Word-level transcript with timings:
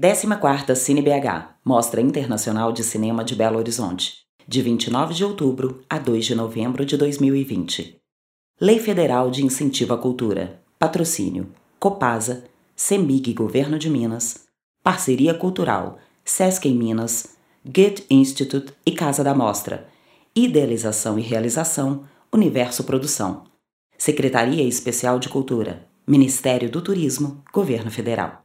14ª 0.00 0.74
Cine 0.74 1.00
BH, 1.00 1.54
Mostra 1.64 2.00
Internacional 2.00 2.72
de 2.72 2.82
Cinema 2.82 3.22
de 3.22 3.36
Belo 3.36 3.58
Horizonte, 3.58 4.24
de 4.44 4.60
29 4.60 5.14
de 5.14 5.24
outubro 5.24 5.84
a 5.88 6.00
2 6.00 6.26
de 6.26 6.34
novembro 6.34 6.84
de 6.84 6.96
2020. 6.96 7.96
Lei 8.60 8.80
Federal 8.80 9.30
de 9.30 9.44
Incentivo 9.44 9.94
à 9.94 9.98
Cultura. 9.98 10.60
Patrocínio: 10.80 11.46
Copasa, 11.78 12.42
CEMIG 12.74 13.32
Governo 13.34 13.78
de 13.78 13.88
Minas, 13.88 14.46
Parceria 14.82 15.32
Cultural, 15.32 15.98
SESC 16.24 16.66
em 16.66 16.74
Minas, 16.74 17.36
Goethe 17.64 18.04
Institute 18.10 18.74
e 18.84 18.90
Casa 18.90 19.22
da 19.22 19.32
Mostra. 19.32 19.86
Idealização 20.34 21.20
e 21.20 21.22
realização: 21.22 22.02
Universo 22.32 22.82
Produção. 22.82 23.44
Secretaria 23.96 24.64
Especial 24.64 25.20
de 25.20 25.28
Cultura, 25.28 25.86
Ministério 26.04 26.68
do 26.68 26.82
Turismo, 26.82 27.44
Governo 27.52 27.92
Federal. 27.92 28.43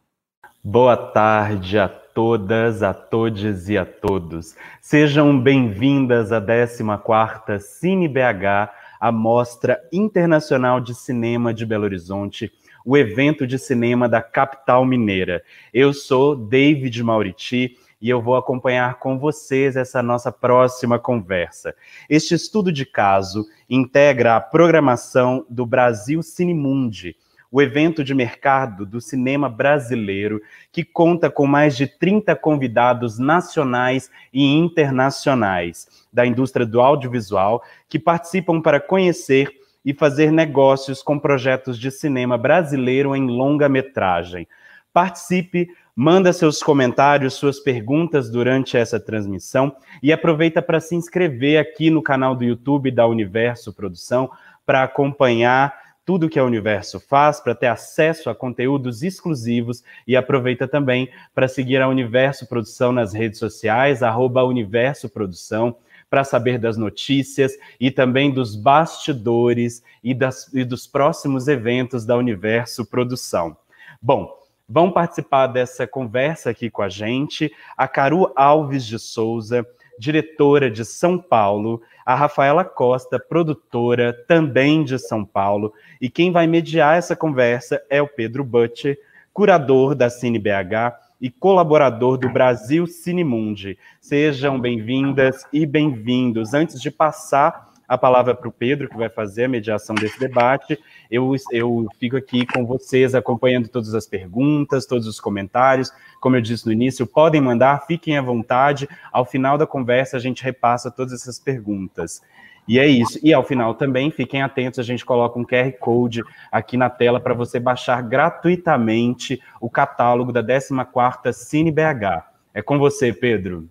Boa 0.61 0.97
tarde 0.97 1.79
a 1.79 1.87
todas, 1.87 2.83
a 2.83 2.93
todos 2.93 3.69
e 3.69 3.77
a 3.77 3.85
todos. 3.85 4.57
Sejam 4.81 5.39
bem-vindas 5.39 6.33
à 6.33 6.41
14ª 6.41 7.57
Cine 7.59 8.09
BH, 8.09 8.69
a 8.99 9.09
Mostra 9.09 9.81
Internacional 9.89 10.81
de 10.81 10.93
Cinema 10.93 11.53
de 11.53 11.65
Belo 11.65 11.85
Horizonte, 11.85 12.51
o 12.85 12.97
evento 12.97 13.47
de 13.47 13.57
cinema 13.57 14.09
da 14.09 14.21
capital 14.21 14.83
mineira. 14.83 15.41
Eu 15.73 15.93
sou 15.93 16.35
David 16.35 17.01
Mauriti 17.05 17.77
e 18.01 18.09
eu 18.09 18.21
vou 18.21 18.35
acompanhar 18.35 18.99
com 18.99 19.17
vocês 19.17 19.77
essa 19.77 20.03
nossa 20.03 20.29
próxima 20.29 20.99
conversa. 20.99 21.73
Este 22.09 22.35
estudo 22.35 22.69
de 22.69 22.85
caso 22.85 23.45
integra 23.69 24.35
a 24.35 24.41
programação 24.41 25.45
do 25.49 25.65
Brasil 25.65 26.21
Cinemundi, 26.21 27.15
o 27.51 27.61
evento 27.61 28.03
de 28.03 28.13
mercado 28.13 28.85
do 28.85 29.01
cinema 29.01 29.49
brasileiro, 29.49 30.41
que 30.71 30.83
conta 30.83 31.29
com 31.29 31.47
mais 31.47 31.75
de 31.75 31.87
30 31.87 32.35
convidados 32.35 33.17
nacionais 33.17 34.11
e 34.31 34.45
internacionais 34.45 35.87
da 36.13 36.25
indústria 36.25 36.65
do 36.65 36.79
audiovisual 36.79 37.63
que 37.87 37.97
participam 37.97 38.61
para 38.61 38.79
conhecer 38.79 39.49
e 39.83 39.93
fazer 39.93 40.31
negócios 40.31 41.01
com 41.01 41.17
projetos 41.17 41.79
de 41.79 41.89
cinema 41.89 42.37
brasileiro 42.37 43.15
em 43.15 43.27
longa-metragem. 43.27 44.47
Participe, 44.93 45.69
manda 45.95 46.33
seus 46.33 46.61
comentários, 46.61 47.33
suas 47.33 47.59
perguntas 47.59 48.29
durante 48.29 48.77
essa 48.77 48.99
transmissão 48.99 49.75
e 50.03 50.11
aproveita 50.11 50.61
para 50.61 50.79
se 50.79 50.95
inscrever 50.95 51.59
aqui 51.59 51.89
no 51.89 52.01
canal 52.01 52.35
do 52.35 52.43
YouTube 52.43 52.91
da 52.91 53.07
Universo 53.07 53.73
Produção 53.73 54.29
para 54.65 54.83
acompanhar 54.83 55.88
tudo 56.09 56.27
que 56.27 56.39
a 56.39 56.43
Universo 56.43 56.99
faz 56.99 57.39
para 57.39 57.53
ter 57.53 57.67
acesso 57.67 58.31
a 58.31 58.35
conteúdos 58.35 59.03
exclusivos 59.03 59.83
e 60.07 60.15
aproveita 60.15 60.67
também 60.67 61.07
para 61.35 61.47
seguir 61.47 61.79
a 61.83 61.87
Universo 61.87 62.47
Produção 62.47 62.91
nas 62.91 63.13
redes 63.13 63.37
sociais, 63.37 64.01
arroba 64.01 64.43
Universo 64.43 65.07
Produção, 65.07 65.75
para 66.09 66.23
saber 66.23 66.57
das 66.57 66.77
notícias 66.77 67.51
e 67.79 67.91
também 67.91 68.33
dos 68.33 68.55
bastidores 68.55 69.83
e, 70.03 70.15
das, 70.15 70.51
e 70.51 70.63
dos 70.63 70.87
próximos 70.87 71.47
eventos 71.47 72.07
da 72.07 72.17
Universo 72.17 72.87
Produção. 72.87 73.55
Bom, 74.01 74.35
vão 74.67 74.91
participar 74.91 75.45
dessa 75.45 75.85
conversa 75.85 76.49
aqui 76.49 76.71
com 76.71 76.81
a 76.81 76.89
gente 76.89 77.53
a 77.77 77.87
Caru 77.87 78.33
Alves 78.35 78.83
de 78.83 78.97
Souza, 78.97 79.63
diretora 79.99 80.71
de 80.71 80.85
São 80.85 81.17
Paulo, 81.19 81.81
a 82.05 82.15
Rafaela 82.15 82.63
Costa, 82.63 83.19
produtora 83.19 84.13
também 84.27 84.83
de 84.83 84.97
São 84.97 85.25
Paulo, 85.25 85.73
e 85.99 86.09
quem 86.09 86.31
vai 86.31 86.47
mediar 86.47 86.97
essa 86.97 87.15
conversa 87.15 87.83
é 87.89 88.01
o 88.01 88.07
Pedro 88.07 88.43
Butcher, 88.43 88.97
curador 89.33 89.93
da 89.93 90.09
CineBH 90.09 90.95
e 91.21 91.29
colaborador 91.29 92.17
do 92.17 92.29
Brasil 92.29 92.87
Cinemundi. 92.87 93.77
Sejam 93.99 94.59
bem-vindas 94.59 95.45
e 95.51 95.65
bem-vindos. 95.65 96.53
Antes 96.53 96.81
de 96.81 96.89
passar 96.89 97.68
a 97.89 97.97
palavra 97.97 98.35
para 98.35 98.47
o 98.47 98.51
Pedro, 98.51 98.87
que 98.87 98.95
vai 98.95 99.09
fazer 99.09 99.45
a 99.45 99.49
mediação 99.49 99.95
desse 99.95 100.19
debate. 100.19 100.79
Eu, 101.09 101.33
eu 101.51 101.87
fico 101.99 102.15
aqui 102.15 102.45
com 102.45 102.63
vocês, 102.63 103.15
acompanhando 103.15 103.67
todas 103.67 103.95
as 103.95 104.05
perguntas, 104.05 104.85
todos 104.85 105.07
os 105.07 105.19
comentários. 105.19 105.91
Como 106.21 106.35
eu 106.35 106.41
disse 106.41 106.67
no 106.67 106.71
início, 106.71 107.07
podem 107.07 107.41
mandar, 107.41 107.87
fiquem 107.87 108.15
à 108.15 108.21
vontade. 108.21 108.87
Ao 109.11 109.25
final 109.25 109.57
da 109.57 109.65
conversa, 109.65 110.17
a 110.17 110.19
gente 110.19 110.43
repassa 110.43 110.91
todas 110.91 111.13
essas 111.13 111.39
perguntas. 111.39 112.21
E 112.67 112.77
é 112.77 112.85
isso. 112.85 113.19
E 113.23 113.33
ao 113.33 113.43
final 113.43 113.73
também, 113.73 114.11
fiquem 114.11 114.43
atentos, 114.43 114.77
a 114.77 114.83
gente 114.83 115.03
coloca 115.03 115.39
um 115.39 115.43
QR 115.43 115.71
Code 115.79 116.21
aqui 116.51 116.77
na 116.77 116.91
tela 116.91 117.19
para 117.19 117.33
você 117.33 117.59
baixar 117.59 118.03
gratuitamente 118.03 119.41
o 119.59 119.67
catálogo 119.67 120.31
da 120.31 120.43
14ª 120.43 121.33
Cine 121.33 121.71
BH. 121.71 122.23
É 122.53 122.61
com 122.61 122.77
você, 122.77 123.11
Pedro. 123.11 123.67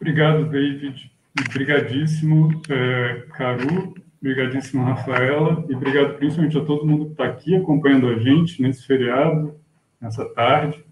Obrigado, 0.00 0.46
David. 0.46 1.13
Obrigadíssimo, 1.40 2.62
é, 2.68 3.24
Caru, 3.32 3.94
obrigadíssimo, 4.20 4.84
Rafaela, 4.84 5.64
e 5.68 5.74
obrigado 5.74 6.14
principalmente 6.14 6.56
a 6.56 6.64
todo 6.64 6.86
mundo 6.86 7.06
que 7.06 7.10
está 7.12 7.24
aqui 7.24 7.56
acompanhando 7.56 8.08
a 8.08 8.18
gente 8.18 8.62
nesse 8.62 8.86
feriado, 8.86 9.54
nessa 10.00 10.24
tarde, 10.24 10.84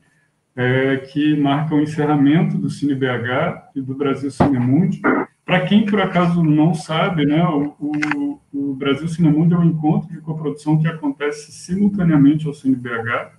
é, 0.57 0.97
que 0.97 1.37
marca 1.37 1.75
o 1.75 1.81
encerramento 1.81 2.59
do 2.59 2.69
Cine 2.69 2.95
BH 2.95 3.71
e 3.77 3.81
do 3.81 3.95
Brasil 3.95 4.31
Cinemundi. 4.33 5.01
Para 5.45 5.61
quem, 5.61 5.87
por 5.87 6.01
acaso, 6.01 6.43
não 6.43 6.75
sabe, 6.75 7.25
né, 7.25 7.45
o, 7.45 7.77
o, 7.79 8.41
o 8.53 8.75
Brasil 8.75 9.07
Cinemundi 9.07 9.55
é 9.55 9.59
um 9.59 9.65
encontro 9.65 10.11
de 10.11 10.21
coprodução 10.21 10.79
que 10.79 10.89
acontece 10.89 11.53
simultaneamente 11.53 12.49
ao 12.49 12.53
Cine 12.53 12.75
BH, 12.75 13.31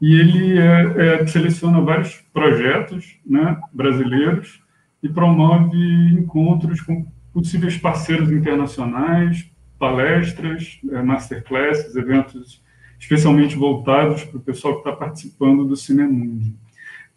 e 0.00 0.18
ele 0.18 0.58
é, 0.58 1.20
é, 1.22 1.26
seleciona 1.28 1.80
vários 1.80 2.16
projetos 2.32 3.20
né, 3.24 3.60
brasileiros 3.72 4.60
e 5.02 5.08
promove 5.08 5.76
encontros 6.12 6.80
com 6.80 7.06
possíveis 7.32 7.76
parceiros 7.76 8.30
internacionais, 8.30 9.50
palestras, 9.78 10.78
eh, 10.90 11.02
masterclasses, 11.02 11.96
eventos 11.96 12.62
especialmente 13.00 13.56
voltados 13.56 14.22
para 14.22 14.38
o 14.38 14.42
pessoal 14.42 14.74
que 14.74 14.88
está 14.88 14.92
participando 14.92 15.64
do 15.64 15.74
Cinemundo. 15.74 16.54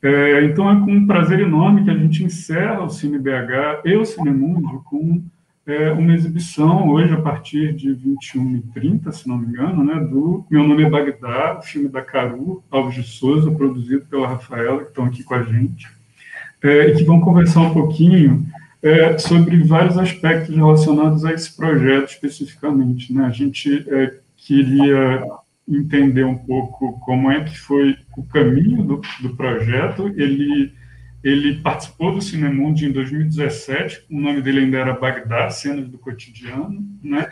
É, 0.01 0.44
então 0.46 0.69
é 0.69 0.79
com 0.84 0.91
um 0.91 1.06
prazer 1.06 1.40
enorme 1.40 1.84
que 1.84 1.91
a 1.91 1.97
gente 1.97 2.23
encerra 2.23 2.84
o 2.84 2.90
Cine 2.90 3.19
BH 3.19 3.81
e 3.85 3.96
o 3.96 4.03
Cinemundo 4.03 4.81
com 4.84 5.23
é, 5.66 5.91
uma 5.91 6.13
exibição 6.13 6.90
hoje 6.90 7.13
a 7.13 7.22
partir 7.22 7.73
de 7.73 7.96
21h30, 7.96 9.12
se 9.12 9.28
não 9.28 9.38
me 9.38 9.47
engano, 9.47 9.84
né, 9.84 10.00
do 10.00 10.46
Meu 10.50 10.67
Nome 10.67 10.84
é 10.84 10.90
Bagdá, 10.90 11.57
o 11.59 11.62
filme 11.62 11.88
da 11.88 12.02
Caru 12.02 12.63
Alves 12.72 12.96
de 12.96 13.03
Souza, 13.03 13.52
produzido 13.52 14.06
pela 14.06 14.28
Rafaela, 14.28 14.84
que 14.84 14.90
estão 14.90 15.06
aqui 15.06 15.23
com 15.23 15.35
a 15.35 15.44
gente 15.44 15.88
é, 16.63 16.91
que 16.91 17.03
vão 17.03 17.21
conversar 17.21 17.61
um 17.61 17.73
pouquinho 17.73 18.45
é, 18.81 19.17
sobre 19.17 19.57
vários 19.63 19.97
aspectos 19.97 20.55
relacionados 20.55 21.25
a 21.25 21.33
esse 21.33 21.55
projeto 21.55 22.09
especificamente. 22.09 23.13
Né? 23.13 23.25
A 23.25 23.31
gente 23.31 23.83
é, 23.89 24.19
queria 24.38 25.23
entender 25.67 26.23
um 26.23 26.38
pouco 26.38 26.99
como 26.99 27.31
é 27.31 27.43
que 27.43 27.57
foi 27.57 27.97
o 28.16 28.23
caminho 28.23 28.83
do, 28.83 29.01
do 29.21 29.35
projeto. 29.35 30.07
Ele, 30.16 30.71
ele 31.23 31.61
participou 31.61 32.13
do 32.13 32.21
Cinemundo 32.21 32.85
em 32.85 32.91
2017, 32.91 34.05
o 34.11 34.19
nome 34.19 34.41
dele 34.41 34.59
ainda 34.59 34.77
era 34.77 34.93
Bagdá, 34.93 35.49
Cenas 35.49 35.87
do 35.87 35.97
Cotidiano, 35.97 36.85
né? 37.03 37.27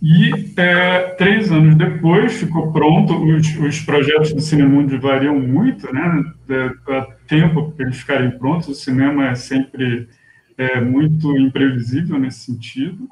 E 0.00 0.52
é, 0.56 1.08
três 1.16 1.50
anos 1.50 1.74
depois 1.74 2.34
ficou 2.34 2.72
pronto. 2.72 3.14
Os, 3.14 3.56
os 3.56 3.80
projetos 3.80 4.32
do 4.32 4.40
Cinemundo 4.40 5.00
variam 5.00 5.38
muito, 5.38 5.92
né? 5.92 6.24
É, 6.48 7.06
tempo 7.26 7.72
para 7.72 7.86
eles 7.86 7.98
ficarem 7.98 8.30
prontos. 8.38 8.68
O 8.68 8.74
cinema 8.74 9.28
é 9.28 9.34
sempre 9.34 10.08
é, 10.56 10.80
muito 10.80 11.36
imprevisível 11.36 12.18
nesse 12.18 12.40
sentido. 12.40 13.08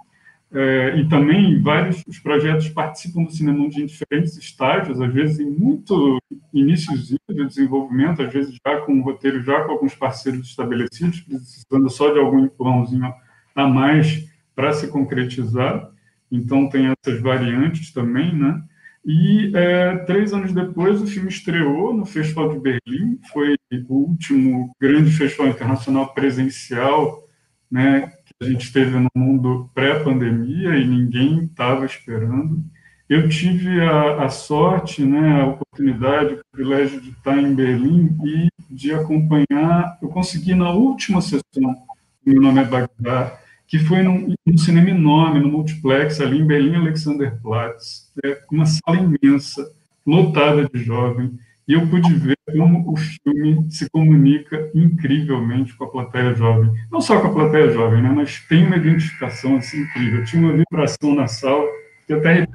É, 0.53 0.97
e 0.97 1.09
também 1.09 1.61
vários 1.61 2.03
os 2.07 2.21
projetos 2.21 2.69
participam 2.69 3.25
do 3.25 3.33
Cinemundo 3.33 3.81
em 3.81 3.87
diferentes 3.87 4.37
estágios, 4.37 5.01
às 5.01 5.13
vezes 5.13 5.41
em 5.41 5.51
muito 5.51 6.19
inícios 6.55 7.09
de 7.09 7.19
desenvolvimento, 7.47 8.23
às 8.23 8.33
vezes 8.33 8.57
já 8.65 8.81
com 8.81 8.99
o 8.99 9.03
roteiro, 9.03 9.43
já 9.43 9.65
com 9.65 9.73
alguns 9.73 9.95
parceiros 9.97 10.47
estabelecidos, 10.47 11.21
precisando 11.21 11.91
só 11.91 12.13
de 12.13 12.21
algum 12.21 12.45
empurrãozinho 12.45 13.13
a 13.57 13.67
mais 13.67 14.25
para 14.55 14.73
se 14.73 14.87
concretizar. 14.87 15.91
Então, 16.31 16.69
tem 16.69 16.87
essas 16.87 17.21
variantes 17.21 17.93
também, 17.93 18.35
né? 18.35 18.63
E 19.05 19.53
é, 19.55 19.99
três 19.99 20.33
anos 20.33 20.53
depois, 20.53 21.01
o 21.01 21.07
filme 21.07 21.29
estreou 21.29 21.95
no 21.95 22.05
Festival 22.05 22.53
de 22.53 22.59
Berlim, 22.59 23.21
foi 23.33 23.55
o 23.89 23.95
último 23.95 24.75
grande 24.81 25.13
festival 25.13 25.47
internacional 25.47 26.13
presencial 26.13 27.27
né, 27.71 28.13
que 28.25 28.35
a 28.41 28.45
gente 28.45 28.73
teve 28.73 28.99
no 28.99 29.09
mundo 29.15 29.71
pré-pandemia 29.75 30.77
e 30.77 30.87
ninguém 30.87 31.45
estava 31.45 31.87
esperando. 31.87 32.65
Eu 33.09 33.29
tive 33.29 33.81
a, 33.81 34.25
a, 34.25 34.29
sorte, 34.29 35.05
né, 35.05 35.41
a 35.41 35.47
oportunidade, 35.47 36.35
o 36.35 36.41
privilégio 36.51 37.01
de 37.01 37.11
estar 37.11 37.39
em 37.39 37.55
Berlim 37.55 38.19
e 38.25 38.49
de 38.69 38.93
acompanhar. 38.93 39.99
Eu 40.03 40.09
consegui, 40.09 40.55
na 40.55 40.73
última 40.73 41.21
sessão, 41.21 41.77
meu 42.25 42.41
nome 42.41 42.61
é 42.61 42.65
Bagdá, 42.65 43.39
que 43.67 43.79
foi 43.79 44.03
num, 44.03 44.35
num, 44.47 44.57
cinema 44.57 44.91
enorme, 44.91 45.41
no 45.41 45.49
multiplex, 45.49 46.21
ali 46.21 46.39
em 46.39 46.47
Berlim, 46.47 46.77
Alexanderplatz, 46.77 48.13
é, 48.25 48.41
uma 48.51 48.65
sala 48.67 48.99
imensa, 48.99 49.69
lotada 50.07 50.69
de 50.73 50.83
jovens, 50.85 51.33
e 51.69 51.73
eu 51.73 51.85
pude 51.89 52.15
ver 52.15 52.39
como 52.53 52.93
o 52.93 52.97
filme 52.97 53.67
se 53.71 53.91
comunica 53.91 54.71
incrivelmente 54.73 55.77
com 55.77 55.85
a 55.85 55.91
plateia 55.91 56.33
jovem. 56.33 56.71
Não 56.93 57.01
só 57.01 57.21
com 57.21 57.27
a 57.27 57.33
plateia 57.33 57.73
jovem, 57.73 58.01
né, 58.03 58.13
mas 58.15 58.39
tem 58.49 58.65
uma 58.65 58.77
identificação 58.77 59.57
assim, 59.57 59.83
incrível. 59.83 60.25
Tinha 60.25 60.43
uma 60.43 60.57
vibração 60.57 61.15
na 61.15 61.27
sala, 61.27 61.67
que 62.07 62.13
até 62.13 62.47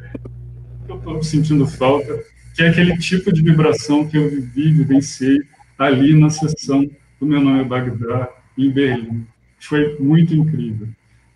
eu 0.87 0.97
estou 0.97 1.21
sentindo 1.21 1.67
falta, 1.67 2.23
que 2.55 2.63
é 2.63 2.69
aquele 2.69 2.97
tipo 2.97 3.33
de 3.33 3.41
vibração 3.41 4.07
que 4.07 4.17
eu 4.17 4.29
vivi, 4.29 4.71
vivenciei 4.71 5.39
ali 5.77 6.13
na 6.13 6.29
sessão 6.29 6.89
do 7.19 7.25
Meu 7.25 7.41
Nome 7.41 7.61
é 7.61 7.63
Bagdá, 7.65 8.29
em 8.57 8.69
Berlim. 8.69 9.27
Foi 9.59 9.97
muito 9.99 10.33
incrível. 10.33 10.87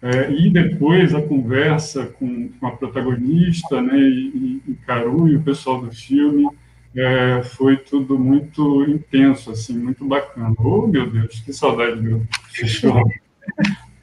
É, 0.05 0.31
e 0.31 0.51
depois 0.51 1.15
a 1.15 1.21
conversa 1.23 2.05
com, 2.05 2.47
com 2.59 2.67
a 2.67 2.71
protagonista, 2.71 3.81
né, 3.81 3.97
e, 3.97 4.61
e, 4.67 4.75
Caru 4.85 5.27
e 5.27 5.35
o 5.35 5.41
pessoal 5.41 5.81
do 5.81 5.91
filme, 5.91 6.47
é, 6.95 7.41
foi 7.41 7.75
tudo 7.75 8.15
muito 8.19 8.83
intenso, 8.83 9.49
assim, 9.49 9.75
muito 9.75 10.05
bacana. 10.05 10.53
Oh, 10.59 10.85
meu 10.85 11.09
Deus, 11.09 11.39
que 11.39 11.51
saudade 11.51 11.99
meu 11.99 12.21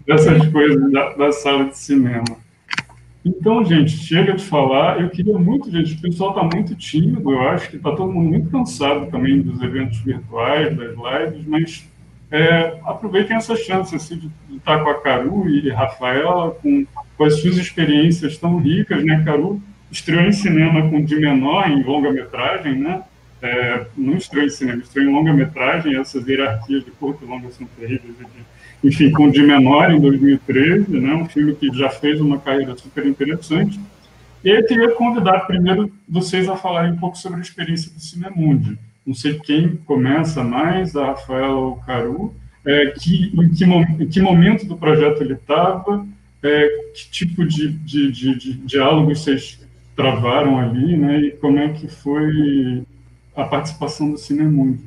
dessas 0.04 0.44
coisas 0.49 0.90
da, 0.90 1.14
da, 1.14 1.31
sala 1.31 1.66
de 1.66 1.78
cinema. 1.78 2.37
Então, 3.25 3.64
gente, 3.64 3.93
chega 3.93 4.32
de 4.32 4.44
falar. 4.44 5.00
Eu 5.00 5.08
queria 5.08 5.38
muito, 5.38 5.70
gente, 5.70 5.94
o 5.94 6.00
pessoal 6.00 6.31
está 6.31 6.56
muito 6.56 6.75
tímido, 6.75 7.31
eu 7.31 7.43
acho 7.43 7.70
que 7.70 7.76
está 7.76 7.94
todo 7.94 8.12
mundo 8.12 8.28
muito 8.28 8.50
cansado 8.50 9.08
também 9.08 9.40
dos 9.40 9.62
eventos 9.62 10.00
virtuais, 10.00 10.76
das 10.76 10.96
lives, 10.96 11.46
mas 11.46 11.91
é, 12.32 12.81
aproveitem 12.84 13.37
essa 13.37 13.55
chance 13.55 13.94
assim, 13.94 14.17
de, 14.17 14.56
estar 14.56 14.82
com 14.82 14.90
a 14.90 15.00
Caru 15.00 15.49
e 15.49 15.69
Rafaela, 15.70 16.50
com, 16.62 16.84
com 17.17 17.25
as 17.25 17.40
suas 17.40 17.56
experiências 17.56 18.38
tão 18.38 18.56
ricas, 18.56 19.05
né, 19.05 19.23
Caru? 19.25 19.62
estreou 19.93 20.23
em 20.23 20.32
cinema 20.32 20.88
com 20.88 21.05
de 21.05 21.17
menor 21.17 21.70
em 21.70 21.82
longa-metragem, 21.82 22.79
né? 22.79 23.02
É, 23.43 23.87
não 23.96 24.17
estreou 24.17 24.46
em 24.46 24.50
cinema, 24.50 24.81
estreou 24.81 25.11
em 25.11 25.12
longa-metragem, 25.12 25.96
essas 25.96 26.26
hierarquias 26.26 26.84
de 26.84 26.90
curto 26.93 27.25
e 27.25 27.29
longa 27.29 27.50
são 27.50 27.67
terríveis. 27.79 28.17
Enfim, 28.82 29.11
com 29.12 29.31
de 29.31 29.43
menor 29.43 29.90
em 29.90 30.00
2013, 30.00 30.99
né? 30.99 31.14
Um 31.14 31.29
filme 31.29 31.55
que 31.55 31.70
já 31.76 31.90
fez 31.90 32.20
uma 32.20 32.38
carreira 32.38 32.76
super 32.76 33.06
interessante. 33.06 33.79
E 34.43 34.49
eu 34.49 34.67
queria 34.67 34.93
convidar 34.93 35.40
primeiro 35.40 35.93
vocês 36.08 36.49
a 36.49 36.56
falarem 36.56 36.93
um 36.93 36.96
pouco 36.96 37.19
sobre 37.19 37.38
a 37.38 37.43
experiência 37.43 37.93
do 37.93 38.00
Cinemundi. 38.00 38.79
Não 39.06 39.14
sei 39.14 39.38
quem 39.40 39.76
começa 39.76 40.44
mais, 40.44 40.94
a 40.94 41.06
Rafaela 41.06 41.54
ou 41.54 41.76
Caru, 41.76 42.34
é, 42.64 42.87
que, 42.90 43.32
em, 43.34 43.49
que, 43.50 43.64
em 43.64 44.08
que 44.08 44.20
momento 44.20 44.66
do 44.66 44.76
projeto 44.76 45.22
ele 45.22 45.34
estava, 45.34 46.06
é, 46.43 46.69
que 46.94 47.10
tipo 47.10 47.44
de, 47.44 47.72
de, 47.72 48.12
de, 48.12 48.38
de 48.38 48.54
diálogos 48.54 49.20
vocês 49.20 49.60
travaram 49.96 50.58
ali, 50.58 50.96
né? 50.96 51.20
E 51.20 51.31
como 51.32 51.58
é 51.58 51.69
que 51.72 51.88
foi 51.88 52.84
a 53.34 53.44
participação 53.44 54.10
do 54.10 54.19
Cinemundo. 54.19 54.82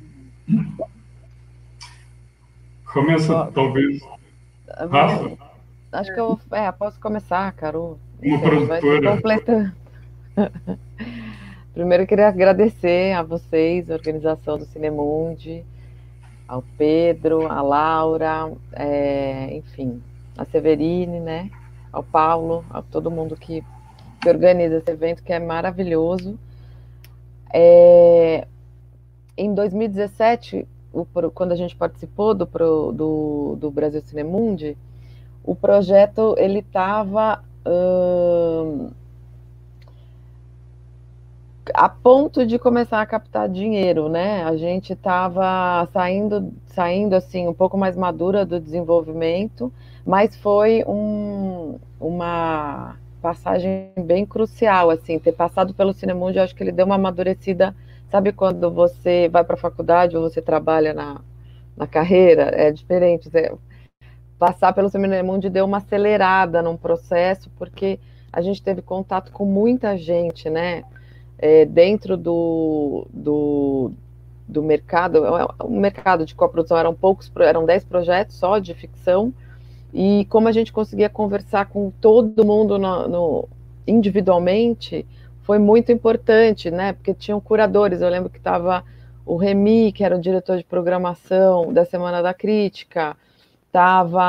Começa, 2.86 3.52
talvez, 3.54 4.02
Rafa? 4.70 5.38
Acho 5.92 6.14
que 6.14 6.20
eu 6.20 6.40
é, 6.52 6.72
posso 6.72 7.00
começar, 7.00 7.52
Carol. 7.54 8.00
Uma 8.22 8.40
produtora. 8.40 9.16
Completa... 9.16 9.76
Primeiro, 11.76 12.04
eu 12.04 12.08
queria 12.08 12.30
agradecer 12.30 13.12
a 13.12 13.22
vocês, 13.22 13.92
a 13.92 13.94
organização 13.94 14.58
do 14.58 14.66
Cinemundi, 14.66 15.64
ao 16.48 16.64
Pedro, 16.78 17.46
a 17.52 17.62
Laura, 17.62 18.52
é, 18.72 19.54
enfim, 19.58 20.02
a 20.38 20.46
Severine, 20.46 21.20
né, 21.20 21.52
ao 21.92 22.02
Paulo, 22.02 22.66
a 22.70 22.82
todo 22.82 23.12
mundo 23.12 23.36
que 23.36 23.64
que 24.26 24.30
organiza 24.30 24.78
esse 24.78 24.90
evento, 24.90 25.22
que 25.22 25.32
é 25.32 25.40
maravilhoso. 25.40 26.40
É, 27.54 28.48
em 29.38 29.54
2017, 29.54 30.68
o, 30.92 31.06
quando 31.32 31.52
a 31.52 31.56
gente 31.56 31.76
participou 31.76 32.34
do, 32.34 32.46
do, 32.92 33.56
do 33.60 33.70
Brasil 33.70 34.02
Cinemundi, 34.02 34.76
o 35.44 35.54
projeto 35.54 36.34
ele 36.40 36.60
estava 36.60 37.44
hum, 37.68 38.90
a 41.76 41.90
ponto 41.90 42.46
de 42.46 42.58
começar 42.58 43.02
a 43.02 43.06
captar 43.06 43.50
dinheiro, 43.50 44.08
né? 44.08 44.44
A 44.44 44.56
gente 44.56 44.94
estava 44.94 45.88
saindo, 45.92 46.54
saindo 46.68 47.16
assim 47.16 47.48
um 47.48 47.54
pouco 47.54 47.78
mais 47.78 47.96
madura 47.98 48.46
do 48.46 48.60
desenvolvimento, 48.60 49.72
mas 50.06 50.36
foi 50.38 50.84
um, 50.88 51.78
uma 52.00 52.96
passagem 53.22 53.92
bem 54.06 54.26
crucial, 54.26 54.90
assim, 54.90 55.20
ter 55.20 55.34
passado 55.34 55.74
pelo 55.74 55.94
Cinemundo, 55.94 56.38
eu 56.38 56.44
acho 56.44 56.56
que 56.56 56.64
ele 56.64 56.72
deu 56.72 56.86
uma 56.86 56.96
amadurecida, 56.96 57.76
sabe 58.10 58.32
quando 58.32 58.72
você 58.72 59.28
vai 59.30 59.44
para 59.44 59.56
a 59.56 59.60
faculdade 59.60 60.16
ou 60.16 60.24
você 60.24 60.42
trabalha 60.42 60.94
na, 60.94 61.22
na 61.76 61.88
carreira, 61.88 62.52
é 62.54 62.72
diferente, 62.72 63.30
passar 64.40 64.74
pelo 64.74 64.90
Cinemundo 64.90 65.50
deu 65.50 65.66
uma 65.66 65.78
acelerada 65.78 66.62
num 66.62 66.78
processo, 66.78 67.50
porque 67.58 68.00
a 68.32 68.42
gente 68.42 68.62
teve 68.62 68.82
contato 68.82 69.32
com 69.32 69.46
muita 69.46 69.98
gente, 69.98 70.50
né, 70.50 70.84
é, 71.46 71.64
dentro 71.64 72.18
do, 72.18 73.06
do, 73.14 73.92
do 74.48 74.64
mercado, 74.64 75.22
o 75.64 75.80
mercado 75.80 76.26
de 76.26 76.34
coprodução 76.34 76.76
eram 76.76 76.96
poucos, 76.96 77.32
eram 77.40 77.68
10 77.68 77.84
projetos 77.86 78.36
só 78.36 78.58
de 78.58 78.74
ficção, 78.74 79.32
e 79.94 80.26
como 80.26 80.48
a 80.48 80.52
gente 80.52 80.74
conseguia 80.74 81.08
conversar 81.08 81.68
com 81.68 81.92
todo 82.02 82.44
mundo 82.44 82.80
no, 82.80 83.08
no, 83.08 83.50
individualmente, 83.86 85.06
foi 85.44 85.60
muito 85.60 85.92
importante, 85.92 86.72
né? 86.72 86.94
Porque 86.94 87.14
tinham 87.14 87.40
curadores. 87.40 88.02
Eu 88.02 88.10
lembro 88.10 88.32
que 88.32 88.40
estava 88.40 88.84
o 89.24 89.36
Remy, 89.36 89.92
que 89.92 90.04
era 90.04 90.18
o 90.18 90.20
diretor 90.20 90.58
de 90.58 90.64
programação 90.64 91.72
da 91.72 91.86
Semana 91.86 92.24
da 92.24 92.34
Crítica, 92.34 93.16
estava 93.68 94.24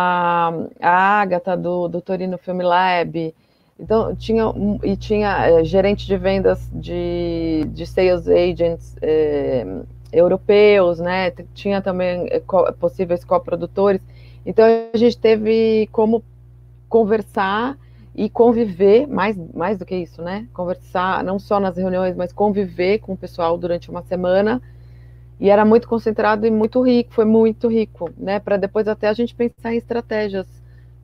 a 0.82 1.20
Agatha 1.20 1.56
do, 1.56 1.88
do 1.88 2.02
Torino 2.02 2.36
Film 2.36 2.60
Lab. 2.60 3.34
Então, 3.78 4.14
tinha, 4.16 4.44
e 4.82 4.96
tinha 4.96 5.46
é, 5.48 5.64
gerente 5.64 6.06
de 6.06 6.16
vendas 6.16 6.68
de, 6.72 7.64
de 7.72 7.86
sales 7.86 8.26
agents 8.26 8.96
é, 9.02 9.64
europeus, 10.12 10.98
né? 10.98 11.30
Tinha 11.54 11.82
também 11.82 12.26
é, 12.30 12.40
co, 12.40 12.72
possíveis 12.74 13.24
coprodutores. 13.24 14.00
Então 14.44 14.64
a 14.92 14.96
gente 14.96 15.18
teve 15.18 15.88
como 15.92 16.24
conversar 16.88 17.76
e 18.14 18.30
conviver, 18.30 19.06
mais, 19.06 19.36
mais 19.54 19.78
do 19.78 19.84
que 19.84 19.94
isso, 19.94 20.22
né? 20.22 20.46
Conversar 20.54 21.22
não 21.22 21.38
só 21.38 21.60
nas 21.60 21.76
reuniões, 21.76 22.16
mas 22.16 22.32
conviver 22.32 22.98
com 23.00 23.12
o 23.12 23.16
pessoal 23.16 23.58
durante 23.58 23.90
uma 23.90 24.02
semana. 24.02 24.62
E 25.38 25.50
era 25.50 25.64
muito 25.66 25.86
concentrado 25.86 26.46
e 26.46 26.50
muito 26.50 26.80
rico, 26.80 27.12
foi 27.12 27.26
muito 27.26 27.68
rico, 27.68 28.10
né? 28.16 28.40
Para 28.40 28.56
depois 28.56 28.88
até 28.88 29.08
a 29.08 29.12
gente 29.12 29.34
pensar 29.34 29.74
em 29.74 29.76
estratégias, 29.76 30.46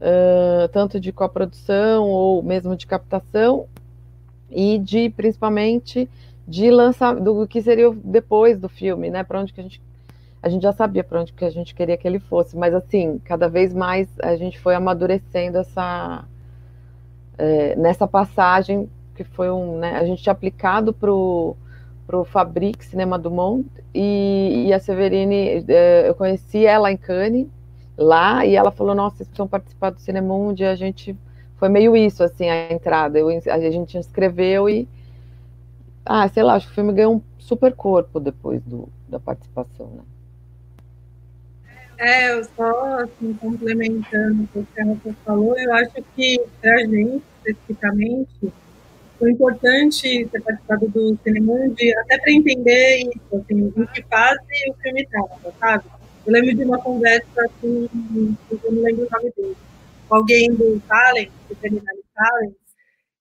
uh, 0.03 0.69
tanto 0.69 1.01
de 1.01 1.13
coprodução 1.13 2.05
ou 2.09 2.43
mesmo 2.43 2.77
de 2.77 2.87
captação, 2.87 3.67
e 4.53 4.79
de 4.79 5.09
principalmente 5.11 6.09
de 6.47 6.71
lançar 6.71 7.17
do 7.17 7.47
que 7.49 7.63
seria 7.63 7.91
depois 8.05 8.59
do 8.59 8.69
filme, 8.69 9.11
né? 9.11 9.25
Para 9.25 9.41
onde 9.41 9.53
que 9.53 9.61
a 9.61 9.63
gente 9.63 9.81
a 10.43 10.49
gente 10.49 10.63
já 10.63 10.73
sabia 10.73 11.05
para 11.05 11.21
onde 11.21 11.33
que 11.33 11.45
a 11.45 11.51
gente 11.51 11.73
queria 11.73 11.97
que 11.97 12.07
ele 12.07 12.19
fosse, 12.19 12.57
mas 12.57 12.75
assim, 12.75 13.21
cada 13.25 13.49
vez 13.49 13.73
mais 13.73 14.09
a 14.21 14.35
gente 14.35 14.59
foi 14.59 14.75
amadurecendo 14.75 15.59
essa 15.59 16.25
é, 17.39 17.77
nessa 17.77 18.07
passagem 18.07 18.89
que 19.15 19.25
foi 19.25 19.51
um, 19.51 19.79
né, 19.79 19.97
a 19.97 20.05
gente 20.05 20.23
tinha 20.23 20.33
aplicado 20.33 20.93
para 20.93 21.13
o 21.13 21.57
Fabric 22.27 22.85
Cinema 22.85 23.19
do 23.19 23.31
Mundo 23.31 23.67
e, 23.95 24.65
e 24.67 24.73
a 24.73 24.81
Severine, 24.81 25.65
é, 25.69 26.09
eu 26.09 26.15
conheci 26.15 26.67
ela 26.67 26.91
em 26.91 26.97
Cannes 26.97 27.47
lá 27.97 28.45
e 28.47 28.55
ela 28.55 28.71
falou, 28.71 28.95
nossa, 28.95 29.17
vocês 29.17 29.29
precisam 29.29 29.49
participar 29.49 29.91
do 29.91 30.01
Cinemundo 30.01 30.63
e 30.63 30.65
a 30.65 30.75
gente 30.75 31.17
foi 31.57 31.69
meio 31.69 31.97
isso 31.97 32.23
assim 32.25 32.49
a 32.49 32.73
entrada, 32.73 33.19
eu, 33.19 33.29
a 33.29 33.71
gente 33.71 33.97
inscreveu 33.97 34.69
e 34.69 34.89
ah, 36.05 36.29
sei 36.29 36.43
lá, 36.43 36.55
acho 36.55 36.67
que 36.67 36.73
o 36.73 36.75
filme 36.75 36.93
ganhou 36.93 37.17
um 37.17 37.23
super 37.39 37.73
corpo 37.75 38.19
depois 38.19 38.61
do, 38.63 38.89
da 39.09 39.21
participação, 39.21 39.87
né? 39.91 40.03
É, 41.99 42.33
eu 42.33 42.43
só 42.57 42.99
assim, 42.99 43.33
complementando 43.35 44.49
o 44.55 44.67
que 44.67 44.81
a 44.81 44.85
Rafa 44.85 45.15
falou, 45.25 45.57
eu 45.57 45.73
acho 45.75 46.03
que 46.17 46.43
para 46.61 46.75
a 46.75 46.79
gente, 46.81 47.23
especificamente, 47.39 48.53
foi 49.21 49.31
importante 49.31 50.29
ter 50.33 50.43
participado 50.43 50.89
do 50.89 51.17
Cinemundi, 51.23 51.97
até 51.99 52.19
para 52.19 52.33
entender 52.33 53.03
isso, 53.03 53.37
assim, 53.37 53.73
em 53.77 53.87
que 53.87 54.03
fase 54.03 54.41
o 54.69 54.75
filme 54.83 55.03
estava, 55.03 55.39
sabe? 55.61 55.85
Eu 56.27 56.33
lembro 56.33 56.55
de 56.55 56.65
uma 56.65 56.79
conversa 56.79 57.51
com, 57.61 57.89
eu 58.51 58.73
não 58.73 58.83
lembro 58.83 59.07
o 59.07 59.09
nome 59.11 59.33
dele, 59.37 59.57
com 60.09 60.15
alguém 60.15 60.53
do 60.55 60.81
Talent, 60.87 61.31
do 61.49 61.55
Terminal 61.57 61.97
Talent, 62.15 62.55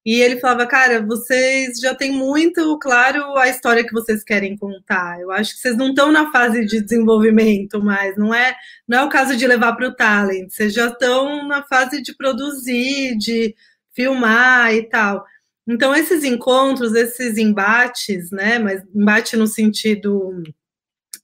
e 0.03 0.19
ele 0.19 0.39
falava, 0.39 0.65
cara, 0.65 1.05
vocês 1.05 1.79
já 1.79 1.93
têm 1.93 2.11
muito 2.11 2.77
claro 2.79 3.37
a 3.37 3.47
história 3.47 3.83
que 3.83 3.93
vocês 3.93 4.23
querem 4.23 4.57
contar. 4.57 5.19
Eu 5.21 5.31
acho 5.31 5.53
que 5.53 5.59
vocês 5.59 5.77
não 5.77 5.89
estão 5.89 6.11
na 6.11 6.31
fase 6.31 6.65
de 6.65 6.81
desenvolvimento 6.81 7.83
mais, 7.83 8.17
não 8.17 8.33
é, 8.33 8.55
não 8.87 8.99
é 8.99 9.03
o 9.03 9.09
caso 9.09 9.35
de 9.37 9.45
levar 9.45 9.73
para 9.75 9.87
o 9.87 9.95
talent, 9.95 10.49
vocês 10.49 10.73
já 10.73 10.87
estão 10.87 11.47
na 11.47 11.63
fase 11.63 12.01
de 12.01 12.15
produzir, 12.15 13.15
de 13.17 13.55
filmar 13.93 14.73
e 14.73 14.83
tal. 14.89 15.23
Então, 15.67 15.95
esses 15.95 16.23
encontros, 16.23 16.95
esses 16.95 17.37
embates, 17.37 18.31
né, 18.31 18.57
mas 18.57 18.83
embate 18.95 19.37
no 19.37 19.45
sentido 19.45 20.43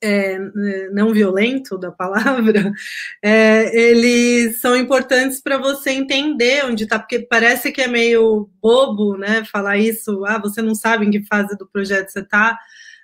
é, 0.02 0.38
não 0.92 1.14
violento 1.14 1.78
da 1.78 1.92
palavra, 1.92 2.72
é, 3.24 3.76
eles 3.76 4.60
são 4.60 4.76
importantes 4.76 5.42
para 5.42 5.58
você 5.58 5.92
entender 5.92 6.66
onde 6.66 6.84
está, 6.84 7.00
porque 7.00 7.20
parece 7.20 7.72
que 7.72 7.82
é 7.82 7.88
meio 7.88 8.50
bobo, 8.62 9.18
né, 9.18 9.44
falar 9.46 9.78
isso, 9.78 10.24
ah, 10.26 10.40
você 10.40 10.62
não 10.62 10.76
sabe 10.76 11.06
em 11.06 11.12
que 11.12 11.26
fase 11.26 11.58
do 11.58 11.68
projeto 11.68 12.10
você 12.10 12.20
está, 12.20 12.58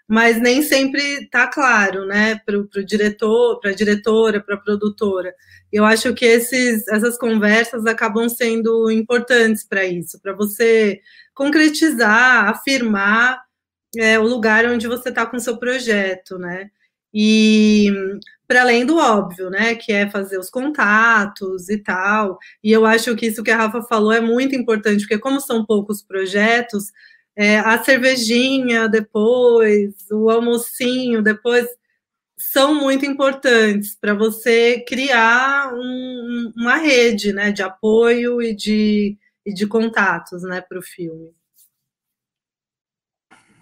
mas 0.07 0.39
nem 0.39 0.61
sempre 0.61 1.01
está 1.23 1.47
claro, 1.47 2.05
né, 2.05 2.39
para 2.45 2.57
o 2.59 2.85
diretor, 2.85 3.59
para 3.59 3.71
a 3.71 3.75
diretora, 3.75 4.41
para 4.41 4.55
a 4.55 4.59
produtora. 4.59 5.33
Eu 5.71 5.85
acho 5.85 6.13
que 6.13 6.25
esses, 6.25 6.87
essas 6.89 7.17
conversas 7.17 7.85
acabam 7.85 8.29
sendo 8.29 8.91
importantes 8.91 9.63
para 9.63 9.83
isso, 9.85 10.21
para 10.21 10.33
você 10.33 10.99
concretizar, 11.33 12.47
afirmar 12.49 13.41
é, 13.97 14.19
o 14.19 14.23
lugar 14.23 14.65
onde 14.65 14.87
você 14.87 15.09
está 15.09 15.25
com 15.25 15.37
o 15.37 15.39
seu 15.39 15.57
projeto, 15.57 16.37
né? 16.37 16.69
E 17.13 17.91
para 18.47 18.61
além 18.61 18.85
do 18.85 18.97
óbvio, 18.97 19.49
né, 19.49 19.75
que 19.75 19.91
é 19.91 20.09
fazer 20.09 20.37
os 20.37 20.49
contatos 20.49 21.69
e 21.69 21.77
tal. 21.77 22.37
E 22.63 22.71
eu 22.71 22.85
acho 22.85 23.15
que 23.15 23.27
isso 23.27 23.43
que 23.43 23.51
a 23.51 23.57
Rafa 23.57 23.81
falou 23.83 24.11
é 24.11 24.21
muito 24.21 24.55
importante, 24.55 25.01
porque 25.01 25.17
como 25.17 25.39
são 25.39 25.65
poucos 25.65 26.01
projetos, 26.01 26.91
é, 27.35 27.59
a 27.59 27.81
cervejinha 27.83 28.87
depois, 28.87 29.93
o 30.11 30.29
almocinho 30.29 31.21
depois, 31.23 31.67
são 32.37 32.75
muito 32.75 33.05
importantes 33.05 33.95
para 33.99 34.13
você 34.13 34.83
criar 34.87 35.73
um, 35.73 36.51
uma 36.55 36.77
rede 36.77 37.33
né, 37.33 37.51
de 37.51 37.63
apoio 37.63 38.41
e 38.41 38.53
de, 38.53 39.17
e 39.45 39.53
de 39.53 39.65
contatos 39.65 40.43
né, 40.43 40.61
para 40.61 40.77
o 40.79 40.83
filme. 40.83 41.33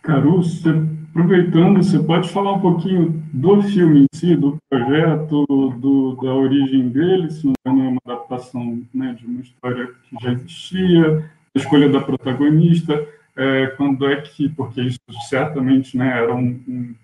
Caru, 0.01 0.37
você, 0.37 0.69
aproveitando, 1.11 1.83
você 1.83 1.99
pode 1.99 2.29
falar 2.29 2.53
um 2.53 2.59
pouquinho 2.59 3.23
do 3.31 3.61
filme 3.61 4.01
em 4.01 4.17
si, 4.17 4.35
do 4.35 4.57
projeto, 4.69 5.45
do, 5.79 6.15
da 6.15 6.33
origem 6.33 6.89
dele, 6.89 7.29
se 7.29 7.45
não 7.45 7.55
é 7.65 7.87
uma 7.89 8.01
adaptação 8.05 8.81
né, 8.93 9.15
de 9.17 9.25
uma 9.25 9.41
história 9.41 9.87
que 10.03 10.15
já 10.21 10.31
existia, 10.33 11.29
a 11.55 11.59
escolha 11.59 11.89
da 11.89 12.01
protagonista, 12.01 13.07
é, 13.35 13.67
quando 13.77 14.07
é 14.07 14.21
que, 14.21 14.49
porque 14.49 14.81
isso 14.81 14.99
certamente 15.29 15.95
né, 15.95 16.17
era 16.17 16.33
um, 16.33 16.59
um 16.67 16.95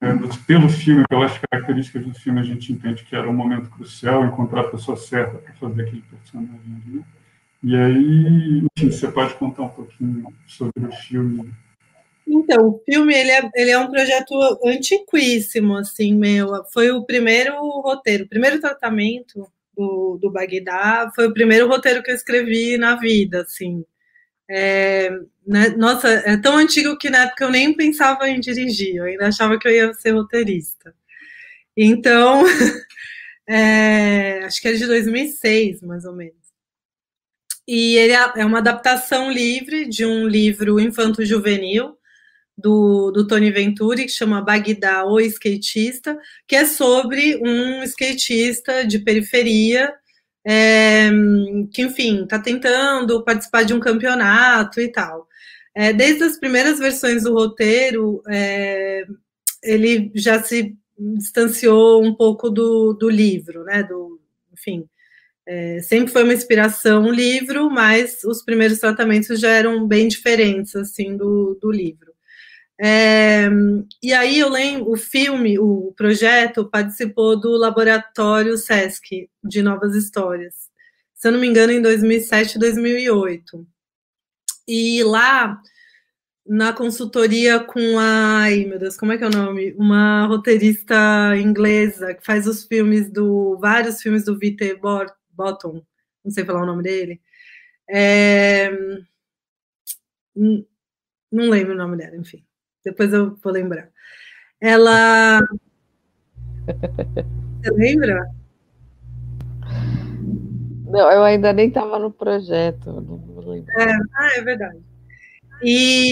é, 0.00 0.12
pelo 0.46 0.68
filme, 0.68 1.04
pelas 1.08 1.38
características 1.38 2.04
do 2.04 2.14
filme, 2.14 2.40
a 2.40 2.44
gente 2.44 2.72
entende 2.72 3.04
que 3.04 3.16
era 3.16 3.28
um 3.28 3.34
momento 3.34 3.70
crucial 3.70 4.24
encontrar 4.24 4.60
a 4.60 4.68
pessoa 4.68 4.96
certa 4.96 5.38
para 5.38 5.54
fazer 5.54 5.82
aquele 5.82 6.02
personagem 6.02 6.82
ali. 6.86 7.04
E 7.62 7.74
aí, 7.74 8.66
enfim, 8.76 8.90
você 8.90 9.10
pode 9.10 9.34
contar 9.34 9.62
um 9.62 9.68
pouquinho 9.68 10.26
sobre 10.46 10.86
o 10.86 10.92
filme 10.92 11.50
então, 12.26 12.68
o 12.68 12.82
filme 12.84 13.14
ele 13.14 13.30
é, 13.30 13.50
ele 13.54 13.70
é 13.70 13.78
um 13.78 13.90
projeto 13.90 14.34
antiquíssimo, 14.64 15.76
assim, 15.76 16.14
meu. 16.14 16.64
Foi 16.72 16.90
o 16.90 17.04
primeiro 17.04 17.54
roteiro, 17.80 18.24
o 18.24 18.28
primeiro 18.28 18.60
tratamento 18.60 19.46
do, 19.76 20.18
do 20.20 20.30
Bagdá, 20.30 21.10
foi 21.14 21.26
o 21.26 21.34
primeiro 21.34 21.68
roteiro 21.68 22.02
que 22.02 22.10
eu 22.10 22.14
escrevi 22.14 22.78
na 22.78 22.96
vida, 22.96 23.42
assim. 23.42 23.84
É, 24.48 25.10
né, 25.46 25.68
nossa, 25.70 26.08
é 26.08 26.36
tão 26.36 26.56
antigo 26.58 26.96
que 26.98 27.10
na 27.10 27.24
época 27.24 27.44
eu 27.44 27.50
nem 27.50 27.74
pensava 27.74 28.28
em 28.28 28.40
dirigir, 28.40 28.96
eu 28.96 29.04
ainda 29.04 29.28
achava 29.28 29.58
que 29.58 29.66
eu 29.68 29.72
ia 29.72 29.94
ser 29.94 30.12
roteirista. 30.12 30.94
Então, 31.76 32.44
é, 33.48 34.44
acho 34.44 34.60
que 34.60 34.68
era 34.68 34.76
de 34.76 34.86
2006, 34.86 35.82
mais 35.82 36.04
ou 36.04 36.14
menos. 36.14 36.44
E 37.66 37.96
ele 37.96 38.12
é, 38.12 38.32
é 38.36 38.44
uma 38.44 38.58
adaptação 38.58 39.30
livre 39.30 39.88
de 39.88 40.04
um 40.04 40.26
livro 40.26 40.78
infanto-juvenil, 40.78 41.96
do, 42.56 43.10
do 43.10 43.26
Tony 43.26 43.50
Venturi, 43.50 44.04
que 44.04 44.12
chama 44.12 44.42
Bagdá, 44.42 45.04
o 45.04 45.20
skatista, 45.20 46.18
que 46.46 46.56
é 46.56 46.64
sobre 46.64 47.36
um 47.42 47.82
skatista 47.82 48.86
de 48.86 48.98
periferia 48.98 49.92
é, 50.46 51.10
que, 51.72 51.82
enfim, 51.82 52.24
está 52.24 52.38
tentando 52.38 53.24
participar 53.24 53.64
de 53.64 53.72
um 53.72 53.80
campeonato 53.80 54.80
e 54.80 54.88
tal. 54.88 55.26
É, 55.74 55.92
desde 55.92 56.24
as 56.24 56.38
primeiras 56.38 56.78
versões 56.78 57.24
do 57.24 57.32
roteiro, 57.32 58.22
é, 58.28 59.04
ele 59.62 60.12
já 60.14 60.42
se 60.42 60.76
distanciou 60.96 62.04
um 62.04 62.14
pouco 62.14 62.50
do, 62.50 62.92
do 62.92 63.08
livro, 63.08 63.64
né? 63.64 63.82
Do, 63.82 64.20
enfim, 64.52 64.88
é, 65.46 65.80
sempre 65.82 66.12
foi 66.12 66.22
uma 66.22 66.34
inspiração 66.34 67.04
o 67.04 67.12
livro, 67.12 67.68
mas 67.70 68.22
os 68.24 68.42
primeiros 68.42 68.78
tratamentos 68.78 69.40
já 69.40 69.50
eram 69.50 69.86
bem 69.86 70.08
diferentes 70.08 70.76
assim 70.76 71.16
do, 71.16 71.58
do 71.60 71.70
livro. 71.72 72.13
É, 72.80 73.48
e 74.02 74.12
aí 74.12 74.38
eu 74.38 74.48
lembro, 74.48 74.90
o 74.90 74.96
filme, 74.96 75.58
o 75.58 75.92
projeto 75.96 76.68
participou 76.68 77.38
do 77.38 77.56
Laboratório 77.56 78.56
SESC 78.58 79.30
de 79.42 79.62
Novas 79.62 79.94
Histórias, 79.94 80.70
se 81.14 81.28
eu 81.28 81.32
não 81.32 81.40
me 81.40 81.46
engano, 81.46 81.72
em 81.72 81.80
2007 81.80 82.58
2008. 82.58 83.66
E 84.66 85.02
lá, 85.04 85.60
na 86.46 86.72
consultoria 86.72 87.60
com 87.60 87.98
a. 87.98 88.42
Ai, 88.42 88.64
meu 88.64 88.78
Deus, 88.78 88.96
como 88.96 89.12
é 89.12 89.18
que 89.18 89.24
é 89.24 89.26
o 89.26 89.30
nome? 89.30 89.72
Uma 89.74 90.26
roteirista 90.26 90.94
inglesa 91.36 92.14
que 92.14 92.24
faz 92.24 92.46
os 92.46 92.64
filmes 92.64 93.10
do. 93.10 93.56
vários 93.58 94.02
filmes 94.02 94.24
do 94.24 94.38
Vite 94.38 94.78
Bottom, 95.30 95.82
não 96.24 96.32
sei 96.32 96.44
falar 96.44 96.62
o 96.62 96.66
nome 96.66 96.82
dele. 96.82 97.20
É, 97.88 98.70
não 100.34 101.50
lembro 101.50 101.74
o 101.74 101.76
nome 101.76 101.96
dela, 101.96 102.16
enfim. 102.16 102.44
Depois 102.84 103.12
eu 103.12 103.36
vou 103.42 103.52
lembrar. 103.52 103.88
Ela. 104.60 105.40
Você 107.62 107.70
lembra? 107.70 108.26
Não, 110.86 111.10
eu 111.10 111.24
ainda 111.24 111.52
nem 111.52 111.68
estava 111.68 111.98
no 111.98 112.12
projeto. 112.12 112.92
Não 112.92 113.54
é, 113.54 113.92
ah, 114.14 114.28
é 114.36 114.42
verdade. 114.42 114.78
E 115.62 116.10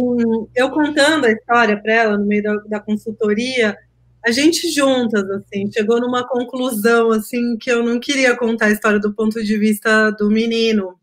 eu 0.55 0.71
contando 0.71 1.27
a 1.27 1.31
história 1.31 1.81
para 1.81 1.93
ela 1.93 2.17
no 2.17 2.25
meio 2.25 2.43
da, 2.43 2.55
da, 2.69 2.81
consultoria, 2.81 3.77
a 4.25 4.31
gente 4.31 4.71
juntas 4.71 5.29
assim 5.31 5.71
chegou 5.71 6.01
numa 6.01 6.27
conclusão 6.27 7.11
assim 7.11 7.57
que 7.59 7.71
eu 7.71 7.85
não 7.85 8.01
queria 8.01 8.37
contar 8.37 8.67
a 8.67 8.71
história 8.71 8.99
do 8.99 9.13
ponto 9.13 9.43
de 9.43 9.59
vista 9.59 10.11
do 10.13 10.31
menino, 10.31 10.99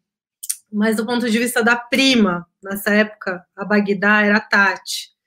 mas 0.72 0.96
do 0.98 1.06
ponto 1.06 1.30
de 1.30 1.38
vista 1.38 1.64
da 1.64 1.76
prima. 1.76 2.46
Nessa 2.62 2.92
época, 2.92 3.46
a 3.56 3.64
Bagdá 3.64 4.24
era 4.24 4.38
a 4.38 4.42
Tati 4.42 5.19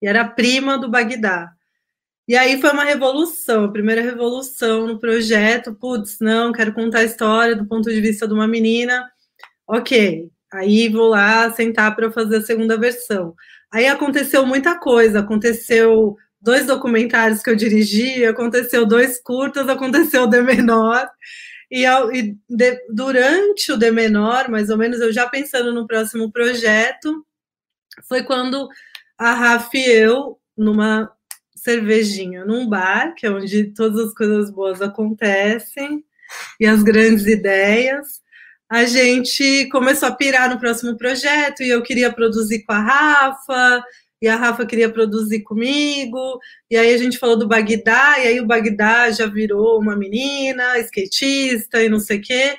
e 0.00 0.06
era 0.06 0.24
prima 0.24 0.78
do 0.78 0.88
Bagdá. 0.88 1.52
E 2.28 2.36
aí 2.36 2.60
foi 2.60 2.70
uma 2.70 2.84
revolução, 2.84 3.64
a 3.64 3.72
primeira 3.72 4.02
revolução 4.02 4.86
no 4.86 4.98
projeto. 4.98 5.74
Putz, 5.74 6.18
não, 6.20 6.52
quero 6.52 6.74
contar 6.74 6.98
a 6.98 7.04
história 7.04 7.56
do 7.56 7.66
ponto 7.66 7.88
de 7.88 8.00
vista 8.00 8.28
de 8.28 8.34
uma 8.34 8.46
menina. 8.46 9.10
Ok, 9.66 10.28
aí 10.52 10.88
vou 10.90 11.08
lá 11.08 11.50
sentar 11.52 11.96
para 11.96 12.12
fazer 12.12 12.36
a 12.36 12.42
segunda 12.42 12.76
versão. 12.76 13.34
Aí 13.72 13.86
aconteceu 13.86 14.44
muita 14.46 14.78
coisa, 14.78 15.20
aconteceu 15.20 16.16
dois 16.40 16.66
documentários 16.66 17.42
que 17.42 17.50
eu 17.50 17.56
dirigi, 17.56 18.24
aconteceu 18.26 18.86
dois 18.86 19.20
curtas, 19.20 19.68
aconteceu 19.68 20.24
o 20.24 20.26
D 20.26 20.42
menor. 20.42 21.08
E, 21.70 21.84
e 21.86 22.36
de, 22.48 22.86
durante 22.90 23.72
o 23.72 23.76
D 23.76 23.90
menor, 23.90 24.48
mais 24.48 24.70
ou 24.70 24.76
menos, 24.76 25.00
eu 25.00 25.12
já 25.12 25.26
pensando 25.28 25.72
no 25.72 25.86
próximo 25.86 26.30
projeto, 26.30 27.24
foi 28.06 28.22
quando 28.22 28.68
a 29.18 29.34
Rafa 29.34 29.76
e 29.76 29.84
eu 29.84 30.38
numa 30.56 31.10
cervejinha 31.56 32.44
num 32.44 32.68
bar, 32.68 33.14
que 33.14 33.26
é 33.26 33.30
onde 33.30 33.64
todas 33.74 34.06
as 34.06 34.14
coisas 34.14 34.50
boas 34.50 34.80
acontecem 34.80 36.04
e 36.60 36.66
as 36.66 36.82
grandes 36.82 37.26
ideias. 37.26 38.22
A 38.70 38.84
gente 38.84 39.68
começou 39.70 40.08
a 40.08 40.14
pirar 40.14 40.50
no 40.50 40.60
próximo 40.60 40.96
projeto 40.96 41.62
e 41.62 41.68
eu 41.68 41.82
queria 41.82 42.12
produzir 42.12 42.64
com 42.64 42.72
a 42.72 42.80
Rafa, 42.80 43.82
e 44.20 44.28
a 44.28 44.36
Rafa 44.36 44.66
queria 44.66 44.90
produzir 44.90 45.42
comigo, 45.42 46.40
e 46.70 46.76
aí 46.76 46.92
a 46.92 46.98
gente 46.98 47.18
falou 47.18 47.38
do 47.38 47.46
Bagdá, 47.46 48.18
e 48.18 48.26
aí 48.26 48.40
o 48.40 48.46
Bagdá 48.46 49.10
já 49.10 49.26
virou 49.26 49.80
uma 49.80 49.96
menina, 49.96 50.78
skatista 50.80 51.82
e 51.82 51.88
não 51.88 52.00
sei 52.00 52.18
o 52.18 52.22
quê. 52.22 52.56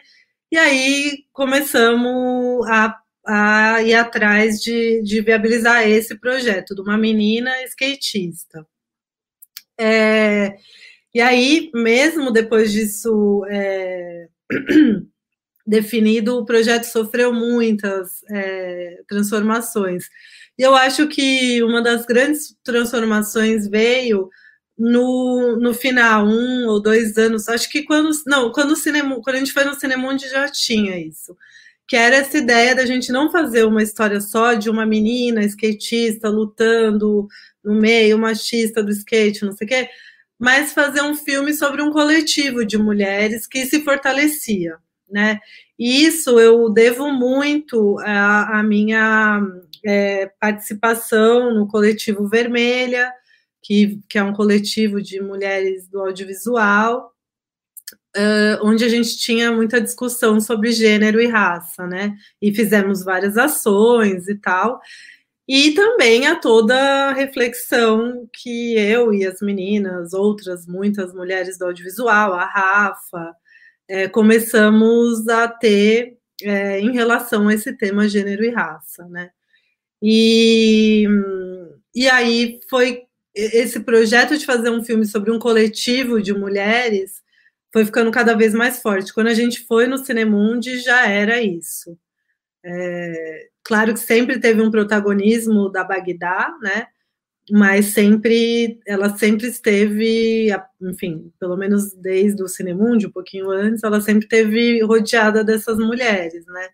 E 0.52 0.58
aí 0.58 1.26
começamos 1.32 2.66
a 2.68 2.98
a 3.32 3.84
ir 3.84 3.94
atrás 3.94 4.60
de, 4.60 5.04
de 5.04 5.22
viabilizar 5.22 5.88
esse 5.88 6.16
projeto 6.16 6.74
de 6.74 6.82
uma 6.82 6.98
menina 6.98 7.52
skatista. 7.66 8.66
É, 9.80 10.58
e 11.14 11.22
aí, 11.22 11.70
mesmo 11.72 12.32
depois 12.32 12.72
disso 12.72 13.46
é, 13.48 14.28
definido, 15.66 16.40
o 16.40 16.46
projeto 16.46 16.86
sofreu 16.86 17.32
muitas 17.32 18.24
é, 18.32 19.00
transformações. 19.08 20.06
E 20.58 20.64
eu 20.64 20.76
acho 20.76 21.08
que 21.08 21.62
uma 21.62 21.84
das 21.84 22.08
grandes 22.08 22.58
transformações 22.64 23.68
veio 23.68 24.28
no, 24.76 25.56
no 25.56 25.72
final, 25.76 26.26
um 26.26 26.66
ou 26.68 26.82
dois 26.82 27.16
anos, 27.16 27.48
acho 27.48 27.70
que 27.70 27.84
quando. 27.84 28.10
Não, 28.26 28.52
quando 28.52 28.72
o 28.72 28.76
cinema, 28.76 29.22
quando 29.22 29.36
a 29.36 29.40
gente 29.40 29.54
foi 29.54 29.66
no 29.66 29.80
Cinemundo 29.80 30.28
já 30.28 30.50
tinha 30.50 30.98
isso 30.98 31.38
que 31.90 31.96
era 31.96 32.18
essa 32.18 32.38
ideia 32.38 32.76
da 32.76 32.86
gente 32.86 33.12
não 33.12 33.32
fazer 33.32 33.64
uma 33.66 33.82
história 33.82 34.22
só 34.22 34.54
de 34.54 34.70
uma 34.70 34.86
menina 34.86 35.44
skatista 35.44 36.30
lutando 36.30 37.28
no 37.64 37.74
meio 37.74 38.16
machista 38.20 38.84
do 38.84 38.92
skate, 38.92 39.44
não 39.44 39.54
sei 39.54 39.66
o 39.66 39.68
quê, 39.68 39.90
mas 40.38 40.72
fazer 40.72 41.02
um 41.02 41.16
filme 41.16 41.52
sobre 41.52 41.82
um 41.82 41.92
coletivo 41.92 42.64
de 42.64 42.78
mulheres 42.78 43.48
que 43.48 43.66
se 43.66 43.84
fortalecia, 43.84 44.78
né? 45.10 45.40
E 45.80 46.06
isso 46.06 46.40
eu 46.40 46.70
devo 46.70 47.12
muito 47.12 47.98
à, 48.02 48.60
à 48.60 48.64
minha 48.64 49.42
é, 49.84 50.28
participação 50.40 51.56
no 51.56 51.68
coletivo 51.68 52.30
Vermelha, 52.30 53.12
que, 53.64 54.00
que 54.08 54.20
é 54.20 54.24
um 54.24 54.34
coletivo 54.34 55.02
de 55.02 55.20
mulheres 55.20 55.88
do 55.88 56.00
audiovisual, 56.02 57.12
uh, 58.16 58.66
onde 58.66 58.84
a 58.84 58.90
gente 58.90 59.18
tinha 59.18 59.52
muita 59.52 59.82
discussão 59.82 60.40
sobre 60.40 60.72
gênero 60.72 61.22
e 61.22 61.28
raça, 61.28 61.86
né? 61.88 62.16
E 62.42 62.54
fizemos 62.54 63.04
várias 63.04 63.38
ações 63.38 64.28
e 64.28 64.36
tal. 64.36 64.80
E 65.48 65.72
também 65.72 66.28
a 66.28 66.36
toda 66.36 66.76
a 67.10 67.14
reflexão 67.14 68.30
que 68.32 68.76
eu 68.76 69.14
e 69.14 69.26
as 69.26 69.42
meninas, 69.42 70.14
outras 70.14 70.68
muitas 70.68 71.14
mulheres 71.14 71.58
do 71.58 71.66
audiovisual, 71.66 72.34
a 72.34 72.46
Rafa, 72.46 73.36
é, 73.88 74.08
começamos 74.08 75.28
a 75.28 75.48
ter 75.48 76.18
é, 76.44 76.80
em 76.80 76.92
relação 76.92 77.48
a 77.48 77.54
esse 77.54 77.76
tema 77.76 78.08
gênero 78.08 78.44
e 78.44 78.50
raça, 78.50 79.08
né? 79.08 79.32
E, 80.02 81.06
e 81.96 82.08
aí 82.08 82.60
foi 82.70 83.04
esse 83.36 83.80
projeto 83.82 84.38
de 84.38 84.46
fazer 84.46 84.70
um 84.70 84.84
filme 84.84 85.06
sobre 85.06 85.32
um 85.32 85.40
coletivo 85.40 86.22
de 86.22 86.34
mulheres 86.34 87.22
foi 87.72 87.86
ficando 87.86 88.12
cada 88.12 88.36
vez 88.36 88.54
mais 88.54 88.82
forte. 88.82 89.14
Quando 89.14 89.28
a 89.28 89.34
gente 89.34 89.66
foi 89.66 89.88
no 89.88 89.98
Cinemundi, 89.98 90.80
já 90.80 91.08
era 91.08 91.42
isso. 91.42 91.98
É, 92.64 93.50
claro 93.64 93.94
que 93.94 94.00
sempre 94.00 94.40
teve 94.40 94.62
um 94.62 94.72
protagonismo 94.72 95.70
da 95.70 95.84
Bagdá, 95.84 96.54
né? 96.62 96.88
Mas 97.52 97.88
sempre, 97.88 98.80
ela 98.86 99.18
sempre 99.18 99.48
esteve, 99.48 100.50
enfim, 100.82 101.32
pelo 101.40 101.58
menos 101.58 101.94
desde 101.96 102.44
o 102.44 102.48
Cinemundi, 102.48 103.08
um 103.08 103.12
pouquinho 103.12 103.50
antes, 103.50 103.84
ela 103.84 104.00
sempre 104.02 104.26
esteve 104.26 104.82
rodeada 104.84 105.44
dessas 105.44 105.78
mulheres, 105.80 106.46
né? 106.46 106.70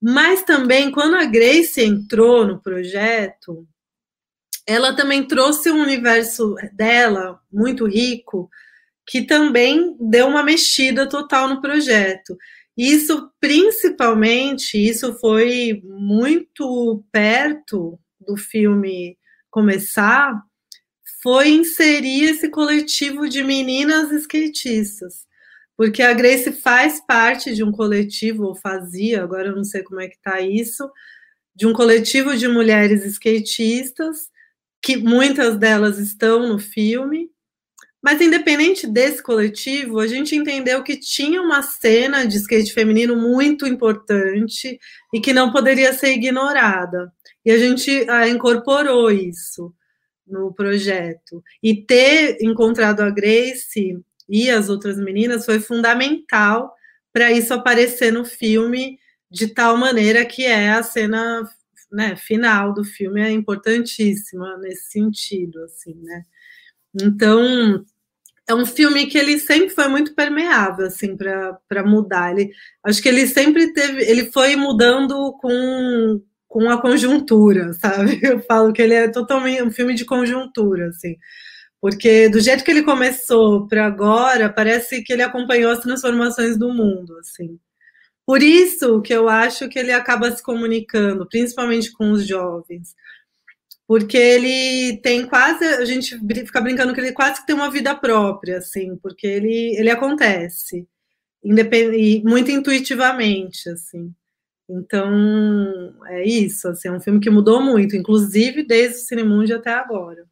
Mas 0.00 0.42
também, 0.42 0.90
quando 0.90 1.14
a 1.14 1.24
Grace 1.24 1.80
entrou 1.80 2.46
no 2.46 2.60
projeto, 2.60 3.66
ela 4.66 4.94
também 4.94 5.26
trouxe 5.26 5.70
um 5.70 5.80
universo 5.80 6.54
dela 6.72 7.40
muito 7.52 7.86
rico, 7.86 8.50
que 9.06 9.22
também 9.22 9.96
deu 10.00 10.26
uma 10.26 10.42
mexida 10.42 11.08
total 11.08 11.48
no 11.48 11.60
projeto. 11.60 12.36
Isso, 12.76 13.30
principalmente, 13.40 14.76
isso 14.76 15.14
foi 15.18 15.80
muito 15.84 17.04
perto 17.10 17.98
do 18.20 18.36
filme 18.36 19.16
começar, 19.50 20.42
foi 21.22 21.48
inserir 21.48 22.24
esse 22.24 22.50
coletivo 22.50 23.28
de 23.28 23.42
meninas 23.42 24.10
skatistas. 24.12 25.24
Porque 25.76 26.02
a 26.02 26.12
Grace 26.12 26.52
faz 26.52 27.00
parte 27.06 27.54
de 27.54 27.62
um 27.62 27.70
coletivo, 27.70 28.44
ou 28.44 28.54
fazia, 28.54 29.22
agora 29.22 29.48
eu 29.48 29.56
não 29.56 29.64
sei 29.64 29.82
como 29.82 30.00
é 30.00 30.08
que 30.08 30.16
está 30.16 30.40
isso, 30.40 30.90
de 31.54 31.66
um 31.66 31.72
coletivo 31.72 32.36
de 32.36 32.48
mulheres 32.48 33.04
skatistas, 33.04 34.28
que 34.82 34.96
muitas 34.96 35.56
delas 35.56 35.98
estão 35.98 36.46
no 36.48 36.58
filme, 36.58 37.30
mas 38.06 38.20
independente 38.20 38.86
desse 38.86 39.20
coletivo, 39.20 39.98
a 39.98 40.06
gente 40.06 40.36
entendeu 40.36 40.80
que 40.84 40.96
tinha 40.96 41.42
uma 41.42 41.60
cena 41.60 42.24
de 42.24 42.36
skate 42.36 42.72
feminino 42.72 43.16
muito 43.16 43.66
importante 43.66 44.78
e 45.12 45.20
que 45.20 45.32
não 45.32 45.50
poderia 45.50 45.92
ser 45.92 46.12
ignorada. 46.12 47.12
E 47.44 47.50
a 47.50 47.58
gente 47.58 48.08
ah, 48.08 48.28
incorporou 48.28 49.10
isso 49.10 49.74
no 50.24 50.54
projeto. 50.54 51.42
E 51.60 51.82
ter 51.82 52.36
encontrado 52.40 53.00
a 53.00 53.10
Grace 53.10 53.98
e 54.28 54.50
as 54.50 54.68
outras 54.68 54.98
meninas 54.98 55.44
foi 55.44 55.58
fundamental 55.58 56.72
para 57.12 57.32
isso 57.32 57.52
aparecer 57.52 58.12
no 58.12 58.24
filme 58.24 59.00
de 59.28 59.48
tal 59.48 59.76
maneira 59.76 60.24
que 60.24 60.44
é 60.44 60.70
a 60.70 60.82
cena 60.84 61.42
né, 61.90 62.14
final 62.14 62.72
do 62.72 62.84
filme 62.84 63.20
é 63.20 63.32
importantíssima 63.32 64.56
nesse 64.58 64.92
sentido, 64.92 65.60
assim, 65.64 65.96
né? 66.04 66.22
Então, 67.02 67.84
é 68.48 68.54
um 68.54 68.64
filme 68.64 69.06
que 69.06 69.18
ele 69.18 69.38
sempre 69.38 69.70
foi 69.70 69.88
muito 69.88 70.14
permeável 70.14 70.86
assim 70.86 71.16
para 71.16 71.84
mudar. 71.84 72.32
Ele, 72.32 72.52
acho 72.84 73.02
que 73.02 73.08
ele 73.08 73.26
sempre 73.26 73.72
teve, 73.72 74.02
ele 74.04 74.30
foi 74.30 74.54
mudando 74.56 75.32
com, 75.40 76.20
com 76.48 76.70
a 76.70 76.80
conjuntura, 76.80 77.72
sabe? 77.80 78.20
Eu 78.22 78.40
falo 78.40 78.72
que 78.72 78.82
ele 78.82 78.94
é 78.94 79.08
totalmente 79.08 79.62
um 79.62 79.70
filme 79.70 79.94
de 79.94 80.04
conjuntura, 80.04 80.88
assim. 80.88 81.16
Porque 81.80 82.28
do 82.28 82.40
jeito 82.40 82.64
que 82.64 82.70
ele 82.70 82.82
começou 82.82 83.68
para 83.68 83.86
agora, 83.86 84.48
parece 84.52 85.02
que 85.02 85.12
ele 85.12 85.22
acompanhou 85.22 85.70
as 85.72 85.80
transformações 85.80 86.56
do 86.58 86.72
mundo, 86.72 87.18
assim. 87.18 87.58
Por 88.26 88.42
isso 88.42 89.02
que 89.02 89.14
eu 89.14 89.28
acho 89.28 89.68
que 89.68 89.78
ele 89.78 89.92
acaba 89.92 90.30
se 90.32 90.42
comunicando, 90.42 91.28
principalmente 91.28 91.92
com 91.92 92.10
os 92.12 92.26
jovens 92.26 92.94
porque 93.86 94.16
ele 94.16 94.98
tem 94.98 95.26
quase, 95.26 95.64
a 95.64 95.84
gente 95.84 96.18
fica 96.44 96.60
brincando 96.60 96.92
que 96.92 97.00
ele 97.00 97.12
quase 97.12 97.40
que 97.40 97.46
tem 97.46 97.54
uma 97.54 97.70
vida 97.70 97.94
própria, 97.94 98.58
assim, 98.58 98.96
porque 98.96 99.26
ele, 99.26 99.76
ele 99.78 99.90
acontece, 99.90 100.86
independ, 101.42 102.22
muito 102.24 102.50
intuitivamente, 102.50 103.68
assim. 103.68 104.12
Então, 104.68 105.94
é 106.06 106.26
isso, 106.26 106.68
assim, 106.68 106.88
é 106.88 106.92
um 106.92 107.00
filme 107.00 107.20
que 107.20 107.30
mudou 107.30 107.62
muito, 107.62 107.94
inclusive 107.94 108.64
desde 108.64 108.96
o 108.96 109.00
Cinemundi 109.02 109.52
até 109.52 109.72
agora. 109.72 110.26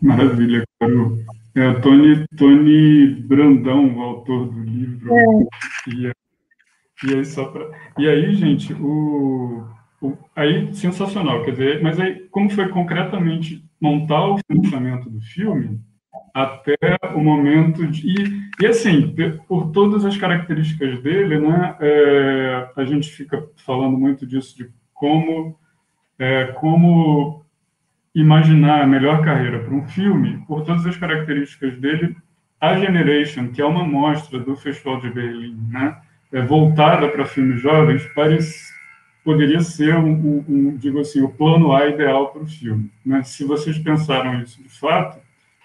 Maravilha, 0.00 0.62
Carol. 0.78 1.18
É, 1.56 1.74
Tony, 1.80 2.24
Tony 2.36 3.06
Brandão, 3.22 3.96
o 3.96 4.00
autor 4.00 4.48
do 4.48 4.60
livro. 4.60 5.12
É. 5.12 5.24
E, 5.88 6.12
e, 7.10 7.14
aí, 7.16 7.24
só 7.24 7.46
pra, 7.46 7.68
e 7.98 8.08
aí, 8.08 8.32
gente, 8.36 8.72
o, 8.74 9.66
aí 10.34 10.72
sensacional, 10.74 11.44
quer 11.44 11.52
dizer, 11.52 11.82
mas 11.82 12.00
aí 12.00 12.26
como 12.30 12.48
foi 12.50 12.68
concretamente 12.68 13.64
montar 13.80 14.26
o 14.26 14.38
financiamento 14.38 15.10
do 15.10 15.20
filme 15.20 15.80
até 16.34 16.76
o 17.14 17.20
momento 17.20 17.86
de 17.86 18.08
e, 18.08 18.64
e 18.64 18.66
assim 18.66 19.14
por 19.46 19.70
todas 19.70 20.04
as 20.04 20.16
características 20.16 21.00
dele, 21.02 21.38
né, 21.38 21.76
é, 21.80 22.68
a 22.76 22.84
gente 22.84 23.10
fica 23.10 23.46
falando 23.56 23.98
muito 23.98 24.26
disso 24.26 24.56
de 24.56 24.70
como 24.94 25.58
é, 26.18 26.46
como 26.46 27.44
imaginar 28.14 28.82
a 28.82 28.86
melhor 28.86 29.22
carreira 29.22 29.60
para 29.60 29.74
um 29.74 29.86
filme 29.86 30.42
por 30.46 30.62
todas 30.64 30.84
as 30.86 30.96
características 30.96 31.78
dele, 31.78 32.16
a 32.60 32.76
Generation, 32.76 33.48
que 33.48 33.62
é 33.62 33.64
uma 33.64 33.84
mostra 33.84 34.38
do 34.38 34.56
Festival 34.56 35.00
de 35.00 35.10
Berlim, 35.10 35.56
né, 35.68 35.96
é, 36.32 36.42
voltada 36.42 37.08
para 37.08 37.24
filmes 37.24 37.60
jovens, 37.60 38.06
parece 38.14 38.70
poderia 39.24 39.60
ser 39.60 39.96
um, 39.96 40.12
um, 40.12 40.44
um, 40.48 40.76
digo 40.76 41.00
assim, 41.00 41.20
o 41.20 41.28
plano 41.28 41.72
A 41.72 41.86
ideal 41.86 42.28
para 42.28 42.42
o 42.42 42.46
filme. 42.46 42.90
Né? 43.04 43.22
Se 43.22 43.44
vocês 43.44 43.78
pensaram 43.78 44.40
isso 44.42 44.62
de 44.62 44.68
fato, 44.68 45.18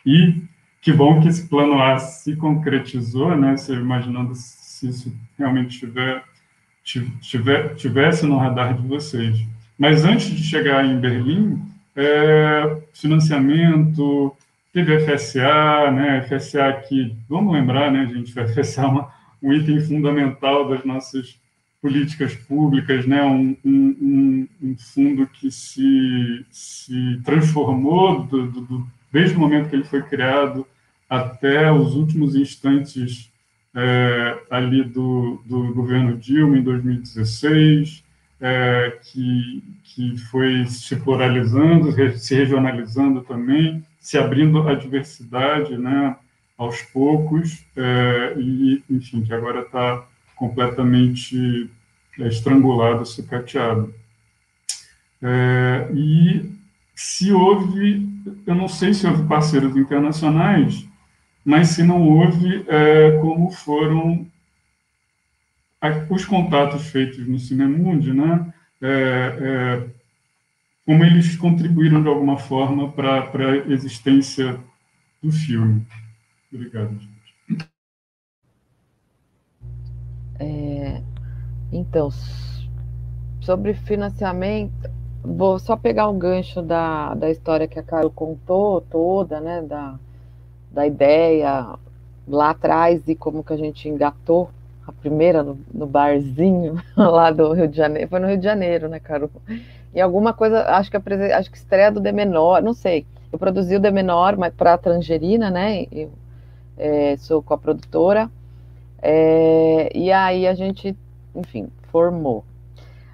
e 0.05 0.41
que 0.81 0.93
bom 0.93 1.19
que 1.19 1.27
esse 1.27 1.47
plano 1.47 1.81
A 1.81 1.97
se 1.97 2.35
concretizou, 2.35 3.35
né? 3.35 3.57
Se 3.57 3.73
imaginando 3.73 4.35
se 4.35 4.89
isso 4.89 5.15
realmente 5.37 5.79
tiver, 5.79 6.23
tiver, 7.19 7.73
tivesse 7.75 8.25
no 8.27 8.37
radar 8.37 8.79
de 8.79 8.87
vocês. 8.87 9.35
Mas 9.79 10.05
antes 10.05 10.27
de 10.27 10.43
chegar 10.43 10.85
em 10.85 10.99
Berlim, 10.99 11.59
é, 11.95 12.81
financiamento, 12.93 14.35
teve 14.71 14.99
FSA, 14.99 15.89
né? 15.91 16.21
FSA 16.21 16.73
que, 16.87 17.15
vamos 17.27 17.53
lembrar, 17.53 17.91
né, 17.91 18.05
gente, 18.05 18.31
FSA 18.31 18.83
é 18.83 18.85
uma, 18.85 19.13
um 19.41 19.53
item 19.53 19.79
fundamental 19.79 20.69
das 20.69 20.85
nossas 20.85 21.39
políticas 21.85 22.33
públicas, 22.33 23.05
né, 23.05 23.21
um, 23.21 23.55
um, 23.63 24.47
um 24.59 24.75
fundo 24.75 25.27
que 25.27 25.51
se, 25.51 26.43
se 26.49 27.21
transformou 27.23 28.23
do, 28.23 28.47
do, 28.47 28.87
desde 29.13 29.35
o 29.35 29.39
momento 29.39 29.69
que 29.69 29.75
ele 29.75 29.83
foi 29.83 30.01
criado 30.01 30.65
até 31.07 31.71
os 31.71 31.95
últimos 31.95 32.35
instantes 32.35 33.31
é, 33.75 34.35
ali 34.49 34.83
do, 34.83 35.39
do 35.45 35.75
governo 35.75 36.17
Dilma, 36.17 36.57
em 36.57 36.63
2016, 36.63 38.03
é, 38.41 38.97
que, 39.03 39.63
que 39.83 40.17
foi 40.31 40.65
se 40.65 40.95
pluralizando, 40.95 41.91
se 42.17 42.33
regionalizando 42.33 43.21
também, 43.21 43.85
se 43.99 44.17
abrindo 44.17 44.67
à 44.67 44.73
diversidade 44.73 45.77
né, 45.77 46.15
aos 46.57 46.81
poucos, 46.81 47.63
é, 47.77 48.33
e, 48.39 48.83
enfim, 48.89 49.21
que 49.21 49.31
agora 49.31 49.59
está 49.61 50.03
completamente 50.35 51.69
é, 52.19 52.27
estrangulado, 52.27 53.05
sucateado. 53.05 53.93
É, 55.21 55.89
e 55.93 56.51
se 56.95 57.31
houve, 57.31 58.07
eu 58.45 58.55
não 58.55 58.67
sei 58.67 58.93
se 58.93 59.07
houve 59.07 59.27
parceiros 59.27 59.75
internacionais, 59.75 60.87
mas 61.43 61.69
se 61.69 61.83
não 61.83 62.01
houve, 62.01 62.65
é, 62.67 63.11
como 63.19 63.51
foram 63.51 64.25
os 66.09 66.25
contatos 66.25 66.87
feitos 66.87 67.27
no 67.27 67.37
Cinemundi, 67.37 68.11
né, 68.11 68.53
é, 68.81 68.87
é, 68.87 69.87
como 70.85 71.03
eles 71.03 71.35
contribuíram 71.35 72.01
de 72.01 72.07
alguma 72.07 72.37
forma 72.37 72.91
para 72.91 73.51
a 73.51 73.71
existência 73.71 74.59
do 75.21 75.31
filme. 75.31 75.85
Obrigado, 76.51 76.99
É, 80.39 81.01
então, 81.71 82.09
sobre 83.41 83.73
financiamento, 83.73 84.89
vou 85.23 85.57
só 85.59 85.75
pegar 85.75 86.07
o 86.09 86.13
gancho 86.13 86.61
da, 86.61 87.13
da 87.13 87.29
história 87.29 87.67
que 87.67 87.79
a 87.79 87.83
Carol 87.83 88.11
contou 88.11 88.81
toda, 88.81 89.39
né, 89.39 89.61
da, 89.61 89.95
da 90.71 90.85
ideia 90.85 91.75
lá 92.27 92.51
atrás 92.51 93.07
e 93.07 93.15
como 93.15 93.43
que 93.43 93.53
a 93.53 93.57
gente 93.57 93.87
engatou 93.87 94.49
a 94.87 94.91
primeira 94.91 95.43
no, 95.43 95.57
no, 95.73 95.87
barzinho 95.87 96.81
lá 96.95 97.31
do 97.31 97.53
Rio 97.53 97.67
de 97.67 97.77
Janeiro, 97.77 98.09
foi 98.09 98.19
no 98.19 98.27
Rio 98.27 98.37
de 98.37 98.43
Janeiro, 98.43 98.87
né, 98.87 98.99
Carol? 98.99 99.29
E 99.93 100.01
alguma 100.01 100.33
coisa, 100.33 100.63
acho 100.75 100.91
que 100.91 100.97
acho 100.97 101.49
que 101.49 101.57
estreia 101.57 101.91
do 101.91 101.99
D 101.99 102.11
menor, 102.11 102.61
não 102.61 102.73
sei. 102.73 103.05
Eu 103.31 103.39
produzi 103.39 103.75
o 103.75 103.79
D 103.79 103.89
menor, 103.91 104.35
para 104.51 104.73
a 104.73 104.77
Tangerina, 104.77 105.49
né? 105.49 105.85
Eu 105.91 106.11
é, 106.77 107.15
sou 107.17 107.41
com 107.41 107.53
a 107.53 107.57
produtora. 107.57 108.29
É, 109.07 109.91
e 109.95 110.11
aí 110.11 110.47
a 110.47 110.55
gente, 110.55 110.97
enfim, 111.35 111.67
formou. 111.91 112.43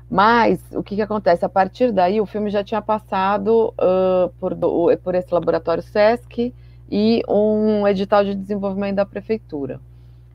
Mas 0.09 0.61
o 0.73 0.81
que, 0.81 0.95
que 0.95 1.01
acontece? 1.01 1.43
A 1.43 1.49
partir 1.49 1.91
daí, 1.91 2.21
o 2.21 2.25
filme 2.25 2.49
já 2.49 2.63
tinha 2.63 2.81
passado 2.81 3.73
uh, 3.77 4.29
por, 4.39 4.55
por 5.03 5.15
esse 5.15 5.33
laboratório 5.33 5.83
SESC 5.83 6.53
e 6.89 7.21
um 7.27 7.85
edital 7.85 8.23
de 8.23 8.33
desenvolvimento 8.35 8.95
da 8.95 9.05
prefeitura. 9.05 9.81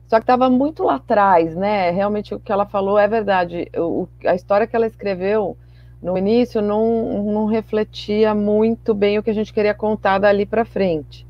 Só 0.07 0.17
que 0.17 0.23
estava 0.23 0.47
muito 0.49 0.83
lá 0.83 0.95
atrás, 0.95 1.55
né? 1.55 1.89
Realmente 1.89 2.35
o 2.35 2.39
que 2.39 2.51
ela 2.51 2.65
falou 2.65 2.97
é 2.97 3.07
verdade. 3.07 3.67
O, 3.75 4.07
a 4.25 4.35
história 4.35 4.67
que 4.67 4.75
ela 4.75 4.87
escreveu 4.87 5.57
no 6.01 6.17
início 6.17 6.61
não, 6.61 7.23
não 7.23 7.45
refletia 7.45 8.35
muito 8.35 8.93
bem 8.93 9.17
o 9.17 9.23
que 9.23 9.31
a 9.31 9.33
gente 9.33 9.51
queria 9.51 9.73
contar 9.73 10.19
dali 10.19 10.45
para 10.45 10.63
frente. 10.63 11.26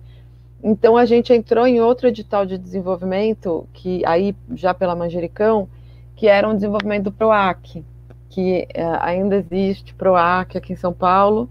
Então 0.70 0.98
a 0.98 1.06
gente 1.06 1.32
entrou 1.32 1.66
em 1.66 1.80
outro 1.80 2.10
edital 2.10 2.46
de 2.46 2.58
desenvolvimento, 2.58 3.66
que 3.72 4.06
aí 4.06 4.36
já 4.54 4.74
pela 4.74 4.98
Manjericão, 4.98 5.70
que 6.14 6.28
era 6.28 6.46
um 6.46 6.54
desenvolvimento 6.54 7.06
do 7.06 7.12
PROAC, 7.14 7.86
que 8.30 8.68
é, 8.74 8.84
ainda 9.00 9.38
existe 9.38 9.94
PROAC 9.94 10.58
aqui 10.58 10.74
em 10.74 10.76
São 10.76 10.92
Paulo, 10.92 11.50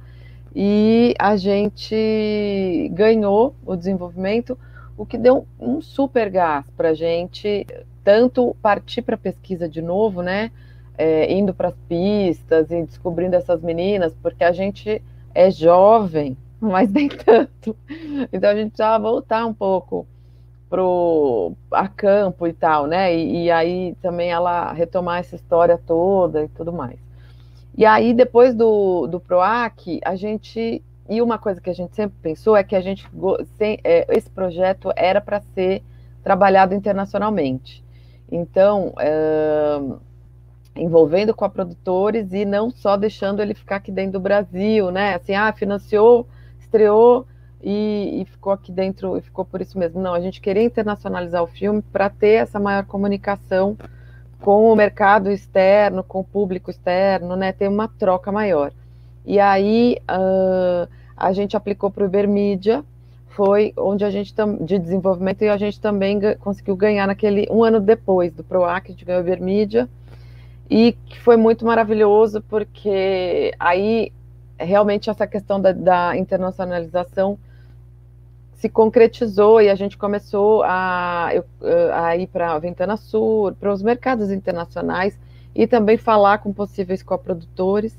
e 0.55 1.15
a 1.19 1.35
gente 1.35 2.91
ganhou 2.93 3.55
o 3.65 3.75
desenvolvimento, 3.75 4.59
o 4.99 5.07
que 5.07 5.17
deu 5.17 5.47
um 5.59 5.81
super 5.81 6.29
gás 6.29 6.67
para 6.77 6.91
a 6.91 6.95
gente, 6.95 7.67
tanto 8.05 8.55
partir 8.61 9.01
para 9.01 9.17
pesquisa 9.17 9.67
de 9.67 9.81
novo, 9.81 10.21
né? 10.21 10.51
É, 10.99 11.33
indo 11.33 11.55
para 11.55 11.69
as 11.69 11.77
pistas 11.89 12.71
e 12.71 12.83
descobrindo 12.83 13.35
essas 13.35 13.63
meninas, 13.63 14.15
porque 14.23 14.45
a 14.45 14.53
gente 14.53 15.03
é 15.35 15.51
jovem, 15.51 16.37
mas 16.61 16.91
nem 16.91 17.09
tanto. 17.09 17.77
Então 18.33 18.51
a 18.51 18.55
gente 18.55 18.69
precisava 18.69 19.03
voltar 19.03 19.47
um 19.47 19.55
pouco 19.55 20.07
pro 20.69 21.53
a 21.71 21.89
campo 21.89 22.47
e 22.47 22.53
tal, 22.53 22.87
né? 22.87 23.15
E, 23.15 23.45
e, 23.45 23.51
aí 23.51 23.95
também 24.03 24.31
ela 24.31 24.73
retomar 24.73 25.21
essa 25.21 25.37
história 25.37 25.79
toda 25.79 26.45
e 26.45 26.49
tudo 26.49 26.73
mais. 26.73 26.99
E 27.77 27.85
aí 27.85 28.13
depois 28.15 28.55
do, 28.55 29.07
do 29.07 29.21
Proac, 29.21 30.01
a 30.05 30.17
gente 30.17 30.83
e 31.09 31.23
uma 31.23 31.39
coisa 31.39 31.61
que 31.61 31.71
a 31.71 31.75
gente 31.75 31.95
sempre 31.95 32.17
pensou 32.21 32.57
é 32.57 32.65
que 32.65 32.75
a 32.75 32.81
gente 32.81 33.09
é, 33.85 34.07
esse 34.17 34.29
projeto 34.29 34.93
era 34.97 35.21
para 35.21 35.41
ser 35.41 35.83
trabalhado 36.23 36.75
internacionalmente. 36.75 37.85
Então, 38.31 38.93
é, 38.99 39.79
envolvendo 40.75 41.33
com 41.33 41.45
a 41.45 41.49
produtores 41.49 42.33
e 42.33 42.45
não 42.45 42.71
só 42.71 42.97
deixando 42.97 43.41
ele 43.41 43.55
ficar 43.55 43.77
aqui 43.77 43.93
dentro 43.93 44.15
do 44.15 44.21
Brasil, 44.21 44.91
né? 44.91 45.15
Assim, 45.15 45.35
ah, 45.35 45.53
financiou, 45.53 46.27
estreou 46.77 47.27
e, 47.63 48.21
e, 48.21 48.25
ficou 48.27 48.53
aqui 48.53 48.71
dentro, 48.71 49.17
e 49.17 49.23
ficou 49.23 49.45
por 49.45 49.61
isso 49.61 49.79
mesmo. 49.79 50.01
Não, 50.01 50.15
a 50.15 50.21
gente 50.21 50.41
queria 50.41 50.63
internacionalizar 50.63 51.43
o 51.43 51.47
filme 51.47 51.83
para 51.83 52.11
ter 52.11 52.43
essa 52.43 52.61
maior 52.61 52.85
comunicação 52.85 53.77
com 54.41 54.71
o 54.71 54.77
mercado 54.77 55.31
externo, 55.31 56.05
com 56.05 56.21
o 56.21 56.25
público 56.25 56.71
externo, 56.71 57.35
né? 57.35 57.53
Ter 57.53 57.69
uma 57.69 57.89
troca 57.89 58.31
maior. 58.31 58.73
E 59.25 59.41
aí 59.41 59.97
uh, 60.03 60.89
a 61.17 61.33
gente 61.33 61.57
aplicou 61.57 61.91
para 61.91 62.05
o 62.05 62.07
Ibermídia, 62.07 62.85
foi 63.31 63.73
onde 63.77 64.05
a 64.05 64.11
gente 64.11 64.35
de 64.61 64.79
desenvolvimento 64.79 65.43
e 65.43 65.49
a 65.49 65.57
gente 65.57 65.81
também 65.81 66.21
conseguiu 66.39 66.77
ganhar 66.77 67.07
naquele 67.07 67.49
um 67.51 67.65
ano 67.65 67.81
depois 67.81 68.33
do 68.33 68.45
PROAC, 68.45 68.89
a 68.89 68.93
gente 68.93 69.05
ganhou 69.05 69.23
o 69.23 69.25
Ibermídia 69.25 69.89
e 70.71 70.97
que 71.07 71.19
foi 71.21 71.37
muito 71.37 71.65
maravilhoso 71.65 72.43
porque 72.43 73.53
aí 73.59 74.13
realmente 74.59 75.11
essa 75.11 75.27
questão 75.27 75.61
da, 75.61 75.73
da 75.73 76.17
internacionalização 76.17 77.39
se 78.55 78.69
concretizou 78.69 79.61
e 79.61 79.69
a 79.69 79.75
gente 79.75 79.99
começou 79.99 80.63
a, 80.63 81.31
a 81.93 82.17
ir 82.17 82.27
para 82.27 82.53
a 82.53 82.59
Ventana 82.59 82.97
Sul, 82.97 83.53
para 83.61 83.73
os 83.73 83.83
mercados 83.83 84.31
internacionais 84.31 85.19
e 85.55 85.67
também 85.67 85.99
falar 85.99 86.39
com 86.39 86.53
possíveis 86.53 87.03
coprodutores, 87.03 87.97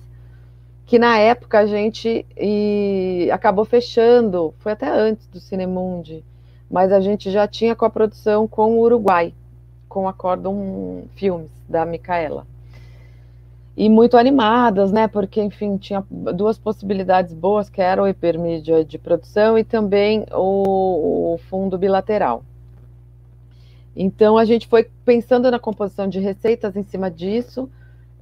que 0.86 0.98
na 0.98 1.18
época 1.20 1.60
a 1.60 1.66
gente 1.66 2.26
e, 2.36 3.30
acabou 3.32 3.66
fechando, 3.66 4.54
foi 4.60 4.72
até 4.72 4.90
antes 4.90 5.28
do 5.28 5.40
Cinemundi, 5.40 6.24
mas 6.70 6.92
a 6.92 7.00
gente 7.00 7.30
já 7.30 7.48
tinha 7.48 7.76
coprodução 7.76 8.48
com 8.48 8.74
o 8.74 8.80
Uruguai, 8.80 9.34
com 9.88 10.08
a 10.08 10.14
Cordon 10.14 11.04
Filmes, 11.16 11.52
da 11.70 11.86
Micaela 11.86 12.46
e 13.78 13.88
muito 13.90 14.18
animadas, 14.18 14.92
né? 14.92 15.08
Porque, 15.08 15.40
enfim, 15.40 15.78
tinha 15.78 16.04
duas 16.10 16.58
possibilidades 16.58 17.32
boas, 17.32 17.70
que 17.70 17.80
era 17.80 18.02
o 18.02 18.08
hipermídia 18.08 18.84
de 18.84 18.98
produção 18.98 19.56
e 19.56 19.64
também 19.64 20.26
o, 20.32 21.36
o 21.36 21.38
fundo 21.48 21.78
bilateral. 21.78 22.44
Então, 23.96 24.36
a 24.36 24.46
gente 24.46 24.68
foi 24.68 24.90
pensando 25.06 25.52
na 25.52 25.60
composição 25.60 26.08
de 26.08 26.20
receitas 26.20 26.76
em 26.76 26.82
cima 26.82 27.12
disso 27.12 27.70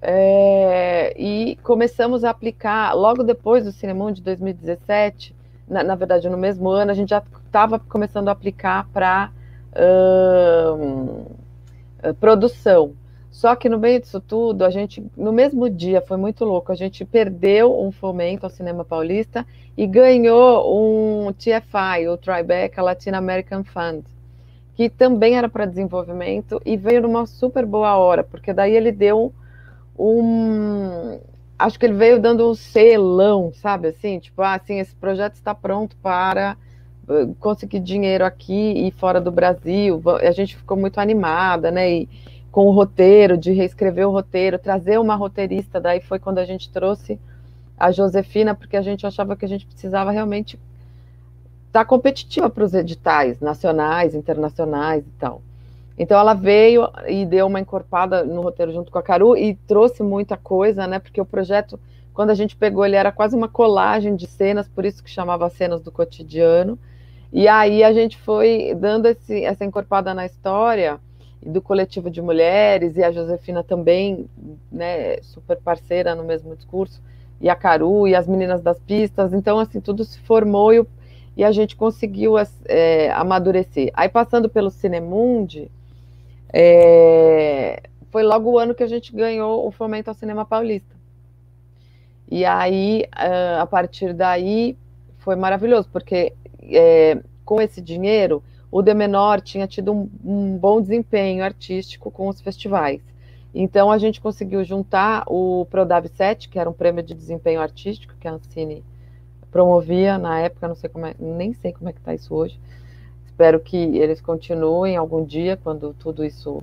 é, 0.01 1.13
e 1.17 1.55
começamos 1.63 2.25
a 2.25 2.31
aplicar, 2.31 2.93
logo 2.93 3.23
depois 3.23 3.63
do 3.63 3.71
Cinemão 3.71 4.11
de 4.11 4.21
2017, 4.21 5.33
na, 5.69 5.83
na, 5.83 5.95
verdade, 5.95 6.27
no 6.27 6.37
mesmo 6.37 6.69
ano, 6.69 6.91
a 6.91 6.93
gente 6.93 7.09
já 7.09 7.23
estava 7.45 7.79
começando 7.79 8.27
a 8.27 8.33
aplicar 8.33 8.89
para 8.91 9.31
produção. 12.19 12.93
Só 13.35 13.53
que 13.53 13.67
no 13.67 13.77
meio 13.77 13.99
disso 13.99 14.21
tudo, 14.21 14.63
a 14.63 14.69
gente, 14.69 15.05
no 15.17 15.33
mesmo 15.33 15.69
dia, 15.69 15.99
foi 15.99 16.15
muito 16.15 16.45
louco, 16.45 16.71
a 16.71 16.75
gente 16.75 17.03
perdeu 17.03 17.77
um 17.77 17.91
fomento 17.91 18.45
ao 18.45 18.49
cinema 18.49 18.85
paulista 18.85 19.45
e 19.75 19.85
ganhou 19.85 21.27
um 21.27 21.33
TFI, 21.33 22.07
o 22.07 22.15
Tribeca 22.15 22.81
Latin 22.81 23.09
American 23.09 23.61
Fund, 23.65 24.05
que 24.73 24.89
também 24.89 25.35
era 25.35 25.49
para 25.49 25.65
desenvolvimento 25.65 26.61
e 26.65 26.77
veio 26.77 27.01
numa 27.01 27.25
super 27.25 27.65
boa 27.65 27.97
hora, 27.97 28.23
porque 28.23 28.53
daí 28.53 28.73
ele 28.73 28.89
deu 28.89 29.33
um. 29.99 31.19
Acho 31.59 31.77
que 31.77 31.85
ele 31.85 31.95
veio 31.95 32.21
dando 32.21 32.49
um 32.49 32.55
selão, 32.55 33.51
sabe 33.53 33.89
assim? 33.89 34.17
Tipo, 34.17 34.43
ah, 34.43 34.53
assim, 34.53 34.79
esse 34.79 34.95
projeto 34.95 35.33
está 35.33 35.53
pronto 35.53 35.97
para 35.97 36.55
eh, 37.09 37.27
conseguir 37.41 37.81
dinheiro 37.81 38.23
aqui 38.23 38.87
e 38.87 38.91
fora 38.91 39.19
do 39.19 39.29
Brasil. 39.29 40.01
A 40.21 40.31
gente 40.31 40.55
ficou 40.55 40.77
muito 40.77 41.01
animada, 41.01 41.69
né? 41.69 41.91
E, 41.91 42.09
com 42.55 42.67
o 42.67 42.71
roteiro, 42.71 43.37
de 43.37 43.51
reescrever 43.51 44.07
o 44.07 44.11
roteiro, 44.13 44.57
trazer 44.57 44.97
uma 44.97 45.13
roteirista. 45.13 45.77
Daí 45.77 45.99
foi 45.99 46.19
quando 46.19 46.37
a 46.37 46.45
gente 46.45 46.69
trouxe 46.69 47.19
a 47.77 47.91
Josefina, 47.91 48.55
porque 48.55 48.77
a 48.77 48.81
gente 48.81 49.05
achava 49.05 49.35
que 49.35 49.43
a 49.43 49.47
gente 49.49 49.65
precisava 49.65 50.09
realmente 50.09 50.57
estar 51.67 51.81
tá 51.81 51.85
competitiva 51.85 52.49
para 52.49 52.63
os 52.63 52.73
editais 52.73 53.41
nacionais, 53.41 54.15
internacionais 54.15 55.05
e 55.05 55.09
tal. 55.19 55.41
Então 55.97 56.17
ela 56.17 56.33
veio 56.33 56.87
e 57.09 57.25
deu 57.25 57.45
uma 57.45 57.59
encorpada 57.59 58.23
no 58.23 58.39
roteiro 58.39 58.71
junto 58.71 58.89
com 58.89 58.99
a 58.99 59.03
Caru 59.03 59.35
e 59.35 59.55
trouxe 59.67 60.01
muita 60.01 60.37
coisa, 60.37 60.87
né? 60.87 60.97
Porque 60.97 61.19
o 61.19 61.25
projeto, 61.25 61.77
quando 62.13 62.29
a 62.29 62.35
gente 62.35 62.55
pegou, 62.55 62.85
ele 62.85 62.95
era 62.95 63.11
quase 63.11 63.35
uma 63.35 63.49
colagem 63.49 64.15
de 64.15 64.27
cenas, 64.27 64.65
por 64.65 64.85
isso 64.85 65.03
que 65.03 65.09
chamava 65.09 65.49
cenas 65.49 65.81
do 65.81 65.91
cotidiano. 65.91 66.79
E 67.33 67.49
aí 67.49 67.83
a 67.83 67.91
gente 67.91 68.17
foi 68.17 68.73
dando 68.79 69.07
esse, 69.07 69.43
essa 69.43 69.65
encorpada 69.65 70.13
na 70.13 70.25
história 70.25 71.01
do 71.45 71.61
coletivo 71.61 72.09
de 72.09 72.21
mulheres, 72.21 72.97
e 72.97 73.03
a 73.03 73.11
Josefina 73.11 73.63
também, 73.63 74.27
né, 74.71 75.21
super 75.21 75.57
parceira 75.57 76.15
no 76.15 76.23
mesmo 76.23 76.55
discurso, 76.55 77.01
e 77.39 77.49
a 77.49 77.55
Caru, 77.55 78.07
e 78.07 78.15
as 78.15 78.27
meninas 78.27 78.61
das 78.61 78.79
pistas, 78.79 79.31
então, 79.33 79.59
assim, 79.59 79.79
tudo 79.79 80.03
se 80.03 80.19
formou 80.19 80.73
e, 80.73 80.85
e 81.37 81.43
a 81.43 81.51
gente 81.51 81.75
conseguiu 81.75 82.33
é, 82.65 83.11
amadurecer. 83.11 83.91
Aí, 83.93 84.09
passando 84.09 84.49
pelo 84.49 84.71
Cinemundi, 84.71 85.69
é, 86.51 87.83
foi 88.09 88.23
logo 88.23 88.51
o 88.51 88.59
ano 88.59 88.73
que 88.73 88.83
a 88.83 88.87
gente 88.87 89.13
ganhou 89.13 89.67
o 89.67 89.71
fomento 89.71 90.09
ao 90.09 90.15
cinema 90.15 90.45
paulista. 90.45 90.95
E 92.31 92.43
aí, 92.43 93.05
a 93.59 93.67
partir 93.67 94.13
daí, 94.13 94.75
foi 95.19 95.35
maravilhoso, 95.35 95.87
porque 95.91 96.33
é, 96.63 97.19
com 97.43 97.61
esse 97.61 97.81
dinheiro 97.81 98.41
o 98.71 98.81
De 98.81 98.93
Menor 98.93 99.41
tinha 99.41 99.67
tido 99.67 99.91
um, 99.91 100.09
um 100.23 100.57
bom 100.57 100.81
desempenho 100.81 101.43
artístico 101.43 102.11
com 102.11 102.27
os 102.27 102.41
festivais. 102.41 103.01
Então 103.53 103.89
a 103.89 103.97
gente 103.97 104.19
conseguiu 104.19 104.63
juntar 104.65 105.23
o 105.27 105.65
Prodab 105.69 106.09
7, 106.09 106.49
que 106.49 106.59
era 106.59 106.69
um 106.69 106.73
prêmio 106.73 107.01
de 107.01 107.13
desempenho 107.13 107.61
artístico 107.61 108.13
que 108.19 108.27
a 108.27 108.33
Ancine 108.33 108.83
promovia 109.49 110.17
na 110.17 110.39
época, 110.41 110.67
não 110.67 110.75
sei 110.75 110.89
como 110.89 111.05
é, 111.05 111.15
nem 111.17 111.53
sei 111.53 111.71
como 111.71 111.89
é 111.89 111.93
que 111.93 111.99
está 111.99 112.13
isso 112.13 112.35
hoje. 112.35 112.59
Espero 113.25 113.59
que 113.59 113.77
eles 113.77 114.19
continuem 114.19 114.97
algum 114.97 115.23
dia 115.23 115.55
quando 115.55 115.93
tudo 115.93 116.25
isso 116.25 116.61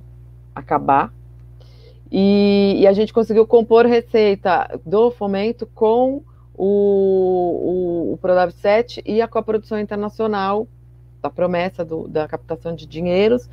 acabar. 0.53 1.11
E, 2.11 2.75
e 2.77 2.85
a 2.85 2.93
gente 2.93 3.11
conseguiu 3.11 3.47
compor 3.47 3.87
receita 3.87 4.79
do 4.85 5.09
fomento 5.09 5.65
com 5.73 6.21
o, 6.53 8.09
o, 8.09 8.13
o 8.13 8.17
Prodab 8.17 8.51
7 8.53 9.01
e 9.03 9.19
a 9.19 9.27
coprodução 9.27 9.79
internacional 9.79 10.67
da 11.23 11.29
promessa 11.29 11.85
do, 11.85 12.07
da 12.07 12.27
captação 12.27 12.75
de 12.75 12.85
dinheiros. 12.85 13.49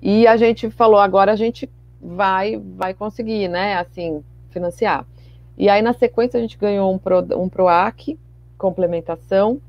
E 0.00 0.26
a 0.26 0.36
gente 0.36 0.70
falou, 0.70 0.98
agora 0.98 1.30
a 1.30 1.36
gente 1.36 1.70
vai 2.00 2.60
vai 2.76 2.94
conseguir, 2.94 3.46
né, 3.48 3.76
assim, 3.76 4.24
financiar. 4.50 5.06
E 5.56 5.68
aí, 5.68 5.82
na 5.82 5.92
sequência, 5.92 6.38
a 6.38 6.40
gente 6.40 6.56
ganhou 6.56 6.92
um, 6.92 6.98
Pro, 6.98 7.20
um 7.38 7.48
PROAC, 7.48 8.18
complementação, 8.56 9.60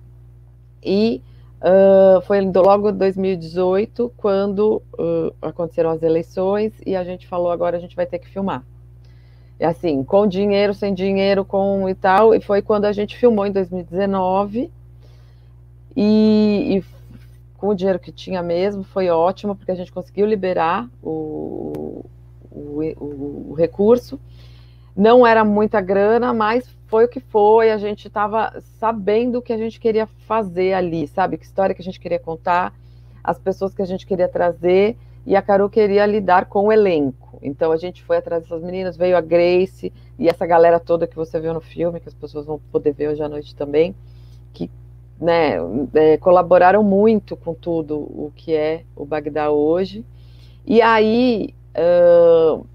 e 0.82 1.22
uh, 1.60 2.22
foi 2.22 2.40
logo 2.42 2.90
em 2.90 2.98
2018, 2.98 4.12
quando 4.16 4.82
uh, 4.94 5.34
aconteceram 5.42 5.90
as 5.90 6.02
eleições, 6.02 6.72
e 6.86 6.96
a 6.96 7.04
gente 7.04 7.28
falou, 7.28 7.52
agora 7.52 7.76
a 7.76 7.80
gente 7.80 7.96
vai 7.96 8.06
ter 8.06 8.20
que 8.20 8.30
filmar. 8.30 8.64
E 9.60 9.66
assim, 9.66 10.04
com 10.04 10.26
dinheiro, 10.26 10.74
sem 10.74 10.94
dinheiro, 10.94 11.44
com 11.44 11.88
e 11.90 11.94
tal, 11.94 12.34
e 12.34 12.42
foi 12.42 12.62
quando 12.62 12.86
a 12.86 12.94
gente 12.94 13.18
filmou 13.18 13.46
em 13.46 13.52
2019, 13.52 14.72
e, 15.96 16.78
e 16.78 16.84
com 17.64 17.70
o 17.70 17.76
dinheiro 17.76 17.98
que 17.98 18.12
tinha 18.12 18.44
mesmo, 18.44 18.84
foi 18.84 19.08
ótimo, 19.08 19.56
porque 19.56 19.72
a 19.72 19.76
gente 19.76 19.90
conseguiu 19.90 20.26
liberar 20.26 20.90
o, 21.02 22.04
o, 22.52 22.82
o, 23.00 23.52
o 23.52 23.54
recurso. 23.54 24.20
Não 24.94 25.26
era 25.26 25.46
muita 25.46 25.80
grana, 25.80 26.34
mas 26.34 26.68
foi 26.88 27.06
o 27.06 27.08
que 27.08 27.22
foi. 27.22 27.72
A 27.72 27.78
gente 27.78 28.10
estava 28.10 28.62
sabendo 28.82 29.40
o 29.40 29.42
que 29.42 29.54
a 29.54 29.58
gente 29.58 29.80
queria 29.80 30.06
fazer 30.06 30.74
ali, 30.74 31.08
sabe? 31.08 31.38
Que 31.38 31.46
história 31.46 31.74
que 31.74 31.82
a 31.82 31.86
gente 31.86 32.02
queria 32.02 32.20
contar, 32.20 32.74
as 33.24 33.40
pessoas 33.40 33.74
que 33.74 33.82
a 33.82 33.86
gente 33.86 34.06
queria 34.06 34.28
trazer, 34.28 34.98
e 35.26 35.34
a 35.34 35.42
Caru 35.42 35.70
queria 35.70 36.06
lidar 36.06 36.48
com 36.48 36.68
o 36.68 36.72
elenco. 36.72 37.40
Então 37.42 37.72
a 37.72 37.78
gente 37.78 38.04
foi 38.04 38.18
atrás 38.18 38.44
dessas 38.44 38.62
meninas, 38.62 38.98
veio 38.98 39.16
a 39.16 39.22
Grace 39.22 39.94
e 40.20 40.28
essa 40.28 40.46
galera 40.46 40.82
toda 40.82 41.08
que 41.08 41.16
você 41.16 41.40
viu 41.40 41.54
no 41.54 41.62
filme, 41.62 42.02
que 42.02 42.10
as 42.10 42.14
pessoas 42.14 42.46
vão 42.46 42.60
poder 42.74 42.92
ver 42.92 43.08
hoje 43.08 43.24
à 43.24 43.30
noite 43.30 43.56
também, 43.56 43.96
que 44.52 44.70
né, 45.24 45.58
é, 45.94 46.18
colaboraram 46.18 46.84
muito 46.84 47.36
com 47.36 47.54
tudo 47.54 47.98
o 47.98 48.32
que 48.36 48.54
é 48.54 48.84
o 48.96 49.06
Bagdá 49.06 49.50
hoje. 49.50 50.06
E 50.66 50.82
aí 50.82 51.54
Uh, 51.74 52.66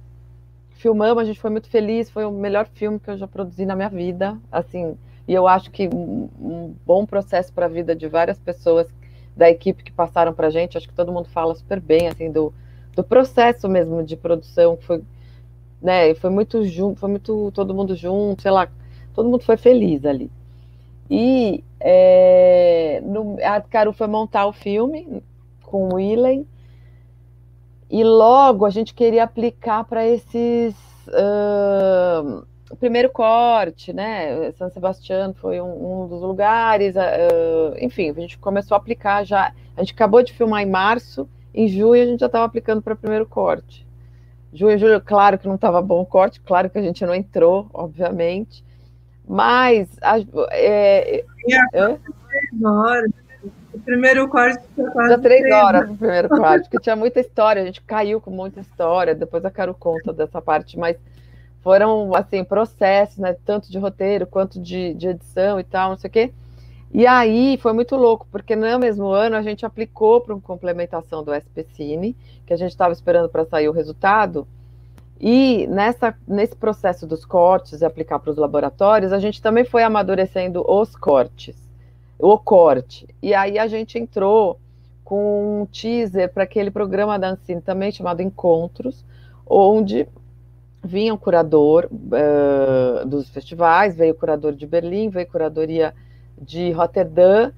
filmamos, 0.70 1.22
a 1.22 1.24
gente 1.24 1.40
foi 1.40 1.50
muito 1.50 1.68
feliz, 1.68 2.10
foi 2.10 2.24
o 2.24 2.32
melhor 2.32 2.66
filme 2.66 2.98
que 2.98 3.10
eu 3.10 3.16
já 3.16 3.26
produzi 3.26 3.64
na 3.64 3.76
minha 3.76 3.88
vida, 3.88 4.36
assim, 4.50 4.96
e 5.26 5.34
eu 5.34 5.46
acho 5.46 5.70
que 5.70 5.88
um, 5.88 6.28
um 6.40 6.74
bom 6.84 7.06
processo 7.06 7.52
para 7.52 7.66
a 7.66 7.68
vida 7.68 7.94
de 7.94 8.08
várias 8.08 8.38
pessoas 8.38 8.88
da 9.36 9.48
equipe 9.48 9.84
que 9.84 9.92
passaram 9.92 10.32
para 10.32 10.48
a 10.48 10.50
gente, 10.50 10.76
acho 10.76 10.88
que 10.88 10.94
todo 10.94 11.12
mundo 11.12 11.28
fala 11.28 11.54
super 11.54 11.80
bem, 11.80 12.08
assim, 12.08 12.30
do, 12.30 12.52
do 12.94 13.04
processo 13.04 13.68
mesmo 13.68 14.02
de 14.02 14.16
produção, 14.16 14.76
que 14.76 14.84
foi, 14.84 15.02
né, 15.80 16.14
foi 16.14 16.30
muito 16.30 16.64
junto, 16.64 16.98
foi 16.98 17.10
muito 17.10 17.52
todo 17.52 17.74
mundo 17.74 17.94
junto, 17.94 18.42
sei 18.42 18.50
lá, 18.50 18.68
todo 19.14 19.28
mundo 19.28 19.44
foi 19.44 19.56
feliz 19.56 20.04
ali. 20.04 20.30
E 21.10 21.62
é, 21.80 23.00
no, 23.04 23.36
a 23.42 23.60
Caru 23.60 23.92
foi 23.92 24.06
montar 24.06 24.46
o 24.46 24.52
filme 24.52 25.22
com 25.62 25.88
o 25.88 25.94
Willen, 25.94 26.46
e 27.90 28.04
logo 28.04 28.66
a 28.66 28.70
gente 28.70 28.94
queria 28.94 29.24
aplicar 29.24 29.84
para 29.84 30.06
esses. 30.06 30.74
Uh, 31.08 32.46
o 32.70 32.76
primeiro 32.76 33.08
corte, 33.08 33.94
né? 33.94 34.52
San 34.52 34.68
Sebastião 34.68 35.32
foi 35.32 35.58
um, 35.58 36.02
um 36.02 36.06
dos 36.06 36.20
lugares, 36.20 36.94
uh, 36.96 37.74
enfim, 37.80 38.10
a 38.10 38.12
gente 38.12 38.38
começou 38.38 38.74
a 38.74 38.78
aplicar 38.78 39.24
já. 39.24 39.54
A 39.74 39.80
gente 39.80 39.94
acabou 39.94 40.22
de 40.22 40.34
filmar 40.34 40.62
em 40.62 40.70
março, 40.70 41.26
em 41.54 41.66
junho 41.66 42.02
a 42.02 42.06
gente 42.06 42.20
já 42.20 42.26
estava 42.26 42.44
aplicando 42.44 42.82
para 42.82 42.92
o 42.92 42.96
primeiro 42.96 43.24
corte. 43.24 43.86
Junho, 44.52 44.78
julho, 44.78 45.00
claro 45.00 45.38
que 45.38 45.48
não 45.48 45.54
estava 45.54 45.80
bom 45.80 46.02
o 46.02 46.06
corte, 46.06 46.40
claro 46.40 46.68
que 46.68 46.78
a 46.78 46.82
gente 46.82 47.04
não 47.06 47.14
entrou, 47.14 47.70
obviamente, 47.72 48.62
mas. 49.28 49.88
A, 50.00 50.18
é, 50.50 51.24
é, 51.74 51.98
o 53.74 53.78
primeiro 53.80 54.28
corte. 54.28 54.64
Já 55.08 55.18
três 55.18 55.52
horas 55.52 55.90
o 55.90 55.96
primeiro 55.96 56.28
corte, 56.28 56.68
porque 56.68 56.82
tinha 56.82 56.96
muita 56.96 57.20
história, 57.20 57.62
a 57.62 57.64
gente 57.64 57.82
caiu 57.82 58.20
com 58.20 58.30
muita 58.30 58.60
história, 58.60 59.14
depois 59.14 59.44
eu 59.44 59.50
quero 59.50 59.74
conta 59.74 60.12
dessa 60.12 60.40
parte, 60.40 60.78
mas 60.78 60.96
foram, 61.62 62.14
assim, 62.14 62.42
processos, 62.42 63.18
né? 63.18 63.36
Tanto 63.44 63.70
de 63.70 63.78
roteiro 63.78 64.26
quanto 64.26 64.60
de, 64.60 64.94
de 64.94 65.08
edição 65.08 65.60
e 65.60 65.64
tal, 65.64 65.90
não 65.90 65.96
sei 65.98 66.08
o 66.08 66.12
quê. 66.12 66.32
E 66.92 67.06
aí 67.06 67.58
foi 67.58 67.72
muito 67.74 67.94
louco, 67.96 68.26
porque 68.30 68.56
no 68.56 68.78
mesmo 68.78 69.08
ano 69.08 69.36
a 69.36 69.42
gente 69.42 69.66
aplicou 69.66 70.22
para 70.22 70.34
uma 70.34 70.40
complementação 70.40 71.22
do 71.22 71.34
SPCine, 71.34 72.16
que 72.46 72.54
a 72.54 72.56
gente 72.56 72.70
estava 72.70 72.92
esperando 72.92 73.28
para 73.28 73.44
sair 73.44 73.68
o 73.68 73.72
resultado. 73.72 74.48
E 75.20 75.66
nessa, 75.66 76.14
nesse 76.26 76.54
processo 76.54 77.06
dos 77.06 77.24
cortes 77.24 77.80
e 77.80 77.84
aplicar 77.84 78.18
para 78.18 78.30
os 78.30 78.36
laboratórios, 78.36 79.12
a 79.12 79.18
gente 79.18 79.42
também 79.42 79.64
foi 79.64 79.82
amadurecendo 79.82 80.64
os 80.68 80.94
cortes 80.94 81.56
o 82.18 82.36
corte. 82.36 83.06
E 83.22 83.32
aí 83.32 83.58
a 83.58 83.66
gente 83.66 83.98
entrou 83.98 84.58
com 85.04 85.62
um 85.62 85.66
teaser 85.66 86.32
para 86.32 86.42
aquele 86.42 86.70
programa 86.70 87.18
da 87.18 87.30
Ancine 87.30 87.60
também 87.60 87.92
chamado 87.92 88.20
Encontros, 88.20 89.04
onde 89.46 90.06
vinha 90.82 91.14
o 91.14 91.18
curador 91.18 91.88
uh, 91.90 93.06
dos 93.06 93.28
festivais, 93.30 93.96
veio 93.96 94.12
o 94.12 94.16
curador 94.16 94.52
de 94.52 94.66
Berlim, 94.66 95.08
veio 95.08 95.26
curadoria 95.26 95.94
de 96.40 96.70
Rotterdam, 96.72 97.52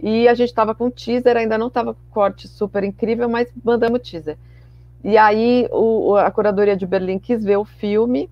e 0.00 0.26
a 0.28 0.34
gente 0.34 0.48
estava 0.48 0.74
com 0.74 0.90
teaser, 0.90 1.36
ainda 1.36 1.58
não 1.58 1.68
estava 1.68 1.94
com 1.94 2.00
corte 2.10 2.48
super 2.48 2.82
incrível, 2.84 3.28
mas 3.28 3.48
mandamos 3.62 4.00
teaser. 4.00 4.36
E 5.04 5.16
aí 5.16 5.68
o, 5.70 6.16
a 6.16 6.30
curadoria 6.30 6.76
de 6.76 6.86
Berlim 6.86 7.18
quis 7.18 7.44
ver 7.44 7.58
o 7.58 7.64
filme, 7.64 8.28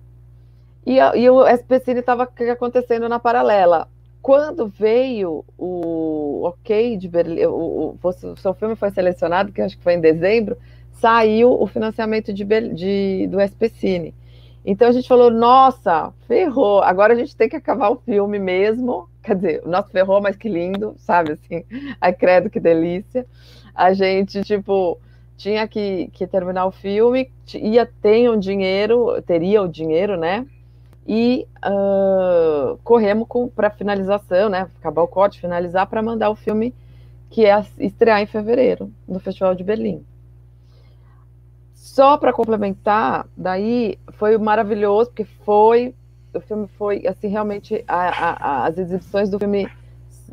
e, 0.85 0.97
e 0.97 1.29
o 1.29 1.45
SPCine 1.47 1.99
estava 1.99 2.27
acontecendo 2.51 3.07
na 3.07 3.19
paralela 3.19 3.87
quando 4.23 4.67
veio 4.69 5.43
o 5.57 6.43
ok 6.45 6.95
de 6.95 7.09
Berlim, 7.09 7.43
o, 7.43 7.97
o, 8.01 8.07
o, 8.07 8.37
seu 8.37 8.53
filme 8.53 8.73
foi 8.73 8.89
selecionado, 8.89 9.51
que 9.51 9.61
acho 9.61 9.77
que 9.77 9.83
foi 9.83 9.95
em 9.95 9.99
dezembro, 9.99 10.57
saiu 10.93 11.51
o 11.51 11.67
financiamento 11.67 12.31
de, 12.31 12.45
de, 12.45 13.27
do 13.27 13.41
SPCine. 13.41 14.15
Então 14.65 14.87
a 14.87 14.93
gente 14.93 15.09
falou, 15.09 15.29
nossa, 15.29 16.13
ferrou, 16.25 16.81
agora 16.81 17.11
a 17.11 17.17
gente 17.17 17.35
tem 17.35 17.49
que 17.49 17.57
acabar 17.57 17.89
o 17.89 17.97
filme 17.97 18.39
mesmo. 18.39 19.09
Quer 19.21 19.35
dizer, 19.35 19.61
o 19.65 19.69
nosso 19.69 19.89
ferrou, 19.89 20.21
mas 20.21 20.37
que 20.37 20.47
lindo, 20.47 20.95
sabe 20.99 21.33
assim? 21.33 21.65
Ai, 21.99 22.13
credo, 22.13 22.49
que 22.49 22.61
delícia. 22.61 23.25
A 23.75 23.91
gente, 23.91 24.41
tipo, 24.41 24.97
tinha 25.43 25.67
que, 25.67 26.09
que 26.13 26.25
terminar 26.25 26.65
o 26.65 26.71
filme, 26.71 27.29
ia 27.53 27.85
ter 27.85 28.29
um 28.29 28.39
dinheiro, 28.39 29.21
teria 29.23 29.61
o 29.61 29.67
dinheiro, 29.67 30.15
né? 30.15 30.45
e 31.05 31.45
uh, 31.65 32.77
corremos 32.83 33.27
para 33.53 33.69
finalização, 33.69 34.47
né? 34.47 34.69
Acabar 34.79 35.01
o 35.01 35.07
corte, 35.07 35.41
finalizar 35.41 35.85
para 35.87 36.01
mandar 36.01 36.29
o 36.29 36.35
filme 36.35 36.73
que 37.29 37.45
é 37.45 37.65
estrear 37.79 38.21
em 38.21 38.25
fevereiro 38.25 38.89
no 39.05 39.19
Festival 39.19 39.53
de 39.53 39.63
Berlim. 39.63 40.05
Só 41.73 42.17
para 42.17 42.31
complementar, 42.31 43.27
daí 43.35 43.99
foi 44.13 44.37
maravilhoso 44.37 45.09
porque 45.09 45.25
foi 45.25 45.93
o 46.33 46.39
filme 46.39 46.67
foi 46.77 47.05
assim 47.05 47.27
realmente 47.27 47.83
a, 47.87 48.07
a, 48.07 48.65
as 48.65 48.77
exibições 48.77 49.29
do 49.29 49.37
filme 49.37 49.69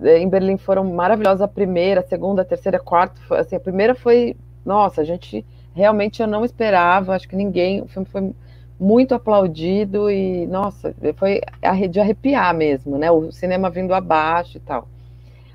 eh, 0.03 0.19
em 0.19 0.29
Berlim 0.29 0.57
foram 0.57 0.85
maravilhosas 0.85 1.43
a 1.43 1.49
primeira, 1.49 2.01
a 2.01 2.05
segunda, 2.05 2.43
a 2.43 2.45
terceira, 2.45 2.79
a 2.79 2.81
quarta, 2.81 3.21
assim 3.37 3.57
a 3.57 3.61
primeira 3.61 3.95
foi 3.95 4.37
nossa 4.71 5.01
a 5.01 5.05
gente 5.05 5.45
realmente 5.75 6.23
eu 6.23 6.29
não 6.29 6.45
esperava, 6.45 7.15
acho 7.15 7.29
que 7.29 7.37
ninguém 7.37 7.83
o 7.83 7.89
filme 7.89 8.07
foi 8.07 8.33
muito 8.79 9.15
aplaudido 9.15 10.11
e, 10.11 10.47
nossa, 10.47 10.95
foi 11.17 11.43
de 11.91 12.01
arrepiar 12.01 12.55
mesmo, 12.55 12.97
né? 12.97 13.11
O 13.11 13.31
cinema 13.31 13.69
vindo 13.69 13.93
abaixo 13.93 14.57
e 14.57 14.61
tal. 14.61 14.89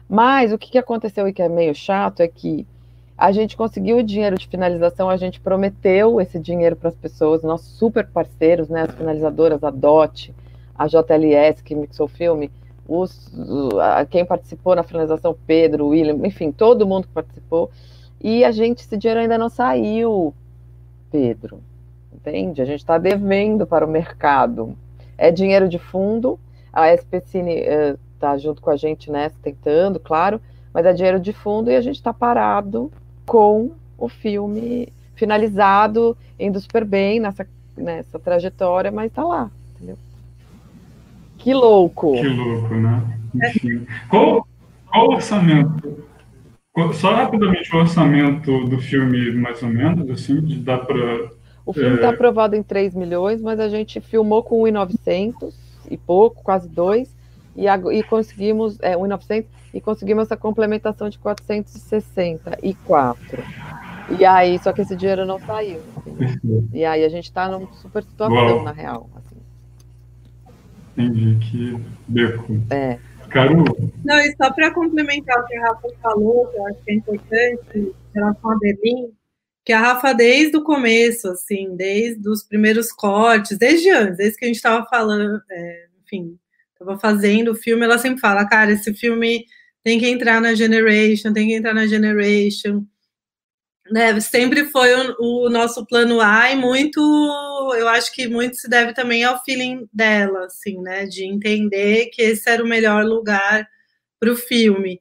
Mas 0.08 0.54
o 0.54 0.60
que, 0.60 0.78
aconteceu 0.78 1.28
e 1.28 1.34
que 1.34 1.42
é 1.42 1.50
meio 1.50 1.74
chato 1.74 2.20
é 2.20 2.28
que 2.28 2.68
a 3.18 3.32
gente 3.32 3.58
conseguiu 3.58 3.98
o 3.98 4.04
dinheiro 4.04 4.38
de 4.38 4.48
finalização, 4.48 5.10
a 5.10 5.18
gente 5.18 5.40
prometeu 5.40 6.22
esse 6.22 6.38
dinheiro 6.38 6.76
para 6.76 6.90
as 6.90 6.96
pessoas, 6.96 7.42
nossos 7.42 7.70
super 7.80 8.06
parceiros, 8.06 8.70
né? 8.70 8.84
As 8.84 8.94
finalizadoras, 8.94 9.64
a 9.64 9.72
DOT, 9.72 10.32
a 10.78 10.86
JLS, 10.86 11.64
que 11.64 11.74
mixou 11.74 12.06
o 12.06 12.10
filme, 12.10 12.52
os, 12.88 13.32
quem 14.12 14.24
participou 14.24 14.76
na 14.76 14.84
finalização, 14.84 15.36
Pedro, 15.48 15.88
William, 15.88 16.20
enfim, 16.28 16.52
todo 16.52 16.86
mundo 16.86 17.08
que 17.08 17.14
participou. 17.14 17.72
E 18.22 18.44
a 18.44 18.52
gente, 18.52 18.80
esse 18.80 18.98
dinheiro 18.98 19.22
ainda 19.22 19.38
não 19.38 19.50
saiu, 19.50 20.34
Pedro 21.12 21.62
entende? 22.26 22.62
A 22.62 22.66
gente 22.66 22.80
está 22.80 22.98
devendo 22.98 23.68
para 23.68 23.86
o 23.86 23.90
mercado. 23.90 24.76
É 25.18 25.32
dinheiro 25.32 25.70
de 25.70 25.78
fundo, 25.78 26.40
a 26.74 26.94
SPCine 26.94 27.54
está 27.54 28.34
eh, 28.34 28.38
junto 28.40 28.62
com 28.62 28.70
a 28.70 28.76
gente 28.76 29.12
nessa, 29.12 29.36
tentando, 29.42 30.00
claro, 30.00 30.42
mas 30.74 30.86
é 30.86 30.92
dinheiro 30.92 31.20
de 31.20 31.32
fundo 31.32 31.70
e 31.70 31.76
a 31.76 31.82
gente 31.82 31.96
está 31.96 32.14
parado 32.14 32.92
com 33.26 33.72
o 33.98 34.10
filme 34.10 34.90
finalizado, 35.16 36.18
indo 36.38 36.60
super 36.60 36.84
bem 36.84 37.20
nessa 37.20 37.48
nessa 37.78 38.18
trajetória, 38.18 38.90
mas 38.90 39.08
está 39.08 39.24
lá, 39.24 39.52
entendeu? 39.76 39.98
Que 41.38 41.54
louco! 41.54 42.14
Que 42.14 42.28
louco, 42.28 42.74
né? 42.74 43.20
Qual, 44.10 44.48
qual 44.90 45.10
orçamento? 45.10 46.06
Só 46.94 47.16
rapidamente 47.16 47.74
o 47.74 47.80
orçamento 47.80 48.66
do 48.66 48.78
filme, 48.80 49.32
mais 49.32 49.64
ou 49.64 49.70
menos, 49.70 50.10
assim, 50.10 50.42
de 50.42 50.60
dá 50.60 50.78
para. 50.78 51.30
O 51.66 51.72
filme 51.72 51.96
está 51.96 52.08
é... 52.08 52.10
aprovado 52.10 52.54
em 52.56 52.62
3 52.62 52.94
milhões, 52.94 53.42
mas 53.42 53.62
a 53.62 53.70
gente 53.70 54.02
filmou 54.02 54.44
com 54.44 54.64
1,900 54.64 55.56
e 55.90 55.96
pouco, 55.98 56.44
quase 56.44 56.68
2, 56.68 57.16
e, 57.56 57.68
e 57.68 58.04
conseguimos, 58.04 58.78
é, 58.82 58.98
1,900, 58.98 59.50
e 59.74 59.80
conseguimos 59.80 60.26
essa 60.26 60.36
complementação 60.36 61.08
de 61.10 61.18
464. 61.18 63.42
E 64.20 64.26
aí, 64.26 64.60
só 64.60 64.74
que 64.74 64.82
esse 64.82 64.98
dinheiro 64.98 65.26
não 65.26 65.40
saiu. 65.40 65.80
Assim. 66.06 66.70
E 66.74 66.84
aí 66.86 67.06
a 67.06 67.10
gente 67.10 67.26
está 67.26 67.50
numa 67.50 67.68
super 67.74 68.04
situação, 68.04 68.36
Uau. 68.36 68.64
na 68.64 68.72
real. 68.72 69.10
Assim. 69.16 69.36
Entendi, 70.98 71.38
que 71.40 71.78
beco. 72.08 72.62
É. 72.70 72.98
Não, 74.04 74.18
e 74.20 74.36
só 74.36 74.52
para 74.52 74.72
complementar 74.72 75.40
o 75.40 75.46
que 75.46 75.56
a 75.56 75.68
Rafa 75.68 75.90
falou, 76.02 76.48
que 76.48 76.58
eu 76.58 76.66
acho 76.68 76.84
que 76.84 76.92
é 76.92 76.96
importante, 76.96 77.78
em 77.78 77.94
relação 78.14 78.52
a 78.52 78.58
Berlim, 78.58 79.12
que 79.66 79.74
a 79.74 79.80
Rafa, 79.80 80.14
desde 80.14 80.56
o 80.58 80.64
começo, 80.64 81.28
assim, 81.30 81.76
desde 81.76 82.30
os 82.30 82.44
primeiros 82.44 82.92
cortes, 82.92 83.58
desde 83.58 83.90
antes, 83.90 84.18
desde 84.18 84.38
que 84.38 84.46
a 84.46 84.48
gente 84.48 84.58
estava 84.58 84.86
falando, 84.86 85.42
é, 85.50 85.86
enfim, 86.06 86.38
estava 86.72 87.00
fazendo 87.00 87.52
o 87.52 87.56
filme, 87.56 87.84
ela 87.84 87.98
sempre 87.98 88.20
fala, 88.20 88.48
cara, 88.48 88.72
esse 88.72 88.94
filme 88.94 89.46
tem 89.84 90.00
que 90.00 90.08
entrar 90.08 90.40
na 90.40 90.54
Generation, 90.54 91.34
tem 91.34 91.48
que 91.48 91.56
entrar 91.56 91.74
na 91.74 91.88
Generation. 91.88 92.86
Né, 93.92 94.20
sempre 94.20 94.66
foi 94.66 94.92
o, 94.96 95.46
o, 95.46 95.50
nosso 95.50 95.86
plano 95.86 96.20
A 96.20 96.52
e 96.52 96.56
muito, 96.56 97.00
eu 97.78 97.88
acho 97.88 98.12
que 98.12 98.28
muito 98.28 98.56
se 98.58 98.68
deve 98.68 98.94
também 98.94 99.24
ao 99.24 99.44
feeling 99.44 99.88
dela, 99.94 100.46
assim, 100.46 100.82
né, 100.82 101.06
de 101.06 101.24
entender 101.24 102.08
que 102.08 102.20
esse 102.20 102.50
era 102.50 102.64
o 102.64 102.68
melhor 102.68 103.06
lugar 103.06 103.68
para 104.20 104.32
o 104.32 104.36
filme. 104.36 105.00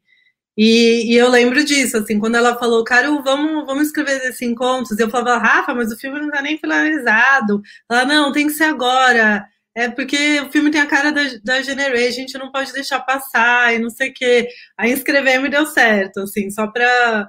E, 0.57 1.13
e, 1.13 1.17
eu 1.17 1.29
lembro 1.29 1.65
disso, 1.65 1.97
assim, 1.97 2.19
quando 2.19 2.37
ela 2.37 2.57
falou, 2.59 2.85
Caro, 2.85 3.23
vamos, 3.23 3.67
vamos 3.67 3.87
escrever 3.89 4.19
esses 4.19 4.43
encontros, 4.43 4.99
eu 4.99 5.11
falava, 5.11 5.39
Rafa, 5.43 5.75
mas 5.75 5.91
o 5.91 5.97
filme 5.97 6.21
não 6.21 6.29
está 6.29 6.41
nem 6.43 6.59
finalizado. 6.59 7.61
Ela, 7.91 8.05
não, 8.05 8.33
tem 8.33 8.47
que 8.47 8.53
ser 8.53 8.65
agora. 8.65 9.45
É 9.75 9.89
porque 9.91 10.41
o 10.41 10.51
filme 10.53 10.71
tem 10.71 10.81
a 10.81 10.87
cara 10.87 11.11
da, 11.11 11.23
da 11.43 11.63
Generation, 11.63 12.07
a 12.07 12.21
gente 12.21 12.39
não 12.39 12.53
pode 12.53 12.73
deixar 12.73 13.01
passar 13.01 13.75
e 13.75 13.79
não 13.81 13.91
sei 13.91 14.11
o 14.11 14.15
quê. 14.15 14.49
Aí 14.79 14.93
inscrever 14.93 15.45
e 15.45 15.49
deu 15.51 15.67
certo, 15.67 16.21
assim, 16.21 16.49
só 16.51 16.69
para 16.69 17.29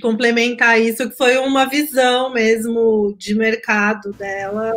complementar 0.00 0.80
isso, 0.80 1.08
que 1.08 1.16
foi 1.16 1.36
uma 1.38 1.66
visão 1.66 2.32
mesmo 2.32 3.14
de 3.18 3.34
mercado 3.34 4.12
dela. 4.12 4.72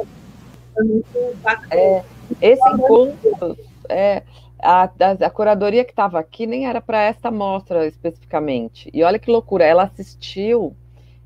Foi 0.73 0.84
muito 0.84 1.38
bacana. 1.41 1.73
É, 1.73 2.03
esse 2.41 2.69
encontro, 2.69 3.58
é, 3.89 4.23
a, 4.60 4.84
a, 4.84 5.12
a 5.25 5.30
curadoria 5.30 5.84
que 5.84 5.91
estava 5.91 6.19
aqui 6.19 6.45
nem 6.45 6.67
era 6.67 6.82
para 6.82 7.01
esta 7.01 7.32
mostra 7.32 7.88
especificamente. 7.88 8.89
E 8.93 9.03
olha 9.03 9.19
que 9.19 9.32
loucura, 9.32 9.65
ela 9.65 9.84
assistiu 9.84 10.75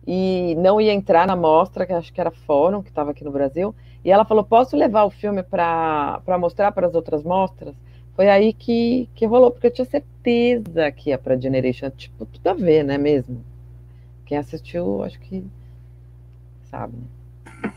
e 0.06 0.56
não 0.58 0.82
ia 0.82 0.94
entrar 0.94 1.28
na 1.28 1.36
mostra, 1.36 1.86
que 1.86 1.94
acho 1.94 2.12
que 2.12 2.20
era 2.20 2.32
Fórum, 2.32 2.82
que 2.82 2.90
estava 2.90 3.12
aqui 3.12 3.24
no 3.24 3.32
Brasil, 3.32 3.76
e 4.04 4.12
ela 4.12 4.26
falou: 4.26 4.44
Posso 4.44 4.76
levar 4.76 5.04
o 5.04 5.10
filme 5.10 5.44
para 5.44 6.22
mostrar 6.40 6.72
para 6.72 6.88
as 6.88 6.96
outras 6.96 7.24
mostras? 7.24 7.76
Foi 8.16 8.30
aí 8.30 8.54
que, 8.54 9.10
que 9.16 9.26
rolou, 9.26 9.52
porque 9.52 9.68
eu 9.68 9.72
tinha 9.72 9.86
certeza 9.86 10.92
que 10.92 11.10
ia 11.10 11.18
para 11.18 11.40
Generation. 11.40 11.90
Tipo, 11.92 12.26
tudo 12.26 12.48
a 12.48 12.54
ver, 12.54 12.84
né? 12.84 12.98
Mesmo. 12.98 13.44
Quem 14.32 14.38
assistiu, 14.38 15.04
acho 15.04 15.20
que 15.20 15.44
sabe. 16.64 16.94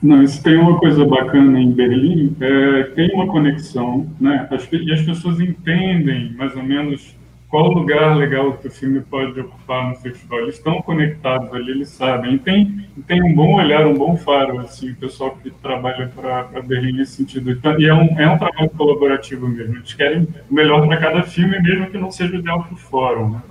Não, 0.01 0.23
isso 0.23 0.41
tem 0.41 0.57
uma 0.57 0.79
coisa 0.79 1.05
bacana 1.05 1.59
em 1.59 1.73
Berlim, 1.73 2.37
é, 2.41 2.85
tem 2.95 3.13
uma 3.13 3.27
conexão, 3.27 4.09
né? 4.21 4.47
As, 4.53 4.69
e 4.71 4.93
as 4.93 5.03
pessoas 5.03 5.41
entendem 5.41 6.33
mais 6.35 6.55
ou 6.55 6.63
menos 6.63 7.17
qual 7.49 7.73
lugar 7.73 8.17
legal 8.17 8.53
que 8.53 8.69
o 8.69 8.71
filme 8.71 9.01
pode 9.01 9.41
ocupar 9.41 9.89
no 9.89 9.97
festival. 9.97 10.43
Eles 10.43 10.55
estão 10.55 10.81
conectados 10.81 11.53
ali, 11.53 11.73
eles 11.73 11.89
sabem. 11.89 12.35
E 12.35 12.39
tem, 12.39 12.87
tem 13.05 13.21
um 13.21 13.35
bom 13.35 13.57
olhar, 13.57 13.85
um 13.85 13.95
bom 13.95 14.17
faro, 14.17 14.61
assim, 14.61 14.93
o 14.93 14.97
pessoal 14.97 15.37
que 15.43 15.51
trabalha 15.51 16.09
para 16.15 16.63
Berlim 16.63 16.93
nesse 16.93 17.17
sentido. 17.17 17.51
Então, 17.51 17.81
e 17.81 17.87
é 17.87 17.93
um, 17.93 18.17
é 18.17 18.29
um 18.29 18.39
trabalho 18.39 18.71
colaborativo 18.71 19.49
mesmo. 19.49 19.75
Eles 19.75 19.93
querem 19.93 20.29
o 20.49 20.55
melhor 20.55 20.87
para 20.87 20.99
cada 20.99 21.25
filme, 21.25 21.61
mesmo 21.61 21.91
que 21.91 21.99
não 21.99 22.13
seja 22.13 22.37
ideal 22.37 22.63
para 22.63 22.75
o 22.75 22.77
fórum. 22.77 23.31
Né? 23.31 23.43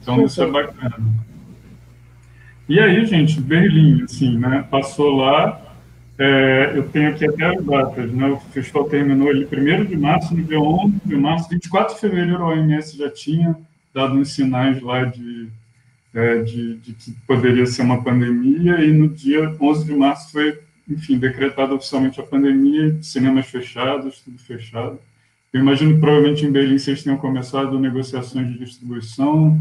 Então, 0.00 0.24
isso 0.24 0.42
é 0.42 0.46
bacana. 0.46 1.27
E 2.68 2.78
aí, 2.78 3.06
gente, 3.06 3.40
Berlim, 3.40 4.02
assim, 4.02 4.36
né? 4.36 4.62
Passou 4.70 5.16
lá, 5.16 5.58
é, 6.18 6.72
eu 6.74 6.86
tenho 6.90 7.08
aqui 7.08 7.26
até 7.26 7.46
as 7.46 7.64
datas, 7.64 8.12
né? 8.12 8.28
O 8.28 8.38
festival 8.52 8.84
terminou 8.84 9.30
ali 9.30 9.48
1 9.50 9.86
de 9.86 9.96
março, 9.96 10.36
no 10.36 10.44
dia 10.44 10.60
11 10.60 11.00
de 11.02 11.16
março, 11.16 11.48
24 11.48 11.94
de 11.94 12.00
fevereiro 12.00 12.42
a 12.42 12.48
OMS 12.48 12.98
já 12.98 13.08
tinha 13.08 13.56
dado 13.94 14.16
uns 14.16 14.34
sinais 14.34 14.82
lá 14.82 15.04
de, 15.04 15.48
é, 16.12 16.42
de, 16.42 16.74
de, 16.76 16.92
que 16.92 17.12
poderia 17.26 17.64
ser 17.64 17.80
uma 17.82 18.04
pandemia, 18.04 18.84
e 18.84 18.92
no 18.92 19.08
dia 19.08 19.50
11 19.58 19.86
de 19.86 19.94
março 19.94 20.30
foi, 20.30 20.58
enfim, 20.86 21.18
decretada 21.18 21.74
oficialmente 21.74 22.20
a 22.20 22.24
pandemia, 22.24 22.98
cinemas 23.00 23.46
fechados, 23.46 24.20
tudo 24.20 24.38
fechado. 24.38 24.98
Eu 25.54 25.60
imagino 25.62 25.94
que 25.94 26.00
provavelmente 26.00 26.44
em 26.44 26.52
Berlim 26.52 26.78
vocês 26.78 27.02
tenham 27.02 27.16
começado 27.16 27.80
negociações 27.80 28.46
de 28.48 28.58
distribuição 28.58 29.58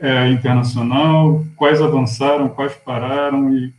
é, 0.00 0.28
internacional, 0.30 1.44
quais 1.56 1.80
avançaram, 1.80 2.48
quais 2.48 2.74
pararam, 2.74 3.56
e 3.56 3.72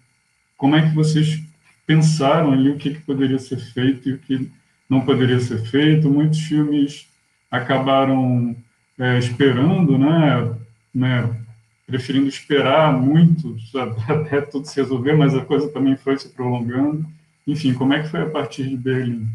como 0.58 0.75
é 0.75 0.82
que 0.82 0.95
vocês 0.95 1.41
pensaram 1.86 2.51
ali 2.51 2.69
o 2.69 2.78
que, 2.78 2.95
que 2.95 3.01
poderia 3.01 3.38
ser 3.38 3.58
feito 3.58 4.10
e 4.10 4.13
o 4.13 4.19
que 4.19 4.51
não 4.89 5.01
poderia 5.01 5.39
ser 5.39 5.60
feito. 5.65 6.10
Muitos 6.10 6.39
filmes 6.39 7.08
acabaram 7.49 8.56
é, 8.97 9.17
esperando, 9.17 9.97
né, 9.97 10.56
né, 10.93 11.45
preferindo 11.86 12.28
esperar 12.28 12.93
muito 12.93 13.56
até 14.08 14.41
tudo 14.41 14.67
se 14.67 14.80
resolver, 14.80 15.13
mas 15.13 15.36
a 15.36 15.45
coisa 15.45 15.69
também 15.69 15.95
foi 15.95 16.17
se 16.17 16.30
prolongando. 16.30 17.06
Enfim, 17.45 17.73
como 17.73 17.93
é 17.93 18.01
que 18.01 18.10
foi 18.10 18.21
a 18.21 18.30
partir 18.30 18.67
de 18.67 18.75
Berlim? 18.75 19.28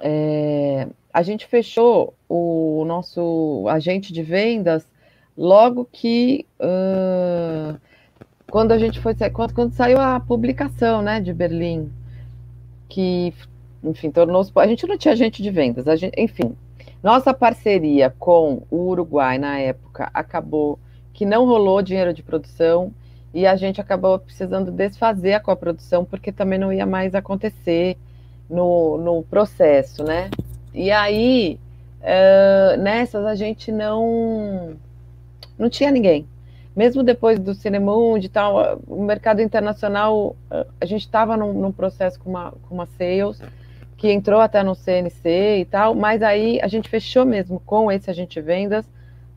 É, 0.00 0.88
a 1.14 1.22
gente 1.22 1.46
fechou 1.46 2.12
o 2.28 2.84
nosso 2.84 3.66
agente 3.68 4.12
de 4.12 4.20
vendas 4.20 4.84
logo 5.38 5.88
que 5.92 6.44
uh, 6.58 7.78
quando 8.50 8.72
a 8.72 8.78
gente 8.78 8.98
foi 8.98 9.14
quando, 9.32 9.54
quando, 9.54 9.72
saiu 9.72 10.00
a 10.00 10.18
publicação 10.18 11.02
né, 11.02 11.20
de 11.20 11.32
Berlim, 11.32 11.88
que 12.88 13.32
enfim 13.84 14.10
tornou 14.10 14.44
a 14.56 14.66
gente 14.66 14.88
não 14.88 14.98
tinha 14.98 15.14
gente 15.14 15.40
de 15.40 15.50
vendas, 15.52 15.86
a 15.86 15.94
gente, 15.94 16.20
enfim, 16.20 16.56
nossa 17.00 17.32
parceria 17.32 18.12
com 18.18 18.64
o 18.68 18.88
Uruguai 18.88 19.38
na 19.38 19.60
época 19.60 20.10
acabou 20.12 20.80
que 21.12 21.24
não 21.24 21.46
rolou 21.46 21.80
dinheiro 21.80 22.12
de 22.12 22.24
produção 22.24 22.92
e 23.32 23.46
a 23.46 23.54
gente 23.54 23.80
acabou 23.80 24.18
precisando 24.18 24.72
desfazer 24.72 25.34
a 25.34 25.40
coprodução 25.40 26.04
porque 26.04 26.32
também 26.32 26.58
não 26.58 26.72
ia 26.72 26.86
mais 26.86 27.14
acontecer 27.14 27.96
no, 28.50 28.98
no 28.98 29.22
processo, 29.22 30.02
né? 30.02 30.28
E 30.74 30.90
aí, 30.90 31.58
uh, 32.00 32.76
nessas 32.80 33.24
a 33.24 33.34
gente 33.34 33.70
não 33.70 34.76
não 35.56 35.70
tinha 35.70 35.90
ninguém. 35.90 36.26
Mesmo 36.74 37.04
depois 37.04 37.38
do 37.38 37.54
Cinemundo 37.54 38.26
e 38.26 38.28
tal, 38.28 38.82
o 38.88 39.04
mercado 39.04 39.40
internacional, 39.40 40.34
a 40.80 40.84
gente 40.84 41.02
estava 41.02 41.36
num, 41.36 41.52
num, 41.52 41.70
processo 41.70 42.18
com 42.18 42.30
uma, 42.30 42.52
com 42.68 42.74
uma 42.74 42.86
sales, 42.86 43.40
que 43.96 44.10
entrou 44.10 44.40
até 44.40 44.62
no 44.62 44.74
CNC 44.74 45.60
e 45.60 45.64
tal, 45.64 45.94
mas 45.94 46.20
aí 46.20 46.60
a 46.60 46.66
gente 46.66 46.88
fechou 46.88 47.24
mesmo 47.24 47.60
com 47.60 47.92
esse 47.92 48.10
agente 48.10 48.40
vendas 48.40 48.84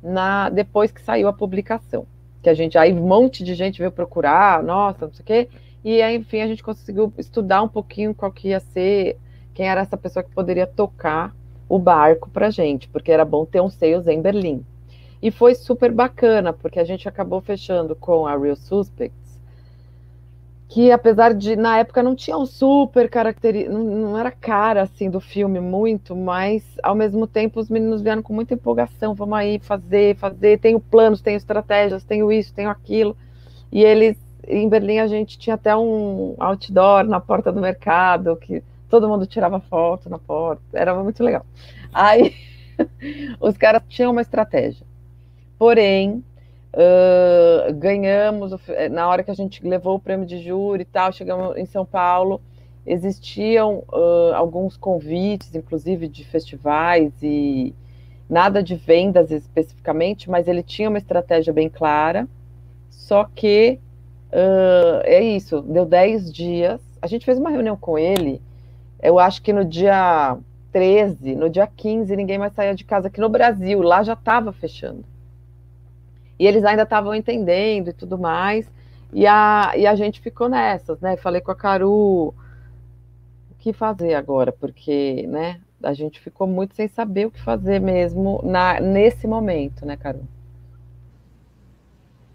na, 0.01 0.49
depois 0.49 0.91
que 0.91 1.01
saiu 1.01 1.27
a 1.27 1.33
publicação. 1.33 2.07
Que 2.41 2.49
a 2.49 2.53
gente, 2.55 2.75
aí 2.77 2.91
um 2.91 3.07
monte 3.07 3.43
de 3.43 3.53
gente 3.53 3.77
veio 3.77 3.91
procurar, 3.91 4.63
nossa, 4.63 5.05
não 5.05 5.13
sei 5.13 5.23
o 5.23 5.25
quê, 5.25 5.49
e 5.83 6.01
aí, 6.01 6.17
enfim, 6.17 6.41
a 6.41 6.47
gente 6.47 6.63
conseguiu 6.63 7.13
estudar 7.17 7.61
um 7.61 7.67
pouquinho 7.67 8.13
qual 8.15 8.31
que 8.31 8.49
ia 8.49 8.59
ser, 8.59 9.17
quem 9.57 9.67
era 9.67 9.81
essa 9.81 9.97
pessoa 9.97 10.21
que 10.21 10.29
poderia 10.29 10.67
tocar 10.67 11.35
o 11.67 11.79
barco 11.79 12.29
para 12.29 12.51
gente, 12.51 12.87
porque 12.87 13.11
era 13.11 13.25
bom 13.25 13.43
ter 13.43 13.59
um 13.59 13.71
sales 13.71 14.05
em 14.05 14.21
Berlim. 14.21 14.63
E 15.19 15.31
foi 15.31 15.55
super 15.55 15.91
bacana, 15.91 16.53
porque 16.53 16.79
a 16.79 16.83
gente 16.83 17.09
acabou 17.09 17.41
fechando 17.41 17.95
com 17.95 18.27
a 18.27 18.37
Real 18.37 18.55
Suspects, 18.55 19.39
que 20.67 20.91
apesar 20.91 21.33
de, 21.33 21.55
na 21.55 21.79
época, 21.79 22.03
não 22.03 22.13
tinha 22.13 22.37
um 22.37 22.45
super 22.45 23.09
característica, 23.09 23.73
não, 23.73 23.83
não, 23.83 24.19
era 24.19 24.29
cara, 24.29 24.83
assim, 24.83 25.09
do 25.09 25.19
filme 25.19 25.59
muito, 25.59 26.15
mas, 26.15 26.63
ao 26.83 26.93
mesmo 26.93 27.25
tempo, 27.25 27.59
os 27.59 27.67
meninos 27.67 28.03
vieram 28.03 28.21
com 28.21 28.33
muita 28.33 28.53
empolgação, 28.53 29.15
vamos 29.15 29.39
aí 29.39 29.57
fazer, 29.57 30.15
fazer, 30.17 30.59
tenho 30.59 30.79
planos, 30.79 31.19
tenho 31.19 31.37
estratégias, 31.37 32.03
tenho 32.03 32.31
isso, 32.31 32.53
tenho 32.53 32.69
aquilo, 32.69 33.17
e 33.71 33.83
eles, 33.83 34.17
em 34.47 34.69
Berlim, 34.69 34.99
a 34.99 35.07
gente 35.07 35.35
tinha 35.39 35.55
até 35.55 35.75
um 35.75 36.35
outdoor 36.37 37.05
na 37.05 37.19
porta 37.19 37.51
do 37.51 37.59
mercado, 37.59 38.35
que 38.35 38.61
todo 38.89 39.07
mundo 39.07 39.25
tirava 39.25 39.59
foto 39.59 40.09
na 40.09 40.17
porta, 40.19 40.63
era 40.73 40.93
muito 41.03 41.23
legal. 41.23 41.45
Aí, 41.93 42.33
os 43.39 43.57
caras 43.57 43.81
tinham 43.87 44.11
uma 44.11 44.21
estratégia. 44.21 44.85
Porém, 45.57 46.23
Uh, 46.73 47.73
ganhamos, 47.73 48.51
na 48.91 49.07
hora 49.07 49.23
que 49.23 49.31
a 49.31 49.33
gente 49.33 49.65
levou 49.67 49.95
o 49.95 49.99
prêmio 49.99 50.27
de 50.27 50.37
júri 50.37 50.83
e 50.83 50.85
tal, 50.85 51.11
chegamos 51.11 51.57
em 51.57 51.65
São 51.65 51.83
Paulo, 51.83 52.39
existiam 52.85 53.83
uh, 53.91 54.33
alguns 54.35 54.77
convites, 54.77 55.55
inclusive 55.55 56.07
de 56.07 56.23
festivais 56.23 57.11
e 57.23 57.73
nada 58.29 58.61
de 58.61 58.75
vendas 58.75 59.31
especificamente, 59.31 60.29
mas 60.29 60.47
ele 60.47 60.61
tinha 60.61 60.87
uma 60.87 60.97
estratégia 60.97 61.51
bem 61.51 61.69
clara. 61.69 62.27
Só 62.89 63.25
que 63.25 63.79
uh, 64.31 65.01
é 65.03 65.21
isso, 65.21 65.61
deu 65.61 65.85
10 65.85 66.31
dias. 66.31 66.81
A 67.01 67.07
gente 67.07 67.25
fez 67.25 67.39
uma 67.39 67.49
reunião 67.49 67.75
com 67.75 67.97
ele, 67.97 68.41
eu 69.01 69.19
acho 69.19 69.41
que 69.41 69.53
no 69.53 69.63
dia 69.63 70.37
13, 70.71 71.35
no 71.35 71.49
dia 71.49 71.67
15, 71.67 72.15
ninguém 72.15 72.37
mais 72.37 72.53
saía 72.53 72.75
de 72.75 72.83
casa 72.83 73.07
aqui 73.07 73.19
no 73.19 73.29
Brasil, 73.29 73.81
lá 73.81 74.03
já 74.03 74.13
estava 74.13 74.51
fechando. 74.51 75.03
E 76.39 76.45
eles 76.45 76.63
ainda 76.63 76.83
estavam 76.83 77.15
entendendo 77.15 77.89
e 77.89 77.93
tudo 77.93 78.17
mais. 78.17 78.69
E 79.13 79.25
a, 79.25 79.73
e 79.75 79.87
a 79.87 79.95
gente 79.95 80.21
ficou 80.21 80.49
nessas, 80.49 80.99
né? 80.99 81.17
Falei 81.17 81.41
com 81.41 81.51
a 81.51 81.55
Caru, 81.55 82.33
que 83.57 83.73
fazer 83.73 84.13
agora, 84.13 84.51
porque, 84.51 85.25
né, 85.27 85.59
a 85.83 85.93
gente 85.93 86.19
ficou 86.19 86.47
muito 86.47 86.75
sem 86.75 86.87
saber 86.87 87.27
o 87.27 87.31
que 87.31 87.41
fazer 87.41 87.79
mesmo 87.79 88.39
na, 88.43 88.79
nesse 88.79 89.27
momento, 89.27 89.85
né, 89.85 89.97
Carol? 89.97 90.23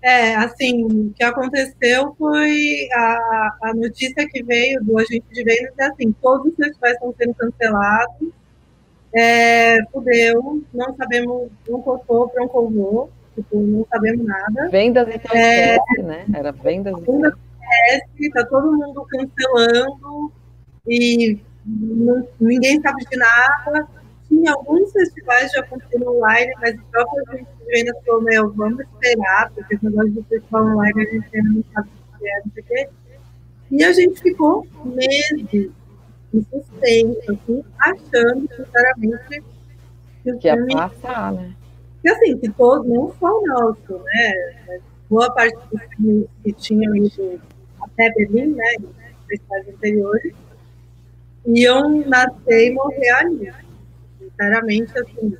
É, 0.02 0.34
assim, 0.34 0.84
o 0.84 1.12
que 1.12 1.22
aconteceu 1.22 2.12
foi 2.18 2.88
a, 2.92 3.56
a 3.62 3.74
notícia 3.74 4.28
que 4.28 4.42
veio 4.42 4.82
do 4.82 4.98
agente 4.98 5.26
de 5.30 5.44
vendas 5.44 5.74
é 5.78 5.84
assim, 5.84 6.12
todos 6.20 6.50
os 6.50 6.56
festivais 6.56 6.94
estão 6.94 7.14
sendo 7.16 7.34
cancelados, 7.34 8.28
é, 9.14 9.78
fudeu, 9.92 10.60
não 10.74 10.96
sabemos, 10.96 11.50
um 11.68 11.80
cocô 11.80 12.28
para 12.28 12.42
um 12.42 12.48
covô, 12.48 13.10
tipo, 13.36 13.60
não 13.60 13.86
sabemos 13.88 14.26
nada. 14.26 14.68
Vendas 14.70 15.06
então 15.08 15.36
é, 15.36 15.76
esquece, 15.76 16.02
né? 16.02 16.26
Era 16.34 16.50
vendas. 16.50 16.94
Vendas 17.04 17.34
esquece, 17.60 18.30
tá 18.32 18.44
todo 18.46 18.72
mundo 18.72 19.06
cancelando, 19.08 20.32
e 20.84 21.38
não, 21.64 22.26
ninguém 22.40 22.80
sabe 22.82 23.04
de 23.08 23.16
nada. 23.16 23.88
Tinha 24.32 24.54
alguns 24.54 24.90
festivais 24.92 25.52
já 25.52 25.60
acontecendo 25.60 26.10
online, 26.10 26.50
mas 26.58 26.74
o 26.74 26.82
próprio 26.90 27.22
gente 27.32 27.46
ainda 27.74 27.92
falou, 28.06 28.22
meu, 28.22 28.50
vamos 28.54 28.80
esperar, 28.80 29.50
porque 29.54 29.74
esse 29.74 29.84
negócio 29.84 30.10
de 30.10 30.22
festival 30.22 30.64
online 30.68 31.02
a 31.02 31.10
gente 31.12 31.36
ainda 31.36 31.50
não 31.50 31.64
sabe 31.74 31.88
o 31.90 32.18
que 32.18 32.28
é, 32.28 32.40
não 32.42 32.52
sei 32.54 32.62
o 32.62 32.66
quê. 32.66 32.88
E 33.72 33.84
a 33.84 33.92
gente 33.92 34.22
ficou 34.22 34.66
meses 34.86 35.70
em 36.32 36.46
suspenso, 36.50 37.30
assim, 37.30 37.64
achando, 37.78 38.48
sinceramente, 38.56 39.44
que 40.22 40.32
o 40.32 40.38
que 40.38 40.50
filme... 40.50 40.72
ia 40.72 40.88
passar, 40.88 41.32
né? 41.34 41.54
Que 42.00 42.08
assim, 42.08 42.38
que 42.38 42.50
todos, 42.52 42.88
não 42.88 43.14
só 43.20 43.38
o 43.38 43.46
nosso, 43.46 44.02
né? 44.02 44.80
Boa 45.10 45.30
parte 45.34 45.58
dos 45.70 45.82
filmes 45.94 46.26
que 46.42 46.52
tinham 46.54 46.96
ido 46.96 47.38
até 47.82 48.10
Berlim, 48.14 48.54
né? 48.54 48.76
Festivais 49.28 49.68
anteriores, 49.68 50.34
iam 51.46 52.00
nascer 52.06 52.70
e 52.70 52.74
morrer 52.74 53.10
ali. 53.10 53.52
Sinceramente, 54.42 54.98
assim, 54.98 55.36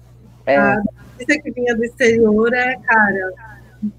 é. 0.47 0.57
a 0.57 0.77
notícia 0.77 1.43
que 1.43 1.51
vinha 1.51 1.75
do 1.75 1.85
exterior 1.85 2.53
é, 2.53 2.77
cara, 2.77 3.33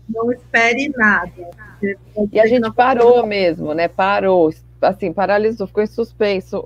não 0.09 0.31
espere 0.31 0.89
nada. 0.95 1.49
E 2.31 2.39
a 2.39 2.47
gente 2.47 2.71
parou 2.71 3.25
mesmo, 3.25 3.73
né? 3.73 3.87
Parou, 3.87 4.53
assim, 4.81 5.11
paralisou, 5.11 5.67
ficou 5.67 5.83
em 5.83 5.87
suspenso. 5.87 6.63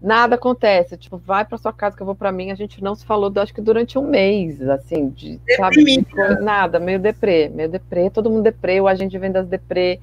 Nada 0.00 0.36
acontece, 0.36 0.96
tipo, 0.96 1.18
vai 1.18 1.44
para 1.44 1.58
sua 1.58 1.72
casa 1.72 1.96
que 1.96 2.02
eu 2.02 2.06
vou 2.06 2.14
para 2.14 2.32
mim. 2.32 2.50
A 2.50 2.54
gente 2.54 2.82
não 2.82 2.94
se 2.94 3.04
falou, 3.04 3.30
acho 3.36 3.52
que 3.52 3.60
durante 3.60 3.98
um 3.98 4.08
mês, 4.08 4.62
assim, 4.62 5.08
de, 5.10 5.40
sabe, 5.56 5.84
ficou 5.84 6.40
nada, 6.40 6.78
meio 6.78 7.00
deprê, 7.00 7.48
meio 7.48 7.68
deprê, 7.68 8.08
todo 8.08 8.30
mundo 8.30 8.44
deprê, 8.44 8.80
o 8.80 8.86
agente 8.86 9.10
de 9.10 9.18
vendas 9.18 9.46
deprê, 9.46 10.00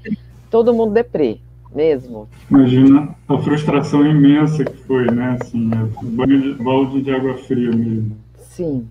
todo 0.51 0.73
mundo 0.73 0.93
deprê 0.93 1.39
mesmo. 1.75 2.27
Imagina 2.49 3.13
a 3.27 3.37
frustração 3.37 4.05
imensa 4.05 4.63
que 4.63 4.77
foi, 4.83 5.05
né? 5.11 5.37
Assim, 5.41 5.69
é 5.73 6.05
banho 6.05 6.41
de, 6.41 6.63
balde 6.63 7.01
de 7.01 7.11
água 7.11 7.37
fria 7.37 7.69
mesmo. 7.71 8.17
Sim. 8.37 8.87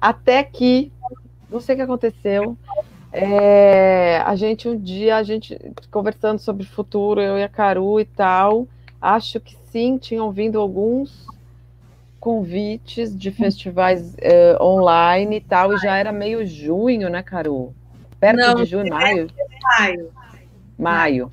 Até 0.00 0.42
que, 0.42 0.90
não 1.48 1.60
sei 1.60 1.74
o 1.74 1.78
que 1.78 1.82
aconteceu, 1.82 2.58
é, 3.12 4.18
a 4.26 4.34
gente 4.34 4.68
um 4.68 4.76
dia, 4.76 5.16
a 5.16 5.22
gente 5.22 5.56
conversando 5.90 6.38
sobre 6.38 6.64
o 6.64 6.68
futuro, 6.68 7.20
eu 7.20 7.38
e 7.38 7.42
a 7.42 7.48
Caru 7.48 8.00
e 8.00 8.04
tal, 8.04 8.66
acho 9.00 9.38
que 9.38 9.56
sim, 9.70 9.96
tinham 9.96 10.32
vindo 10.32 10.58
alguns 10.58 11.26
convites 12.18 13.16
de 13.16 13.30
festivais 13.30 14.14
é, 14.18 14.56
online 14.60 15.36
e 15.36 15.40
tal, 15.40 15.72
e 15.72 15.78
já 15.78 15.96
era 15.96 16.12
meio 16.12 16.46
junho, 16.46 17.08
né, 17.08 17.22
Caru? 17.22 17.72
Perto 18.18 18.36
não, 18.36 18.54
de 18.56 18.64
junho, 18.66 18.90
maio. 18.90 19.28
Maio. 19.78 20.10
Maio. 20.78 21.30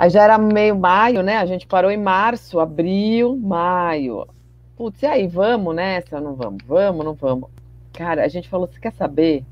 Aí 0.00 0.08
já 0.08 0.22
era 0.22 0.38
meio 0.38 0.78
maio, 0.78 1.22
né? 1.22 1.36
A 1.36 1.44
gente 1.44 1.66
parou 1.66 1.90
em 1.90 1.96
março, 1.98 2.58
abril, 2.58 3.36
maio. 3.36 4.26
Putz, 4.74 5.02
e 5.02 5.06
aí, 5.06 5.26
vamos 5.26 5.76
nessa? 5.76 6.18
Não 6.18 6.34
vamos? 6.34 6.62
Vamos, 6.66 7.04
não 7.04 7.12
vamos? 7.12 7.50
Cara, 7.92 8.24
a 8.24 8.28
gente 8.28 8.48
falou: 8.48 8.66
você 8.66 8.80
quer 8.80 8.94
saber? 8.94 9.44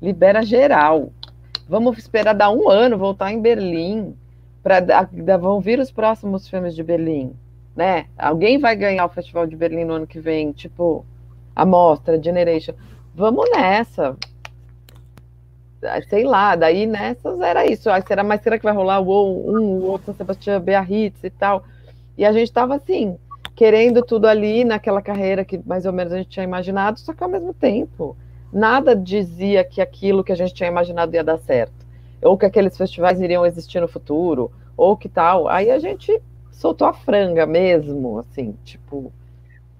Libera 0.00 0.44
geral. 0.44 1.10
Vamos 1.68 1.98
esperar 1.98 2.32
dar 2.32 2.52
um 2.52 2.70
ano, 2.70 2.96
voltar 2.96 3.32
em 3.32 3.40
Berlim. 3.40 4.16
Pra, 4.62 4.78
vão 5.36 5.60
vir 5.60 5.80
os 5.80 5.90
próximos 5.90 6.48
filmes 6.48 6.72
de 6.72 6.84
Berlim, 6.84 7.34
né? 7.74 8.06
Alguém 8.16 8.56
vai 8.56 8.76
ganhar 8.76 9.04
o 9.04 9.08
Festival 9.08 9.48
de 9.48 9.56
Berlim 9.56 9.84
no 9.84 9.94
ano 9.94 10.06
que 10.06 10.20
vem, 10.20 10.52
tipo, 10.52 11.04
a 11.56 11.66
mostra, 11.66 12.22
Generation. 12.22 12.74
Vamos 13.12 13.50
nessa 13.50 14.16
sei 16.08 16.24
lá, 16.24 16.56
daí 16.56 16.86
nessas 16.86 17.40
era 17.40 17.66
isso. 17.66 17.90
Aí 17.90 18.02
será, 18.06 18.22
mas 18.22 18.42
será 18.42 18.58
que 18.58 18.64
vai 18.64 18.74
rolar 18.74 19.00
o 19.00 19.50
um, 19.50 19.60
o 19.60 19.84
outro 19.84 20.06
São 20.06 20.14
Sebastião, 20.14 20.60
Biarritz 20.60 21.22
e 21.22 21.30
tal? 21.30 21.64
E 22.16 22.24
a 22.24 22.32
gente 22.32 22.48
estava 22.48 22.76
assim, 22.76 23.16
querendo 23.54 24.02
tudo 24.02 24.26
ali 24.26 24.64
naquela 24.64 25.02
carreira 25.02 25.44
que 25.44 25.60
mais 25.64 25.86
ou 25.86 25.92
menos 25.92 26.12
a 26.12 26.18
gente 26.18 26.28
tinha 26.28 26.44
imaginado, 26.44 26.98
só 26.98 27.12
que 27.12 27.22
ao 27.22 27.30
mesmo 27.30 27.52
tempo, 27.54 28.16
nada 28.52 28.94
dizia 28.94 29.64
que 29.64 29.80
aquilo 29.80 30.24
que 30.24 30.32
a 30.32 30.36
gente 30.36 30.54
tinha 30.54 30.68
imaginado 30.68 31.14
ia 31.14 31.24
dar 31.24 31.38
certo, 31.38 31.74
ou 32.22 32.36
que 32.38 32.46
aqueles 32.46 32.76
festivais 32.76 33.20
iriam 33.20 33.44
existir 33.44 33.80
no 33.80 33.88
futuro, 33.88 34.50
ou 34.76 34.96
que 34.96 35.08
tal. 35.08 35.48
Aí 35.48 35.70
a 35.70 35.78
gente 35.78 36.20
soltou 36.50 36.86
a 36.86 36.92
franga 36.92 37.46
mesmo, 37.46 38.18
assim, 38.18 38.56
tipo. 38.64 39.12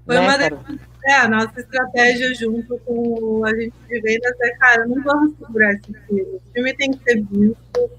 Foi 0.06 0.16
né, 0.16 0.20
uma 0.20 0.84
é, 1.06 1.12
a 1.16 1.28
nossa 1.28 1.60
estratégia 1.60 2.34
junto 2.34 2.78
com 2.80 3.18
o 3.20 3.44
agente 3.44 3.74
de 3.88 4.00
vendas 4.00 4.34
é, 4.40 4.50
cara, 4.56 4.86
não 4.86 5.02
vamos 5.02 5.36
segurar 5.38 5.72
esse 5.72 5.92
filme. 6.06 6.22
O 6.22 6.42
filme 6.52 6.74
tem 6.76 6.92
que 6.92 7.04
ser 7.04 7.22
visto, 7.24 7.90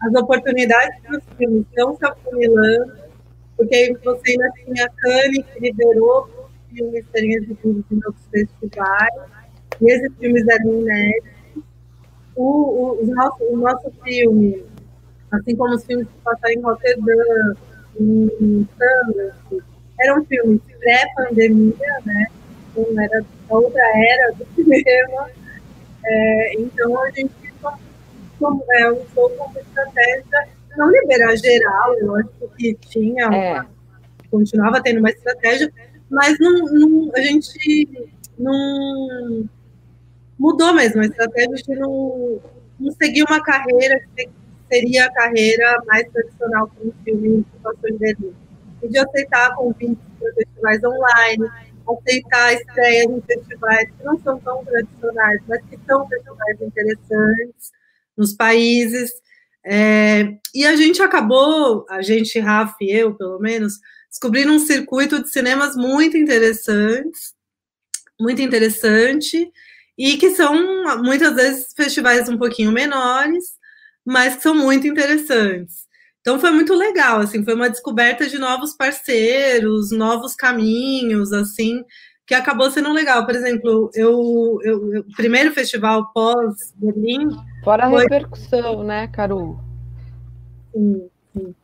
as 0.00 0.14
oportunidades 0.14 1.00
para 1.02 1.18
os 1.18 1.24
filmes 1.36 1.66
estão 1.68 1.96
se 1.96 2.06
afunilando, 2.06 2.92
porque 3.56 3.96
você 4.04 4.30
ainda 4.32 4.50
tinha 4.52 4.86
a 4.86 4.88
Cane, 4.88 5.42
que 5.42 5.60
liderou 5.60 6.28
os 6.28 6.76
filmes 6.76 7.04
serem 7.12 7.34
exibidos 7.34 7.84
em 7.90 7.96
outros 7.96 8.26
festivais, 8.30 9.14
e 9.80 9.90
esses 9.90 10.16
filmes 10.18 10.46
eram 10.46 10.80
inéditos. 10.80 11.34
O, 12.36 12.44
o, 12.44 13.02
o, 13.02 13.06
nosso, 13.14 13.44
o 13.44 13.56
nosso 13.56 13.92
filme, 14.04 14.64
assim 15.32 15.56
como 15.56 15.74
os 15.74 15.84
filmes 15.84 16.06
que 16.06 16.20
passaram 16.22 16.54
em 16.54 16.60
Rotterdam, 16.60 17.56
em 17.98 18.68
Sundance, 19.94 20.00
eram 20.00 20.24
filmes 20.24 20.60
pré-pandemia, 20.78 22.00
né? 22.04 22.26
Então, 22.70 23.00
era 23.00 23.24
a 23.48 23.54
outra 23.54 23.82
era 23.96 24.32
do 24.32 24.46
cinema. 24.54 25.30
É, 26.04 26.60
então, 26.60 27.02
a 27.02 27.10
gente 27.10 27.32
como, 28.38 28.64
é, 28.72 28.90
usou 28.90 29.30
como 29.30 29.58
estratégia 29.58 30.48
não 30.76 30.90
liberar 30.90 31.36
geral, 31.36 31.94
eu 31.98 32.16
acho 32.16 32.28
que 32.58 32.74
tinha, 32.74 33.26
é. 33.26 33.64
continuava 34.30 34.82
tendo 34.82 34.98
uma 34.98 35.10
estratégia, 35.10 35.72
mas 36.10 36.36
não, 36.40 36.64
não, 36.64 37.10
a 37.14 37.20
gente 37.20 38.10
não 38.36 39.48
mudou 40.38 40.74
mesmo 40.74 41.00
a 41.00 41.06
estratégia 41.06 41.54
de 41.54 41.74
não, 41.76 42.40
não 42.80 42.92
seguir 42.92 43.22
uma 43.22 43.40
carreira 43.40 44.00
que 44.16 44.28
seria 44.68 45.06
a 45.06 45.12
carreira 45.12 45.80
mais 45.86 46.08
tradicional 46.10 46.68
para 46.68 46.88
um 46.88 46.92
filme 47.04 47.28
em 47.28 47.46
situações 47.54 47.98
de 47.98 48.16
De 48.88 48.98
aceitar 48.98 49.54
convites 49.54 49.98
para 50.18 50.32
festivais 50.34 50.84
online, 50.84 51.50
aceitar 51.88 52.54
estreias 52.54 53.10
em 53.10 53.20
festivais 53.22 53.90
que 53.90 54.04
não 54.04 54.18
são 54.20 54.38
tão 54.40 54.64
tradicionais, 54.64 55.40
mas 55.48 55.62
que 55.66 55.78
são 55.86 56.08
festivais 56.08 56.60
interessantes 56.60 57.72
nos 58.16 58.32
países. 58.34 59.10
É, 59.64 60.36
e 60.54 60.66
a 60.66 60.76
gente 60.76 61.02
acabou, 61.02 61.86
a 61.88 62.02
gente, 62.02 62.38
Rafa 62.38 62.76
e 62.80 62.90
eu, 62.90 63.14
pelo 63.14 63.38
menos, 63.38 63.80
descobrindo 64.10 64.52
um 64.52 64.58
circuito 64.58 65.22
de 65.22 65.30
cinemas 65.30 65.74
muito 65.74 66.16
interessantes, 66.16 67.34
muito 68.20 68.42
interessante, 68.42 69.50
e 69.96 70.16
que 70.16 70.30
são 70.30 70.54
muitas 71.02 71.34
vezes 71.34 71.72
festivais 71.74 72.28
um 72.28 72.36
pouquinho 72.36 72.72
menores, 72.72 73.54
mas 74.04 74.36
que 74.36 74.42
são 74.42 74.54
muito 74.54 74.86
interessantes. 74.86 75.86
Então 76.24 76.40
foi 76.40 76.50
muito 76.52 76.72
legal, 76.72 77.20
assim, 77.20 77.44
foi 77.44 77.54
uma 77.54 77.68
descoberta 77.68 78.26
de 78.26 78.38
novos 78.38 78.74
parceiros, 78.74 79.90
novos 79.90 80.34
caminhos, 80.34 81.34
assim, 81.34 81.84
que 82.26 82.32
acabou 82.32 82.70
sendo 82.70 82.90
legal. 82.94 83.26
Por 83.26 83.34
exemplo, 83.34 83.90
eu, 83.92 84.58
eu, 84.62 85.00
o 85.00 85.16
primeiro 85.16 85.52
festival 85.52 86.10
pós-Berlim. 86.14 87.28
Fora 87.62 87.84
a 87.84 87.90
foi... 87.90 88.04
repercussão, 88.04 88.82
né, 88.82 89.06
Caru? 89.08 89.60
Sim, 90.72 91.10
sim. 91.34 91.54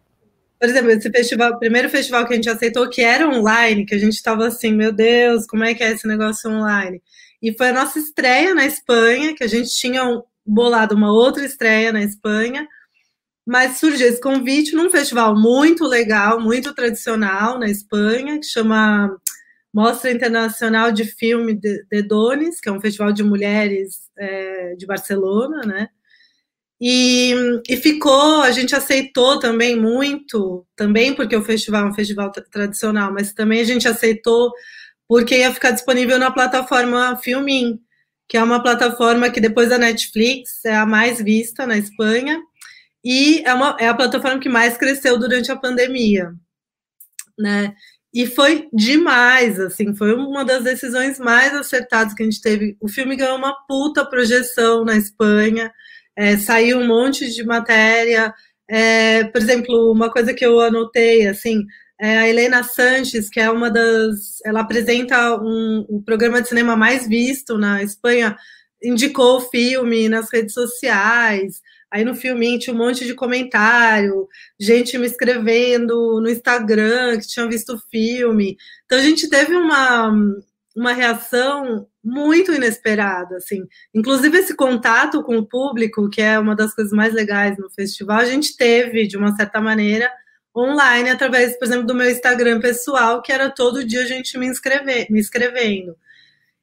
Por 0.61 0.68
exemplo, 0.68 0.90
esse 0.90 1.11
festival, 1.11 1.58
primeiro 1.58 1.88
festival 1.88 2.26
que 2.26 2.34
a 2.34 2.36
gente 2.36 2.50
aceitou, 2.50 2.90
que 2.90 3.00
era 3.00 3.26
online, 3.26 3.86
que 3.86 3.94
a 3.94 3.98
gente 3.98 4.12
estava 4.12 4.46
assim, 4.46 4.72
meu 4.72 4.92
Deus, 4.92 5.46
como 5.46 5.64
é 5.64 5.72
que 5.72 5.82
é 5.82 5.92
esse 5.92 6.06
negócio 6.06 6.50
online? 6.50 7.00
E 7.40 7.56
foi 7.56 7.70
a 7.70 7.72
nossa 7.72 7.98
estreia 7.98 8.54
na 8.54 8.66
Espanha, 8.66 9.34
que 9.34 9.42
a 9.42 9.48
gente 9.48 9.70
tinha 9.70 10.02
bolado 10.44 10.94
uma 10.94 11.11
outra 11.11 11.46
estreia 11.46 11.94
na 11.94 12.02
Espanha, 12.02 12.68
mas 13.47 13.78
surgiu 13.78 14.09
esse 14.09 14.20
convite 14.20 14.74
num 14.74 14.91
festival 14.91 15.34
muito 15.34 15.84
legal, 15.84 16.41
muito 16.41 16.74
tradicional 16.74 17.59
na 17.59 17.68
Espanha, 17.68 18.38
que 18.38 18.47
chama 18.47 19.16
Mostra 19.72 20.11
Internacional 20.11 20.93
de 20.93 21.05
Filme 21.05 21.55
de, 21.55 22.03
Dones, 22.03 22.61
que 22.61 22.68
é 22.68 22.72
um 22.72 22.80
festival 22.80 23.12
de 23.12 23.22
mulheres 23.22 24.01
é, 24.18 24.74
de 24.76 24.86
Barcelona, 24.86 25.62
né? 25.62 25.88
E, 26.82 27.34
e, 27.68 27.76
ficou, 27.76 28.41
a 28.41 28.51
gente 28.53 28.74
aceitou 28.74 29.38
também 29.38 29.78
muito, 29.78 30.66
também 30.74 31.14
porque 31.14 31.36
o 31.36 31.45
festival 31.45 31.84
é 31.84 31.91
um 31.91 31.95
festival 31.95 32.32
tradicional, 32.51 33.12
mas 33.12 33.34
também 33.34 33.61
a 33.61 33.64
gente 33.64 33.86
aceitou 33.86 34.51
porque 35.07 35.38
ia 35.38 35.53
ficar 35.53 35.72
disponível 35.72 36.18
na 36.18 36.30
plataforma 36.30 37.16
Filmin, 37.16 37.78
que 38.26 38.36
é 38.36 38.43
uma 38.43 38.62
plataforma 38.62 39.28
que 39.28 39.41
depois 39.41 39.68
da 39.68 39.76
Netflix 39.76 40.64
é 40.64 40.74
a 40.74 40.86
mais 40.86 41.20
vista 41.20 41.66
na 41.66 41.76
Espanha 41.76 42.41
e 43.05 43.42
é, 43.46 43.55
uma, 43.55 43.76
é 43.78 43.88
a 43.88 43.94
plataforma 43.94 44.40
que 44.40 44.48
mais 44.48 44.76
cresceu 44.76 45.18
durante 45.18 45.51
a 45.51 45.57
pandemia, 45.57 46.32
né? 47.38 47.74
E 48.12 48.26
foi 48.26 48.68
demais, 48.72 49.61
assim, 49.61 49.94
foi 49.94 50.14
uma 50.14 50.44
das 50.44 50.64
decisões 50.64 51.18
mais 51.18 51.55
acertadas 51.55 52.12
que 52.12 52.22
a 52.22 52.26
gente 52.26 52.40
teve. 52.40 52.76
O 52.80 52.88
filme 52.88 53.16
ganhou 53.16 53.36
uma 53.36 53.55
puta 53.68 54.05
projeção 54.05 54.84
na 54.84 54.96
Espanha, 54.96 55.72
é, 56.16 56.36
saiu 56.36 56.78
um 56.78 56.86
monte 56.88 57.30
de 57.32 57.44
matéria. 57.44 58.34
É, 58.68 59.24
por 59.24 59.40
exemplo, 59.40 59.92
uma 59.92 60.11
coisa 60.11 60.34
que 60.34 60.44
eu 60.44 60.61
anotei, 60.61 61.28
assim, 61.28 61.64
é 62.01 62.18
a 62.18 62.28
Helena 62.28 62.62
Sanches, 62.64 63.28
que 63.28 63.38
é 63.38 63.51
uma 63.51 63.70
das. 63.70 64.40
Ela 64.44 64.61
apresenta 64.61 65.36
um, 65.40 65.84
o 65.88 66.03
programa 66.03 66.42
de 66.42 66.48
cinema 66.48 66.76
mais 66.76 67.07
visto 67.07 67.59
na 67.59 67.82
Espanha, 67.82 68.36
indicou 68.82 69.36
o 69.36 69.40
filme 69.40 70.09
nas 70.09 70.32
redes 70.32 70.55
sociais. 70.55 71.61
Aí 71.91 72.05
no 72.05 72.14
filme 72.14 72.59
tinha 72.59 72.74
um 72.74 72.78
monte 72.78 73.05
de 73.05 73.14
comentário, 73.14 74.28
gente 74.59 74.97
me 74.97 75.07
escrevendo 75.07 76.20
no 76.20 76.30
Instagram 76.30 77.18
que 77.18 77.26
tinham 77.26 77.49
visto 77.49 77.74
o 77.74 77.80
filme. 77.91 78.57
Então 78.84 78.99
a 78.99 79.03
gente 79.03 79.28
teve 79.28 79.57
uma, 79.57 80.12
uma 80.76 80.93
reação 80.93 81.88
muito 82.03 82.53
inesperada, 82.53 83.36
assim. 83.36 83.66
Inclusive 83.95 84.38
esse 84.38 84.55
contato 84.55 85.22
com 85.22 85.36
o 85.38 85.47
público, 85.47 86.09
que 86.09 86.22
é 86.22 86.38
uma 86.38 86.55
das 86.55 86.74
coisas 86.74 86.93
mais 86.93 87.12
legais 87.12 87.59
no 87.59 87.68
festival, 87.70 88.18
a 88.18 88.24
gente 88.24 88.57
teve 88.57 89.07
de 89.07 89.16
uma 89.16 89.34
certa 89.34 89.61
maneira 89.61 90.11
online 90.57 91.11
através, 91.11 91.59
por 91.59 91.64
exemplo, 91.64 91.86
do 91.86 91.95
meu 91.95 92.11
Instagram 92.11 92.61
pessoal, 92.61 93.22
que 93.22 93.32
era 93.32 93.51
todo 93.51 93.84
dia 93.84 94.03
a 94.03 94.07
gente 94.07 94.38
me 94.38 94.47
inscrever, 94.47 95.07
me 95.11 95.20
escrevendo. 95.20 95.97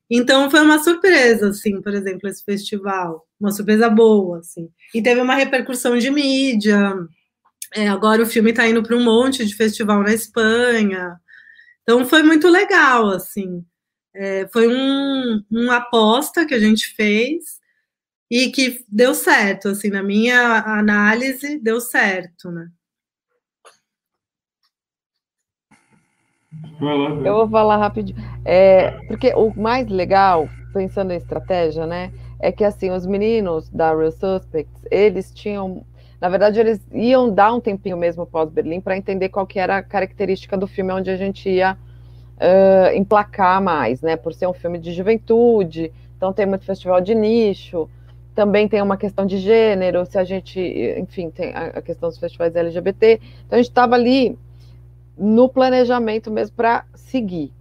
Então 0.09 0.49
foi 0.49 0.61
uma 0.61 0.79
surpresa, 0.79 1.49
assim, 1.49 1.81
por 1.81 1.93
exemplo, 1.93 2.29
esse 2.29 2.43
festival, 2.43 3.27
uma 3.39 3.51
surpresa 3.51 3.89
boa, 3.89 4.39
assim. 4.39 4.69
E 4.93 5.01
teve 5.01 5.19
uma 5.21 5.35
repercussão 5.35 5.97
de 5.97 6.09
mídia. 6.09 6.93
É, 7.75 7.87
agora 7.89 8.23
o 8.23 8.25
filme 8.25 8.51
está 8.51 8.67
indo 8.67 8.81
para 8.83 8.95
um 8.95 9.03
monte 9.03 9.45
de 9.45 9.55
festival 9.55 10.01
na 10.03 10.13
Espanha. 10.13 11.19
Então 11.83 12.05
foi 12.05 12.23
muito 12.23 12.47
legal, 12.49 13.09
assim. 13.09 13.65
É, 14.15 14.47
foi 14.51 14.67
um, 14.67 15.43
uma 15.51 15.77
aposta 15.77 16.45
que 16.45 16.53
a 16.53 16.59
gente 16.59 16.87
fez 16.95 17.59
e 18.31 18.51
que 18.51 18.83
deu 18.89 19.13
certo, 19.13 19.69
assim, 19.69 19.89
na 19.89 20.03
minha 20.03 20.59
análise, 20.79 21.59
deu 21.59 21.79
certo, 21.81 22.51
né? 22.51 22.67
Eu 27.25 27.35
vou 27.35 27.49
falar 27.49 27.77
rapidinho. 27.77 28.17
É, 28.45 28.91
porque 29.07 29.33
o 29.33 29.53
mais 29.55 29.87
legal, 29.87 30.47
pensando 30.73 31.11
em 31.11 31.17
estratégia, 31.17 31.85
né, 31.85 32.11
é 32.39 32.51
que 32.51 32.63
assim, 32.63 32.91
os 32.91 33.05
meninos 33.05 33.69
da 33.69 33.95
Real 33.95 34.11
Suspects, 34.11 34.85
eles 34.91 35.33
tinham. 35.33 35.83
Na 36.19 36.29
verdade, 36.29 36.59
eles 36.59 36.81
iam 36.91 37.31
dar 37.31 37.53
um 37.53 37.59
tempinho 37.59 37.95
mesmo 37.95 38.25
pós-Berlim 38.25 38.81
para 38.81 38.97
entender 38.97 39.29
qual 39.29 39.45
que 39.45 39.59
era 39.59 39.77
a 39.77 39.83
característica 39.83 40.57
do 40.57 40.65
filme 40.65 40.91
onde 40.91 41.11
a 41.11 41.15
gente 41.15 41.47
ia 41.47 41.77
uh, 42.37 42.95
emplacar 42.95 43.61
mais, 43.61 44.01
né? 44.01 44.15
Por 44.15 44.33
ser 44.33 44.47
um 44.47 44.53
filme 44.53 44.79
de 44.79 44.91
juventude, 44.93 45.91
então 46.15 46.33
tem 46.33 46.47
muito 46.47 46.65
festival 46.65 47.01
de 47.01 47.13
nicho, 47.13 47.87
também 48.33 48.67
tem 48.67 48.81
uma 48.81 48.97
questão 48.97 49.25
de 49.25 49.37
gênero, 49.37 50.05
se 50.05 50.17
a 50.17 50.23
gente, 50.23 50.59
enfim, 50.99 51.29
tem 51.29 51.53
a 51.55 51.81
questão 51.81 52.09
dos 52.09 52.17
festivais 52.17 52.55
LGBT. 52.55 53.19
Então 53.45 53.57
a 53.57 53.61
gente 53.61 53.69
estava 53.69 53.95
ali 53.95 54.37
no 55.17 55.49
planejamento 55.49 56.29
mesmo 56.31 56.55
para 56.55 56.85
seguir. 56.93 57.51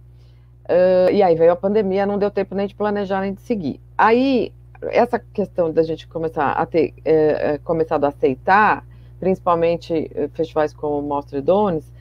Uh, 0.65 1.11
e 1.11 1.23
aí 1.23 1.35
veio 1.35 1.51
a 1.51 1.55
pandemia, 1.55 2.05
não 2.05 2.17
deu 2.17 2.29
tempo 2.29 2.53
nem 2.53 2.67
de 2.67 2.75
planejar 2.75 3.21
nem 3.21 3.33
de 3.33 3.41
seguir. 3.41 3.79
Aí, 3.97 4.51
essa 4.81 5.17
questão 5.17 5.71
da 5.71 5.81
gente 5.81 6.07
começar 6.07 6.51
a 6.51 6.65
ter 6.65 6.93
uh, 6.99 7.63
começado 7.63 8.03
a 8.03 8.09
aceitar, 8.09 8.85
principalmente 9.19 10.11
festivais 10.33 10.73
como 10.73 11.01
Mostra 11.01 11.41
Dones 11.41 11.91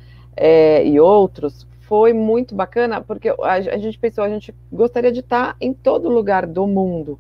e 0.85 1.01
outros, 1.01 1.67
foi 1.87 2.13
muito 2.13 2.55
bacana, 2.55 3.01
porque 3.01 3.29
a, 3.29 3.53
a, 3.53 3.79
gente 3.79 3.99
pensou, 3.99 4.25
a 4.25 4.29
gente 4.29 4.55
gostaria 4.73 5.13
de 5.13 5.21
estar 5.21 5.57
em 5.61 5.73
todo 5.73 6.09
lugar 6.09 6.45
do 6.45 6.67
mundo, 6.67 7.19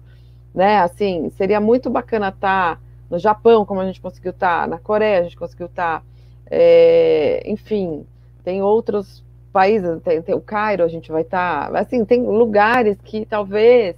né? 0.53 0.79
Assim, 0.79 1.31
seria 1.31 1.61
muito 1.61 1.89
bacana 1.89 2.29
estar 2.29 2.81
no 3.09 3.19
Japão, 3.19 3.65
como 3.65 3.81
a 3.81 3.87
gente 3.87 4.01
conseguiu 4.01 4.33
estar, 4.33 4.67
na 4.67 4.79
Coreia 4.79 5.21
a 5.21 5.23
gente 5.23 5.37
conseguiu 5.37 5.67
estar, 5.67 6.05
é, 6.51 7.43
enfim, 7.47 8.05
tem 8.47 8.63
outros 8.63 9.25
países, 9.53 10.01
tem, 10.05 10.23
tem, 10.23 10.33
o 10.33 10.41
Cairo, 10.41 10.85
a 10.85 10.89
gente 10.89 11.11
vai 11.11 11.23
estar. 11.23 11.69
Tá, 11.73 11.81
assim, 11.81 12.05
tem 12.05 12.25
lugares 12.25 12.97
que 13.03 13.27
talvez, 13.27 13.97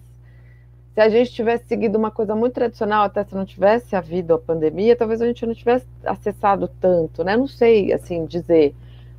se 0.95 1.01
a 1.03 1.11
gente 1.11 1.31
tivesse 1.35 1.67
seguido 1.67 1.99
uma 1.99 2.11
coisa 2.11 2.35
muito 2.35 2.55
tradicional, 2.55 3.05
até 3.05 3.23
se 3.25 3.35
não 3.35 3.45
tivesse 3.45 3.95
havido 3.95 4.33
a 4.33 4.39
pandemia, 4.39 4.97
talvez 4.97 5.21
a 5.21 5.27
gente 5.27 5.45
não 5.45 5.53
tivesse 5.53 5.87
acessado 6.03 6.67
tanto, 6.81 7.23
né? 7.23 7.37
Não 7.37 7.47
sei, 7.47 7.93
assim, 7.93 8.25
dizer. 8.25 8.75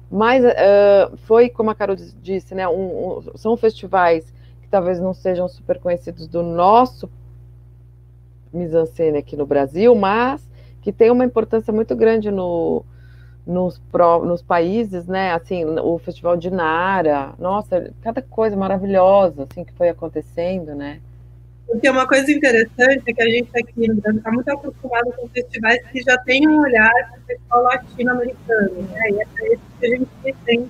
Mas 0.10 0.44
uh, 0.44 1.16
foi, 1.18 1.48
como 1.48 1.70
a 1.70 1.76
Carol 1.76 1.96
disse, 1.96 2.56
né? 2.56 2.68
Um, 2.68 3.20
um, 3.20 3.38
são 3.38 3.56
festivais 3.56 4.34
que 4.64 4.68
talvez 4.68 5.00
não 5.00 5.14
sejam 5.14 5.48
super 5.48 5.78
conhecidos 5.78 6.28
do 6.28 6.42
nosso 6.42 7.08
mise-en-scène 8.52 9.20
aqui 9.20 9.38
no 9.38 9.46
Brasil, 9.46 9.94
mas 9.94 10.42
que 10.82 10.92
tem 10.92 11.12
uma 11.12 11.24
importância 11.24 11.72
muito 11.72 11.96
grande 11.96 12.32
no, 12.32 12.84
nos, 13.50 13.82
nos 14.24 14.42
países, 14.42 15.08
né? 15.08 15.34
Assim, 15.34 15.66
o 15.66 15.98
Festival 15.98 16.38
de 16.38 16.52
Nara, 16.52 17.34
nossa, 17.40 17.92
cada 18.02 18.22
coisa 18.22 18.56
maravilhosa 18.56 19.44
assim 19.44 19.64
que 19.64 19.74
foi 19.74 19.90
acontecendo, 19.90 20.76
né? 20.76 21.00
Porque 21.66 21.90
uma 21.90 22.08
coisa 22.08 22.32
interessante 22.32 23.04
é 23.08 23.14
que 23.14 23.22
a 23.22 23.30
gente 23.30 23.50
aqui 23.56 23.88
no 23.88 23.96
Brasil 23.96 24.20
está 24.20 24.32
muito 24.32 24.50
acostumado 24.50 25.12
com 25.14 25.28
festivais 25.30 25.80
que 25.92 26.02
já 26.02 26.18
têm 26.20 26.48
um 26.48 26.62
olhar 26.62 26.92
para 26.92 27.20
o 27.20 27.22
festival 27.26 27.64
latino-americano, 27.64 28.82
né? 28.82 29.10
E 29.12 29.20
é 29.20 29.54
isso 29.54 29.62
que 29.80 29.86
a 29.86 29.90
gente 29.90 30.10
sempre 30.24 30.40
tem. 30.46 30.70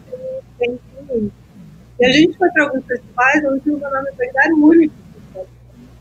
E 2.00 2.06
a 2.06 2.12
gente 2.12 2.38
foi 2.38 2.50
para 2.52 2.64
alguns 2.64 2.86
festivais 2.86 3.46
onde 3.46 3.70
o 3.70 3.78
nome 3.78 4.10
era 4.20 4.56
o 4.56 4.66
único 4.66 4.94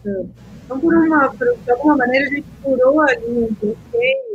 Então, 0.04 0.80
por, 0.80 0.94
uma, 0.94 1.28
por, 1.34 1.56
de 1.56 1.70
alguma 1.70 1.96
maneira, 1.96 2.26
a 2.26 2.30
gente 2.30 2.46
furou 2.62 3.00
ali 3.00 3.24
um 3.26 3.54
bloqueio 3.60 4.27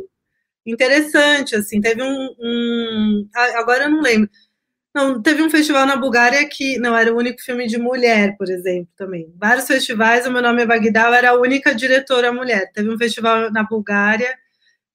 interessante, 0.65 1.55
assim, 1.55 1.81
teve 1.81 2.01
um, 2.01 2.35
um, 2.39 3.29
agora 3.55 3.85
eu 3.85 3.91
não 3.91 4.01
lembro, 4.01 4.29
não, 4.93 5.19
teve 5.21 5.41
um 5.41 5.49
festival 5.49 5.87
na 5.87 5.95
Bulgária 5.95 6.47
que 6.47 6.77
não 6.77 6.95
era 6.95 7.11
o 7.11 7.17
único 7.17 7.41
filme 7.41 7.65
de 7.67 7.79
mulher, 7.79 8.37
por 8.37 8.47
exemplo, 8.49 8.89
também. 8.95 9.33
Vários 9.37 9.65
festivais, 9.65 10.27
o 10.27 10.31
meu 10.31 10.41
nome 10.41 10.61
é 10.61 10.65
Bagdal, 10.67 11.13
era 11.13 11.31
a 11.31 11.39
única 11.39 11.73
diretora 11.73 12.31
mulher. 12.31 12.71
Teve 12.73 12.93
um 12.93 12.97
festival 12.97 13.51
na 13.51 13.63
Bulgária 13.63 14.37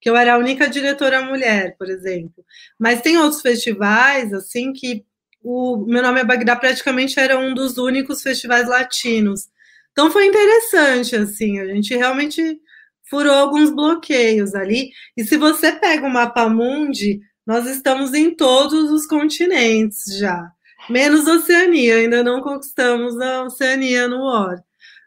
que 0.00 0.08
eu 0.08 0.16
era 0.16 0.34
a 0.34 0.38
única 0.38 0.68
diretora 0.68 1.22
mulher, 1.22 1.76
por 1.76 1.88
exemplo. 1.90 2.44
Mas 2.78 3.02
tem 3.02 3.18
outros 3.18 3.42
festivais 3.42 4.32
assim 4.32 4.72
que 4.72 5.04
o 5.42 5.78
meu 5.86 6.02
nome 6.02 6.20
é 6.20 6.24
Bagdá 6.24 6.54
praticamente 6.56 7.18
era 7.18 7.38
um 7.38 7.52
dos 7.54 7.78
únicos 7.78 8.22
festivais 8.22 8.68
latinos. 8.68 9.48
Então 9.92 10.10
foi 10.10 10.26
interessante 10.26 11.16
assim, 11.16 11.58
a 11.58 11.66
gente 11.66 11.96
realmente 11.96 12.60
furou 13.08 13.34
alguns 13.34 13.70
bloqueios 13.70 14.54
ali. 14.54 14.90
E 15.16 15.24
se 15.24 15.36
você 15.36 15.72
pega 15.72 16.06
o 16.06 16.12
mapa 16.12 16.48
mundi, 16.48 17.20
nós 17.46 17.66
estamos 17.66 18.14
em 18.14 18.34
todos 18.34 18.90
os 18.90 19.06
continentes 19.06 20.18
já. 20.18 20.50
Menos 20.88 21.26
Oceania, 21.26 21.96
ainda 21.96 22.22
não 22.22 22.40
conquistamos 22.40 23.18
a 23.20 23.44
Oceania 23.44 24.08
no 24.08 24.24
War. 24.24 24.62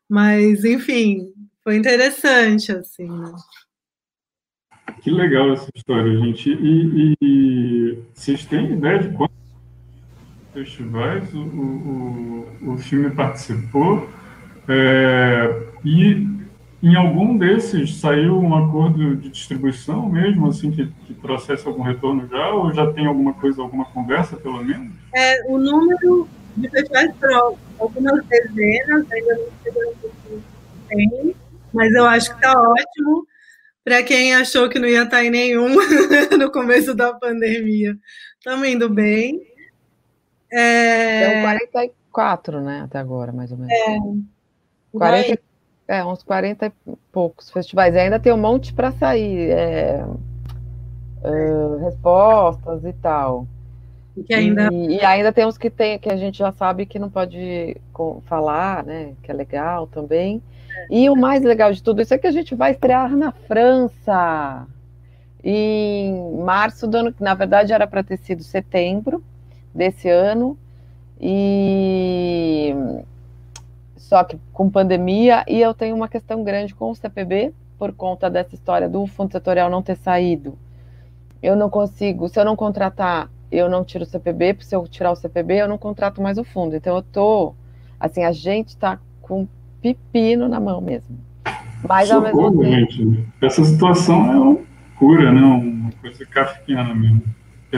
Mas, 0.09 0.63
enfim, 0.65 1.27
foi 1.63 1.77
interessante, 1.77 2.71
assim. 2.71 3.07
Né? 3.07 3.31
Que 5.01 5.09
legal 5.09 5.53
essa 5.53 5.69
história, 5.75 6.15
gente. 6.19 6.51
E, 6.51 7.15
e 7.21 8.03
vocês 8.13 8.45
têm 8.45 8.73
ideia 8.73 8.99
de 8.99 9.15
quantos 9.15 9.37
festivais 10.53 11.33
o, 11.33 11.39
o 11.39 12.31
o 12.61 12.77
filme 12.77 13.09
participou, 13.11 14.09
é, 14.67 15.67
e 15.83 16.27
em 16.81 16.95
algum 16.95 17.37
desses 17.37 17.97
saiu 17.97 18.39
um 18.39 18.55
acordo 18.55 19.15
de 19.15 19.29
distribuição 19.29 20.09
mesmo, 20.09 20.47
assim, 20.47 20.71
que, 20.71 20.87
que 21.05 21.13
trouxesse 21.13 21.67
algum 21.67 21.83
retorno 21.83 22.27
já, 22.27 22.49
ou 22.49 22.73
já 22.73 22.91
tem 22.91 23.05
alguma 23.05 23.33
coisa, 23.33 23.61
alguma 23.61 23.85
conversa, 23.85 24.35
pelo 24.37 24.63
menos? 24.63 24.91
É, 25.13 25.43
o 25.47 25.59
número 25.59 26.27
de 26.57 26.69
festivais 26.69 27.15
foram 27.19 27.57
algumas 27.79 28.25
dezenas, 28.25 29.11
ainda 29.11 29.35
não 29.35 29.45
sei 29.63 29.71
tem, 30.89 31.35
mas 31.73 31.93
eu 31.93 32.05
acho 32.05 32.29
que 32.29 32.35
está 32.35 32.59
ótimo 32.59 33.27
para 33.83 34.03
quem 34.03 34.35
achou 34.35 34.67
que 34.67 34.79
não 34.79 34.87
ia 34.87 35.03
estar 35.03 35.17
tá 35.17 35.23
em 35.23 35.29
nenhum 35.29 35.69
no 36.37 36.51
começo 36.51 36.93
da 36.93 37.13
pandemia. 37.13 37.95
Estamos 38.37 38.67
indo 38.67 38.89
bem. 38.89 39.41
É... 40.51 41.31
São 41.31 41.41
44, 41.43 42.61
né, 42.61 42.81
até 42.85 42.97
agora, 42.97 43.31
mais 43.31 43.51
ou 43.51 43.57
menos. 43.57 43.71
É. 43.73 44.97
40, 44.97 45.39
é, 45.91 46.05
uns 46.05 46.23
40 46.23 46.67
e 46.67 46.71
poucos 47.11 47.49
festivais. 47.49 47.93
E 47.93 47.99
ainda 47.99 48.17
tem 48.17 48.31
um 48.31 48.37
monte 48.37 48.73
para 48.73 48.93
sair. 48.93 49.51
É, 49.51 50.05
uh, 51.21 51.77
respostas 51.83 52.85
e 52.85 52.93
tal. 52.93 53.45
E, 54.15 54.33
ainda... 54.33 54.69
E, 54.71 54.95
e, 54.95 55.01
ainda 55.03 55.33
tem 55.33 55.45
uns 55.45 55.57
que, 55.57 55.69
tem, 55.69 55.99
que 55.99 56.09
a 56.09 56.15
gente 56.15 56.37
já 56.37 56.53
sabe 56.53 56.85
que 56.85 56.97
não 56.97 57.09
pode 57.09 57.75
falar, 58.23 58.85
né? 58.85 59.13
Que 59.21 59.31
é 59.31 59.33
legal 59.33 59.85
também. 59.85 60.41
É. 60.73 60.87
E 60.89 61.09
o 61.09 61.15
mais 61.15 61.43
legal 61.43 61.73
de 61.73 61.83
tudo 61.83 62.01
isso 62.01 62.13
é 62.13 62.17
que 62.17 62.27
a 62.27 62.31
gente 62.31 62.55
vai 62.55 62.71
estrear 62.71 63.13
na 63.13 63.33
França. 63.33 64.65
Em 65.43 66.37
março 66.37 66.87
do 66.87 66.95
ano, 66.95 67.11
que 67.11 67.21
na 67.21 67.33
verdade 67.33 67.73
era 67.73 67.85
para 67.85 68.03
ter 68.03 68.17
sido 68.17 68.43
setembro 68.43 69.21
desse 69.75 70.07
ano. 70.07 70.57
E 71.19 72.73
só 74.11 74.25
que 74.25 74.37
com 74.51 74.69
pandemia, 74.69 75.41
e 75.47 75.61
eu 75.61 75.73
tenho 75.73 75.95
uma 75.95 76.09
questão 76.09 76.43
grande 76.43 76.75
com 76.75 76.91
o 76.91 76.95
CPB, 76.95 77.53
por 77.79 77.93
conta 77.93 78.29
dessa 78.29 78.53
história 78.53 78.89
do 78.89 79.07
fundo 79.07 79.31
setorial 79.31 79.69
não 79.69 79.81
ter 79.81 79.95
saído. 79.95 80.59
Eu 81.41 81.55
não 81.55 81.69
consigo, 81.69 82.27
se 82.27 82.37
eu 82.37 82.43
não 82.43 82.57
contratar, 82.57 83.29
eu 83.49 83.69
não 83.69 83.85
tiro 83.85 84.03
o 84.03 84.05
CPB, 84.05 84.57
se 84.59 84.75
eu 84.75 84.85
tirar 84.85 85.13
o 85.13 85.15
CPB, 85.15 85.61
eu 85.61 85.67
não 85.69 85.77
contrato 85.77 86.21
mais 86.21 86.37
o 86.37 86.43
fundo. 86.43 86.75
Então 86.75 86.93
eu 86.93 87.01
tô, 87.01 87.53
assim, 87.97 88.25
a 88.25 88.33
gente 88.33 88.67
está 88.67 88.99
com 89.21 89.47
pepino 89.81 90.49
na 90.49 90.59
mão 90.59 90.81
mesmo. 90.81 91.17
Mas 91.87 92.09
Socorro, 92.09 92.47
ao 92.47 92.51
mesmo 92.51 92.63
tempo. 92.63 92.91
Gente. 92.91 93.27
Essa 93.41 93.63
situação 93.63 94.29
é 94.29 94.37
uma 94.37 94.59
cura, 94.99 95.31
né? 95.31 95.41
Uma 95.41 95.91
coisa 96.01 96.25
kafkiana 96.25 96.93
mesmo. 96.93 97.23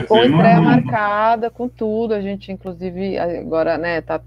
com 0.08 0.18
estreia 0.18 0.56
é 0.56 0.60
marcada, 0.60 1.48
com 1.48 1.68
tudo, 1.68 2.12
a 2.12 2.20
gente 2.20 2.50
inclusive 2.50 3.16
agora, 3.18 3.78
né, 3.78 4.00
tá 4.00 4.20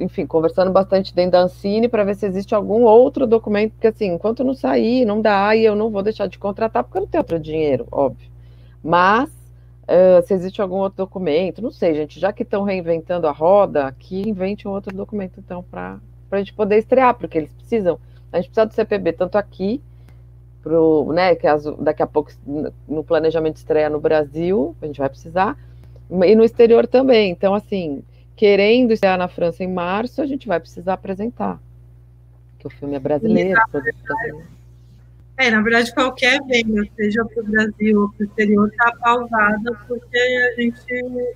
enfim, 0.00 0.26
conversando 0.26 0.72
bastante 0.72 1.14
dentro 1.14 1.32
da 1.32 1.42
Ancine 1.42 1.88
para 1.88 2.04
ver 2.04 2.16
se 2.16 2.26
existe 2.26 2.54
algum 2.54 2.82
outro 2.82 3.26
documento, 3.26 3.72
porque 3.72 3.88
assim, 3.88 4.06
enquanto 4.06 4.42
não 4.42 4.54
sair, 4.54 5.04
não 5.04 5.20
dá, 5.20 5.54
e 5.54 5.64
eu 5.64 5.76
não 5.76 5.90
vou 5.90 6.02
deixar 6.02 6.26
de 6.26 6.38
contratar, 6.38 6.82
porque 6.82 6.96
eu 6.96 7.02
não 7.02 7.08
tenho 7.08 7.20
outro 7.20 7.38
dinheiro, 7.38 7.86
óbvio. 7.92 8.28
Mas, 8.82 9.28
uh, 9.28 10.26
se 10.26 10.32
existe 10.32 10.62
algum 10.62 10.76
outro 10.76 10.96
documento, 10.96 11.60
não 11.60 11.70
sei, 11.70 11.94
gente, 11.94 12.18
já 12.18 12.32
que 12.32 12.42
estão 12.42 12.62
reinventando 12.62 13.26
a 13.26 13.30
roda, 13.30 13.94
que 13.98 14.26
invente 14.26 14.66
um 14.66 14.70
outro 14.70 14.94
documento, 14.96 15.38
então, 15.38 15.62
para 15.62 16.00
a 16.30 16.38
gente 16.38 16.54
poder 16.54 16.78
estrear, 16.78 17.14
porque 17.14 17.36
eles 17.36 17.52
precisam, 17.52 17.98
a 18.32 18.38
gente 18.38 18.46
precisa 18.46 18.66
do 18.66 18.72
CPB 18.72 19.12
tanto 19.12 19.36
aqui, 19.36 19.82
pro, 20.62 21.12
né, 21.12 21.34
que 21.34 21.46
as, 21.46 21.64
daqui 21.78 22.02
a 22.02 22.06
pouco 22.06 22.30
no 22.88 23.04
planejamento 23.04 23.54
de 23.54 23.60
estreia 23.60 23.90
no 23.90 24.00
Brasil, 24.00 24.74
a 24.80 24.86
gente 24.86 24.98
vai 24.98 25.10
precisar, 25.10 25.58
e 26.10 26.34
no 26.34 26.42
exterior 26.42 26.86
também, 26.86 27.30
então, 27.30 27.54
assim, 27.54 28.02
querendo 28.40 28.92
estar 28.92 29.18
na 29.18 29.28
França 29.28 29.62
em 29.62 29.70
março, 29.70 30.22
a 30.22 30.26
gente 30.26 30.48
vai 30.48 30.58
precisar 30.58 30.94
apresentar. 30.94 31.60
Que 32.58 32.66
o 32.66 32.70
filme 32.70 32.96
é 32.96 32.98
brasileiro. 32.98 33.60
É, 35.36 35.50
na 35.50 35.60
verdade, 35.60 35.92
qualquer 35.92 36.40
venda, 36.46 36.82
seja 36.96 37.22
para 37.22 37.42
o 37.42 37.46
Brasil 37.46 38.00
ou 38.00 38.08
para 38.08 38.24
o 38.24 38.26
exterior, 38.26 38.68
está 38.68 38.92
pausada 38.96 39.78
porque 39.86 40.16
a 40.18 40.58
gente 40.58 41.34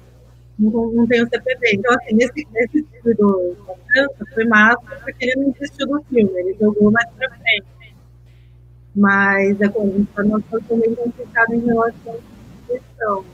não, 0.59 0.93
não, 0.93 1.07
tem 1.07 1.23
o 1.23 1.29
CPB. 1.29 1.75
Então, 1.75 1.95
assim, 1.95 2.15
nesse, 2.15 2.49
nesse 2.51 2.83
filme 2.83 3.15
do, 3.17 3.55
da 3.67 3.75
França 3.75 4.27
foi 4.33 4.45
massa 4.47 4.97
porque 5.03 5.27
ele 5.27 5.45
não 5.45 5.51
desistiu 5.51 5.87
do 5.87 6.03
filme, 6.05 6.33
ele 6.41 6.57
jogou 6.59 6.91
mais 6.91 7.11
para 7.19 7.29
frente. 7.29 7.95
Mas 8.97 9.61
é 9.61 9.67
a 9.67 10.23
numa 10.23 10.41
situação 10.41 10.79
meio 10.79 10.97
complicada 10.97 11.55
em 11.55 11.67
relação 11.67 12.15
essa 12.15 12.81
questão. 12.81 13.25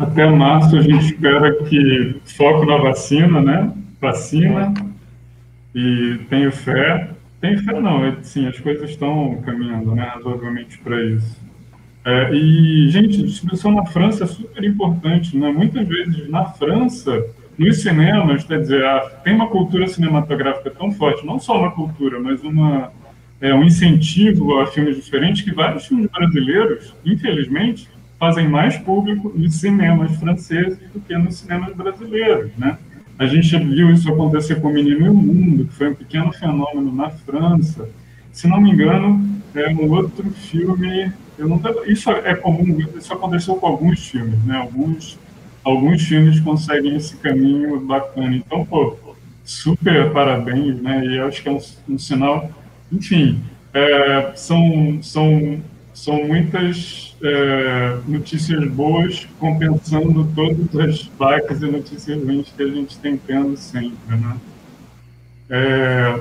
Até 0.00 0.24
março 0.30 0.78
a 0.78 0.80
gente 0.80 1.12
espera 1.12 1.54
que 1.64 2.16
foco 2.24 2.64
na 2.64 2.78
vacina, 2.78 3.38
né? 3.42 3.70
Vacina. 4.00 4.72
E 5.74 6.18
tenho 6.30 6.50
fé. 6.50 7.10
Tenho 7.38 7.62
fé 7.62 7.78
não, 7.78 8.02
é, 8.06 8.16
sim, 8.22 8.46
as 8.46 8.58
coisas 8.58 8.88
estão 8.88 9.42
caminhando, 9.44 9.94
né? 9.94 10.04
Razoavelmente 10.04 10.78
para 10.78 11.02
isso. 11.04 11.38
É, 12.02 12.32
e, 12.32 12.88
gente, 12.88 13.22
distribuição 13.22 13.72
na 13.72 13.84
França 13.84 14.24
é 14.24 14.26
super 14.26 14.64
importante, 14.64 15.36
né? 15.36 15.52
Muitas 15.52 15.86
vezes 15.86 16.30
na 16.30 16.46
França, 16.46 17.22
nos 17.58 17.82
cinemas, 17.82 18.42
quer 18.44 18.60
dizer, 18.60 18.82
tem 19.22 19.34
uma 19.34 19.48
cultura 19.48 19.86
cinematográfica 19.86 20.70
tão 20.70 20.90
forte, 20.92 21.26
não 21.26 21.38
só 21.38 21.58
uma 21.58 21.72
cultura, 21.72 22.18
mas 22.18 22.42
uma, 22.42 22.90
é, 23.38 23.54
um 23.54 23.62
incentivo 23.62 24.60
a 24.60 24.66
filmes 24.66 24.96
diferentes 24.96 25.42
que 25.42 25.52
vários 25.52 25.86
filmes 25.86 26.10
brasileiros, 26.10 26.94
infelizmente, 27.04 27.86
fazem 28.20 28.46
mais 28.46 28.76
público 28.76 29.32
nos 29.34 29.56
cinemas 29.56 30.14
franceses 30.16 30.78
do 30.92 31.00
que 31.00 31.16
nos 31.16 31.38
cinemas 31.38 31.74
brasileiros, 31.74 32.50
né? 32.58 32.76
A 33.18 33.26
gente 33.26 33.56
viu 33.58 33.90
isso 33.90 34.10
acontecer 34.12 34.60
com 34.60 34.68
o 34.68 34.72
Menino 34.72 35.06
e 35.06 35.08
o 35.08 35.14
Mundo, 35.14 35.64
que 35.64 35.72
foi 35.72 35.88
um 35.88 35.94
pequeno 35.94 36.30
fenômeno 36.32 36.94
na 36.94 37.08
França. 37.10 37.88
Se 38.30 38.46
não 38.46 38.60
me 38.60 38.70
engano, 38.70 39.26
é 39.54 39.70
um 39.70 39.90
outro 39.90 40.30
filme. 40.30 41.10
Não, 41.38 41.60
isso 41.86 42.10
é 42.10 42.34
comum, 42.34 42.78
isso 42.94 43.12
aconteceu 43.12 43.56
com 43.56 43.66
alguns 43.66 44.06
filmes, 44.06 44.42
né? 44.44 44.58
Alguns, 44.58 45.18
alguns 45.64 46.02
filmes 46.02 46.38
conseguem 46.40 46.96
esse 46.96 47.16
caminho 47.16 47.80
bacana. 47.80 48.36
Então, 48.36 48.64
pô, 48.66 48.96
super 49.44 50.12
parabéns, 50.12 50.80
né? 50.80 51.04
E 51.06 51.18
acho 51.20 51.42
que 51.42 51.48
é 51.48 51.52
um, 51.52 51.60
um 51.88 51.98
sinal. 51.98 52.50
Enfim, 52.92 53.40
é, 53.72 54.32
são, 54.34 54.98
são 55.02 55.60
são 56.00 56.26
muitas 56.26 57.09
é, 57.22 57.98
notícias 58.06 58.66
boas 58.68 59.26
compensando 59.38 60.26
todas 60.34 60.76
as 60.76 61.02
baques 61.04 61.60
e 61.60 61.66
notícias 61.66 62.22
ruins 62.22 62.52
que 62.56 62.62
a 62.62 62.68
gente 62.68 62.98
tem 62.98 63.16
tendo 63.16 63.56
sempre, 63.56 64.16
né? 64.16 64.36
É, 65.50 66.20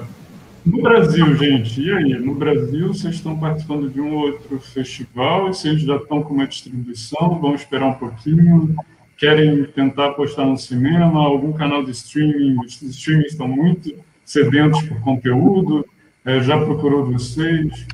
no 0.65 0.81
Brasil, 0.81 1.35
gente, 1.35 1.81
e 1.81 1.91
aí? 1.91 2.19
No 2.19 2.35
Brasil, 2.35 2.89
vocês 2.89 3.15
estão 3.15 3.37
participando 3.39 3.89
de 3.89 4.01
um 4.01 4.13
outro 4.15 4.59
festival, 4.59 5.47
vocês 5.47 5.81
já 5.81 5.95
estão 5.95 6.21
com 6.21 6.33
uma 6.33 6.47
distribuição, 6.47 7.39
vão 7.39 7.55
esperar 7.55 7.87
um 7.87 7.93
pouquinho, 7.93 8.75
querem 9.17 9.63
tentar 9.65 10.07
apostar 10.07 10.45
no 10.45 10.57
cinema, 10.57 11.21
algum 11.21 11.53
canal 11.53 11.83
de 11.83 11.91
streaming, 11.91 12.57
os 12.59 12.81
streamings 12.81 13.31
estão 13.31 13.47
muito 13.47 13.93
sedentos 14.25 14.81
por 14.83 14.99
conteúdo, 15.01 15.85
é, 16.25 16.41
já 16.41 16.57
procurou 16.57 17.05
vocês? 17.05 17.87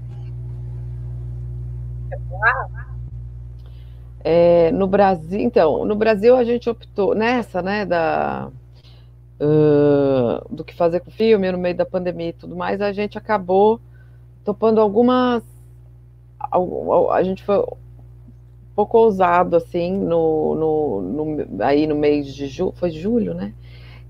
É, 4.28 4.72
no 4.72 4.88
Brasil, 4.88 5.40
então, 5.40 5.86
no 5.86 5.96
Brasil 5.96 6.36
a 6.36 6.44
gente 6.44 6.68
optou 6.68 7.14
nessa, 7.14 7.62
né, 7.62 7.86
da 7.86 8.50
uh, 9.40 10.52
do 10.52 10.64
que 10.64 10.74
fazer 10.74 11.02
com 11.02 11.12
o 11.12 11.14
filme 11.14 11.52
no 11.52 11.60
meio 11.60 11.76
da 11.76 11.86
pandemia 11.86 12.30
e 12.30 12.34
tudo 12.34 12.56
mais, 12.56 12.82
a 12.82 12.92
gente 12.92 13.20
acabou 13.20 13.80
topando 14.44 14.82
algumas, 14.82 15.44
a 16.42 17.22
gente 17.22 17.44
foi 17.44 17.60
um 17.60 17.78
pouco 18.76 18.98
ousado 18.98 19.58
assim 19.58 19.96
no, 19.96 20.56
no, 20.56 21.02
no 21.36 21.64
aí 21.64 21.86
no 21.86 21.96
mês 21.96 22.34
de 22.34 22.48
julho, 22.48 22.74
foi 22.78 22.90
julho, 22.90 23.36
né, 23.36 23.54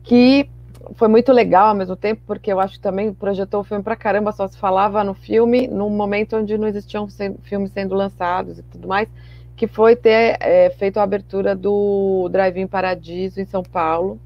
que 0.02 0.50
foi 0.94 1.10
muito 1.10 1.34
legal 1.34 1.68
ao 1.68 1.76
mesmo 1.76 1.98
tempo, 1.98 2.22
porque 2.26 2.54
eu 2.54 2.62
acho 2.62 2.76
que 2.76 2.80
também 2.80 3.14
projetou 3.14 3.60
o 3.60 3.64
filme 3.66 3.84
pra 3.84 3.98
caramba, 3.98 4.32
só 4.32 4.48
se 4.48 4.58
falava 4.58 5.04
no 5.04 5.14
filme 5.14 5.68
num 5.68 5.90
momento 5.90 6.38
onde 6.38 6.58
não 6.58 6.70
existiam 6.70 7.06
filmes 7.44 7.74
sendo 7.74 7.94
lançados 7.94 8.60
e 8.60 8.64
tudo 8.64 8.88
mais, 8.88 9.10
que 9.56 9.68
foi 9.68 9.96
ter 9.96 10.38
é, 10.40 10.70
feito 10.72 11.00
a 11.00 11.04
abertura 11.04 11.56
do 11.56 12.28
Drive-In 12.30 12.68
Paradiso 12.68 13.40
em 13.40 13.46
São 13.46 13.64
Paulo, 13.64 14.20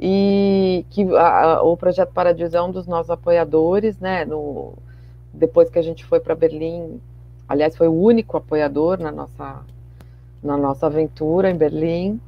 e 0.00 0.84
que 0.90 1.02
a, 1.16 1.62
o 1.62 1.76
Projeto 1.76 2.12
Paradiso 2.12 2.56
é 2.56 2.62
um 2.62 2.70
dos 2.70 2.86
nossos 2.86 3.10
apoiadores, 3.10 3.98
né, 3.98 4.24
no, 4.24 4.74
depois 5.32 5.70
que 5.70 5.78
a 5.78 5.82
gente 5.82 6.04
foi 6.04 6.20
para 6.20 6.34
Berlim, 6.34 7.00
aliás, 7.48 7.76
foi 7.76 7.88
o 7.88 7.94
único 7.94 8.36
apoiador 8.36 9.00
na 9.00 9.10
nossa, 9.10 9.60
na 10.42 10.56
nossa 10.56 10.86
aventura 10.86 11.50
em 11.50 11.56
Berlim, 11.56 12.20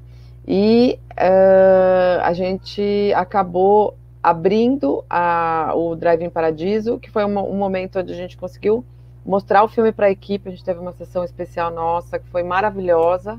e 0.46 0.98
uh, 1.12 2.22
a 2.22 2.32
gente 2.32 3.12
acabou 3.14 3.94
abrindo 4.22 5.04
a, 5.08 5.72
o 5.74 5.94
Drive-In 5.94 6.30
Paradiso, 6.30 6.98
que 6.98 7.10
foi 7.10 7.24
um, 7.24 7.38
um, 7.38 7.56
momento 7.56 7.98
onde 7.98 8.12
a 8.12 8.16
gente 8.16 8.36
conseguiu 8.36 8.84
mostrar 9.24 9.62
o 9.62 9.68
filme 9.68 9.92
para 9.92 10.06
a 10.06 10.10
equipe. 10.10 10.48
A 10.48 10.52
gente 10.52 10.64
teve 10.64 10.78
uma 10.80 10.92
sessão 10.92 11.24
especial 11.24 11.70
nossa 11.70 12.18
que 12.18 12.26
foi 12.28 12.42
maravilhosa. 12.42 13.38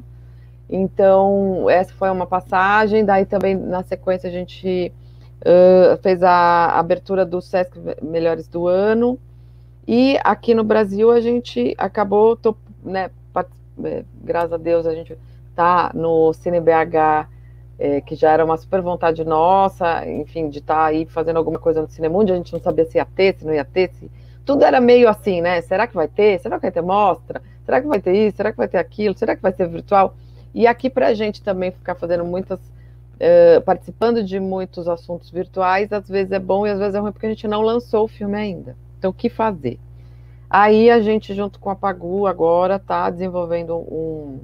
Então, 0.69 1.69
essa 1.69 1.93
foi 1.93 2.09
uma 2.09 2.25
passagem. 2.25 3.03
Daí 3.03 3.25
também, 3.25 3.55
na 3.55 3.83
sequência, 3.83 4.29
a 4.29 4.31
gente 4.31 4.91
uh, 5.41 5.97
fez 6.01 6.23
a 6.23 6.79
abertura 6.79 7.25
do 7.25 7.41
Sesc 7.41 7.77
Melhores 8.01 8.47
do 8.47 8.67
Ano. 8.67 9.19
E 9.87 10.17
aqui 10.23 10.53
no 10.53 10.63
Brasil, 10.63 11.11
a 11.11 11.19
gente 11.19 11.75
acabou, 11.77 12.37
tô, 12.37 12.55
né, 12.83 13.09
é, 13.83 14.03
graças 14.23 14.53
a 14.53 14.57
Deus, 14.57 14.85
a 14.85 14.93
gente 14.93 15.17
tá 15.55 15.91
no 15.93 16.33
CineBH, 16.33 17.27
é, 17.79 18.01
que 18.01 18.15
já 18.15 18.31
era 18.31 18.45
uma 18.45 18.57
super 18.57 18.81
vontade 18.81 19.23
nossa, 19.23 20.07
enfim, 20.07 20.49
de 20.49 20.59
estar 20.59 20.75
tá 20.75 20.85
aí 20.85 21.05
fazendo 21.05 21.37
alguma 21.37 21.59
coisa 21.59 21.81
no 21.81 21.87
Cinemundo. 21.87 22.31
A 22.31 22.35
gente 22.35 22.53
não 22.53 22.59
sabia 22.59 22.85
se 22.85 22.97
ia 22.97 23.05
ter, 23.05 23.35
se 23.37 23.45
não 23.45 23.53
ia 23.53 23.65
ter, 23.65 23.91
se... 23.93 24.09
tudo 24.51 24.65
era 24.65 24.81
meio 24.81 25.07
assim, 25.07 25.39
né? 25.39 25.61
Será 25.61 25.87
que 25.87 25.95
vai 25.95 26.09
ter? 26.09 26.37
Será 26.41 26.57
que 26.57 26.63
vai 26.63 26.71
ter 26.71 26.81
mostra? 26.81 27.41
Será 27.63 27.79
que 27.79 27.87
vai 27.87 28.01
ter 28.01 28.13
isso? 28.13 28.35
Será 28.35 28.51
que 28.51 28.57
vai 28.57 28.67
ter 28.67 28.79
aquilo? 28.79 29.17
Será 29.17 29.33
que 29.33 29.41
vai 29.41 29.53
ser 29.53 29.65
virtual? 29.69 30.13
E 30.53 30.67
aqui 30.67 30.89
para 30.89 31.07
a 31.07 31.13
gente 31.13 31.41
também 31.41 31.71
ficar 31.71 31.95
fazendo 31.95 32.25
muitas, 32.25 32.59
uh, 32.59 33.61
participando 33.63 34.21
de 34.21 34.41
muitos 34.41 34.89
assuntos 34.89 35.31
virtuais, 35.31 35.93
às 35.93 36.05
vezes 36.09 36.33
é 36.33 36.39
bom 36.39 36.67
e 36.67 36.69
às 36.69 36.79
vezes 36.79 36.95
é 36.95 36.99
ruim 36.99 37.13
porque 37.13 37.27
a 37.27 37.29
gente 37.29 37.47
não 37.47 37.61
lançou 37.61 38.03
o 38.03 38.07
filme 38.09 38.35
ainda. 38.35 38.75
Então, 38.99 39.11
o 39.11 39.13
que 39.13 39.29
fazer? 39.29 39.79
Aí 40.49 40.89
a 40.91 40.99
gente, 40.99 41.33
junto 41.33 41.57
com 41.57 41.69
a 41.69 41.75
Pagu, 41.75 42.27
agora 42.27 42.75
está 42.75 43.09
desenvolvendo 43.09 43.77
um, 43.77 44.41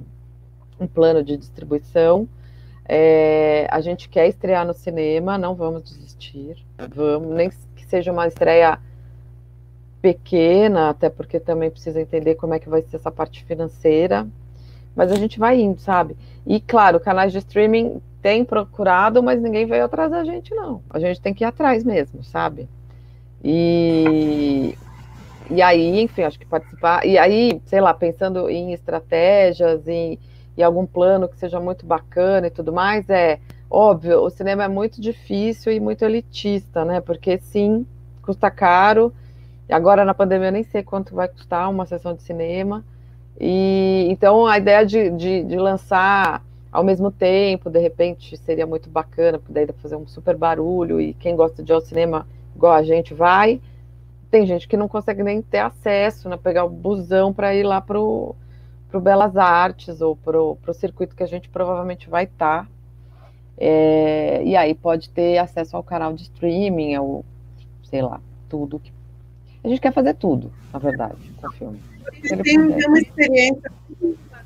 um 0.80 0.86
plano 0.86 1.22
de 1.22 1.36
distribuição. 1.36 2.26
É, 2.88 3.68
a 3.70 3.82
gente 3.82 4.08
quer 4.08 4.26
estrear 4.26 4.66
no 4.66 4.72
cinema, 4.72 5.36
não 5.36 5.54
vamos 5.54 5.82
desistir. 5.82 6.56
Vamos, 6.94 7.28
nem 7.36 7.50
que 7.50 7.84
seja 7.84 8.10
uma 8.10 8.26
estreia 8.26 8.78
pequena, 10.00 10.90
até 10.90 11.08
porque 11.08 11.40
também 11.40 11.70
precisa 11.70 12.00
entender 12.00 12.36
como 12.36 12.54
é 12.54 12.58
que 12.58 12.68
vai 12.68 12.82
ser 12.82 12.96
essa 12.96 13.10
parte 13.10 13.44
financeira 13.44 14.26
mas 14.98 15.12
a 15.12 15.14
gente 15.14 15.38
vai 15.38 15.60
indo, 15.60 15.80
sabe? 15.80 16.16
E 16.44 16.60
claro, 16.60 16.98
canais 16.98 17.30
de 17.30 17.38
streaming 17.38 18.02
tem 18.20 18.44
procurado, 18.44 19.22
mas 19.22 19.40
ninguém 19.40 19.64
veio 19.64 19.84
atrás 19.84 20.10
da 20.10 20.24
gente, 20.24 20.52
não. 20.52 20.82
A 20.90 20.98
gente 20.98 21.20
tem 21.20 21.32
que 21.32 21.44
ir 21.44 21.46
atrás 21.46 21.84
mesmo, 21.84 22.24
sabe? 22.24 22.68
E, 23.44 24.76
e 25.48 25.62
aí, 25.62 26.00
enfim, 26.00 26.22
acho 26.22 26.36
que 26.36 26.44
participar. 26.44 27.06
E 27.06 27.16
aí, 27.16 27.62
sei 27.66 27.80
lá, 27.80 27.94
pensando 27.94 28.50
em 28.50 28.72
estratégias, 28.72 29.86
em, 29.86 30.18
em 30.56 30.62
algum 30.64 30.84
plano 30.84 31.28
que 31.28 31.38
seja 31.38 31.60
muito 31.60 31.86
bacana 31.86 32.48
e 32.48 32.50
tudo 32.50 32.72
mais, 32.72 33.08
é 33.08 33.38
óbvio, 33.70 34.20
o 34.20 34.30
cinema 34.30 34.64
é 34.64 34.68
muito 34.68 35.00
difícil 35.00 35.70
e 35.70 35.78
muito 35.78 36.04
elitista, 36.04 36.84
né? 36.84 37.00
Porque 37.00 37.38
sim, 37.38 37.86
custa 38.20 38.50
caro. 38.50 39.12
Agora 39.70 40.04
na 40.04 40.14
pandemia 40.14 40.48
eu 40.48 40.52
nem 40.52 40.62
sei 40.62 40.82
quanto 40.82 41.14
vai 41.14 41.28
custar 41.28 41.70
uma 41.70 41.86
sessão 41.86 42.14
de 42.14 42.22
cinema. 42.22 42.84
E 43.40 44.06
então 44.10 44.46
a 44.46 44.58
ideia 44.58 44.84
de, 44.84 45.10
de, 45.10 45.44
de, 45.44 45.56
lançar 45.56 46.42
ao 46.72 46.82
mesmo 46.82 47.10
tempo, 47.10 47.70
de 47.70 47.78
repente, 47.78 48.36
seria 48.36 48.66
muito 48.66 48.90
bacana, 48.90 49.38
porque 49.38 49.52
daí 49.52 49.66
dá 49.66 49.72
fazer 49.74 49.96
um 49.96 50.06
super 50.06 50.36
barulho 50.36 51.00
e 51.00 51.14
quem 51.14 51.36
gosta 51.36 51.62
de 51.62 51.72
ir 51.72 51.74
ao 51.74 51.80
cinema 51.80 52.26
igual 52.54 52.72
a 52.72 52.82
gente 52.82 53.14
vai. 53.14 53.60
Tem 54.30 54.44
gente 54.44 54.68
que 54.68 54.76
não 54.76 54.88
consegue 54.88 55.22
nem 55.22 55.40
ter 55.40 55.58
acesso, 55.58 56.28
né, 56.28 56.36
pegar 56.36 56.64
o 56.64 56.68
busão 56.68 57.32
para 57.32 57.54
ir 57.54 57.62
lá 57.62 57.80
pro, 57.80 58.34
pro 58.90 59.00
Belas 59.00 59.36
Artes 59.36 60.00
ou 60.00 60.16
pro, 60.16 60.56
pro 60.56 60.74
circuito 60.74 61.16
que 61.16 61.22
a 61.22 61.26
gente 61.26 61.48
provavelmente 61.48 62.10
vai 62.10 62.24
estar. 62.24 62.64
Tá. 62.64 62.68
É, 63.56 64.42
e 64.44 64.56
aí 64.56 64.74
pode 64.74 65.10
ter 65.10 65.38
acesso 65.38 65.76
ao 65.76 65.82
canal 65.82 66.12
de 66.12 66.22
streaming, 66.22 66.96
ou 66.98 67.24
sei 67.82 68.02
lá, 68.02 68.20
tudo. 68.48 68.78
Que... 68.78 68.92
A 69.68 69.70
gente 69.70 69.82
quer 69.82 69.92
fazer 69.92 70.14
tudo, 70.14 70.50
na 70.72 70.78
verdade, 70.78 71.30
com 71.36 71.46
o 71.46 71.52
filme. 71.52 71.78
Tem, 72.22 72.42
tem 72.42 72.86
uma 72.88 72.98
experiência 72.98 73.70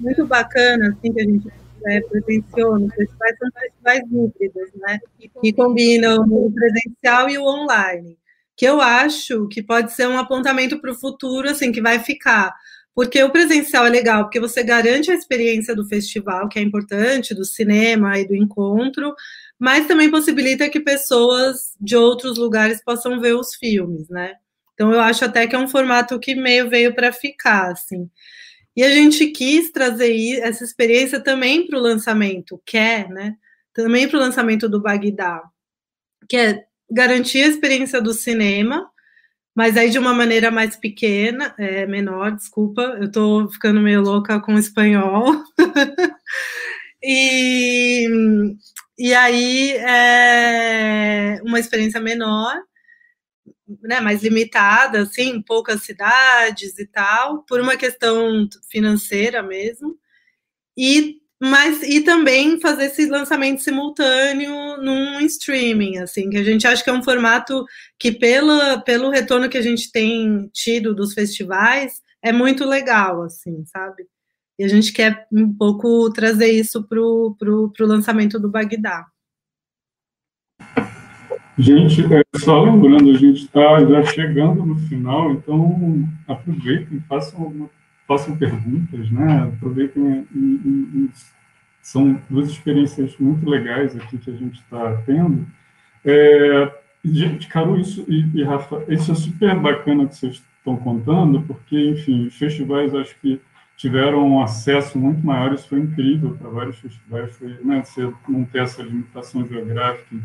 muito 0.01 0.27
bacana, 0.27 0.89
assim, 0.89 1.13
que 1.13 1.21
a 1.21 1.25
gente 1.25 1.49
é, 1.87 2.01
presenciou 2.01 2.77
nos 2.77 2.93
festivais, 2.93 3.39
são 3.39 3.49
festivais 3.53 4.03
híbridos, 4.11 4.71
né? 4.75 4.99
Que 5.41 5.53
combinam 5.53 6.25
o 6.25 6.53
presencial 6.53 7.31
e 7.31 7.39
o 7.39 7.45
online. 7.45 8.19
Que 8.57 8.67
eu 8.67 8.81
acho 8.81 9.47
que 9.47 9.63
pode 9.63 9.93
ser 9.93 10.09
um 10.09 10.19
apontamento 10.19 10.81
para 10.81 10.91
o 10.91 10.99
futuro, 10.99 11.49
assim, 11.49 11.71
que 11.71 11.81
vai 11.81 12.01
ficar. 12.01 12.53
Porque 12.93 13.23
o 13.23 13.31
presencial 13.31 13.87
é 13.87 13.91
legal, 13.91 14.25
porque 14.25 14.41
você 14.41 14.65
garante 14.65 15.13
a 15.13 15.15
experiência 15.15 15.73
do 15.73 15.87
festival, 15.87 16.49
que 16.49 16.59
é 16.59 16.63
importante, 16.63 17.33
do 17.33 17.45
cinema 17.45 18.19
e 18.19 18.27
do 18.27 18.35
encontro, 18.35 19.15
mas 19.57 19.87
também 19.87 20.11
possibilita 20.11 20.69
que 20.69 20.81
pessoas 20.81 21.77
de 21.81 21.95
outros 21.95 22.37
lugares 22.39 22.83
possam 22.83 23.21
ver 23.21 23.37
os 23.37 23.55
filmes, 23.55 24.09
né? 24.09 24.35
Então 24.83 24.93
eu 24.93 25.01
acho 25.01 25.25
até 25.25 25.47
que 25.47 25.55
é 25.55 25.59
um 25.61 25.69
formato 25.69 26.19
que 26.19 26.35
meio 26.35 26.69
veio 26.69 26.93
para 26.93 27.13
ficar, 27.13 27.71
assim. 27.71 28.11
E 28.75 28.83
a 28.83 28.91
gente 28.91 29.29
quis 29.29 29.71
trazer 29.71 30.41
essa 30.43 30.65
experiência 30.65 31.21
também 31.21 31.69
para 31.69 31.79
o 31.79 31.83
lançamento, 31.83 32.61
quer, 32.67 33.07
é, 33.07 33.09
né? 33.09 33.37
Também 33.73 34.09
para 34.09 34.19
o 34.19 34.21
lançamento 34.21 34.69
do 34.69 34.83
Bagdá, 34.83 35.41
que 36.29 36.37
é 36.37 36.65
garantir 36.91 37.45
a 37.45 37.47
experiência 37.47 38.03
do 38.03 38.13
cinema, 38.13 38.91
mas 39.55 39.77
aí 39.77 39.89
de 39.89 40.01
uma 40.01 40.13
maneira 40.13 40.51
mais 40.51 40.75
pequena, 40.75 41.55
é, 41.57 41.87
menor, 41.87 42.33
desculpa, 42.33 42.83
eu 42.83 43.05
estou 43.05 43.49
ficando 43.53 43.81
meio 43.81 44.01
louca 44.01 44.41
com 44.41 44.55
o 44.55 44.59
espanhol. 44.59 45.45
e, 47.01 48.09
e 48.99 49.15
aí 49.15 49.77
é 49.77 51.41
uma 51.45 51.61
experiência 51.61 52.01
menor, 52.01 52.61
né, 53.83 54.01
mais 54.01 54.23
limitada, 54.23 55.03
assim, 55.03 55.41
poucas 55.41 55.83
cidades 55.83 56.79
e 56.79 56.87
tal, 56.87 57.43
por 57.45 57.61
uma 57.61 57.77
questão 57.77 58.49
financeira 58.71 59.43
mesmo, 59.43 59.97
e 60.77 61.23
mas 61.45 61.83
e 61.83 62.01
também 62.03 62.61
fazer 62.61 62.85
esse 62.85 63.05
lançamento 63.07 63.63
simultâneo 63.63 64.77
num 64.77 65.21
streaming, 65.23 65.99
assim, 65.99 66.31
que 66.31 66.37
a 66.37 66.45
gente 66.45 66.65
acha 66.69 66.85
que 66.85 66.89
é 66.89 66.93
um 66.93 67.03
formato 67.03 67.65
que 67.99 68.13
pela, 68.13 68.81
pelo 68.81 69.11
retorno 69.11 69.49
que 69.49 69.59
a 69.59 69.63
gente 69.63 69.91
tem 69.91 70.49
tido 70.53 70.95
dos 70.95 71.13
festivais 71.13 72.01
é 72.23 72.33
muito 72.33 72.65
legal, 72.65 73.23
assim, 73.23 73.65
sabe? 73.65 74.07
E 74.57 74.63
a 74.63 74.69
gente 74.69 74.93
quer 74.93 75.27
um 75.33 75.53
pouco 75.53 76.13
trazer 76.13 76.53
isso 76.53 76.87
para 76.87 77.01
o 77.01 77.75
lançamento 77.81 78.39
do 78.39 78.49
Bagdá. 78.49 79.05
Gente, 81.59 82.03
é, 82.03 82.23
só 82.43 82.63
lembrando, 82.63 83.11
a 83.11 83.19
gente 83.19 83.43
está 83.43 83.85
já 83.85 84.05
chegando 84.05 84.67
no 84.67 84.77
final, 84.77 85.33
então 85.33 86.09
aproveitem, 86.27 87.01
façam, 87.09 87.71
façam 88.07 88.37
perguntas, 88.37 89.11
né? 89.11 89.51
Aproveitem, 89.55 90.27
e, 90.35 90.39
e, 90.39 91.05
e 91.05 91.11
são 91.81 92.21
duas 92.29 92.49
experiências 92.49 93.17
muito 93.19 93.49
legais 93.49 93.97
aqui 93.97 94.19
que 94.19 94.31
a 94.31 94.35
gente 94.35 94.61
está 94.61 94.97
tendo. 95.07 95.47
É, 96.05 96.73
gente, 97.05 97.47
Caro, 97.47 97.79
isso 97.79 98.05
e, 98.09 98.27
e, 98.35 98.43
Rafa, 98.43 98.85
isso 98.89 99.13
é 99.13 99.15
super 99.15 99.59
bacana 99.59 100.07
que 100.07 100.17
vocês 100.17 100.43
estão 100.59 100.77
contando, 100.77 101.43
porque, 101.43 101.91
enfim, 101.91 102.27
os 102.27 102.37
festivais 102.37 102.95
acho 102.95 103.15
que 103.21 103.41
tiveram 103.77 104.29
um 104.29 104.43
acesso 104.43 104.99
muito 104.99 105.25
maior, 105.25 105.55
isso 105.55 105.69
foi 105.69 105.81
incrível 105.81 106.37
para 106.41 106.51
vários 106.51 106.79
festivais, 106.79 107.37
foi, 107.37 107.57
né, 107.65 107.83
você 107.85 108.13
não 108.29 108.45
ter 108.45 108.63
essa 108.63 108.83
limitação 108.83 109.47
geográfica 109.47 110.17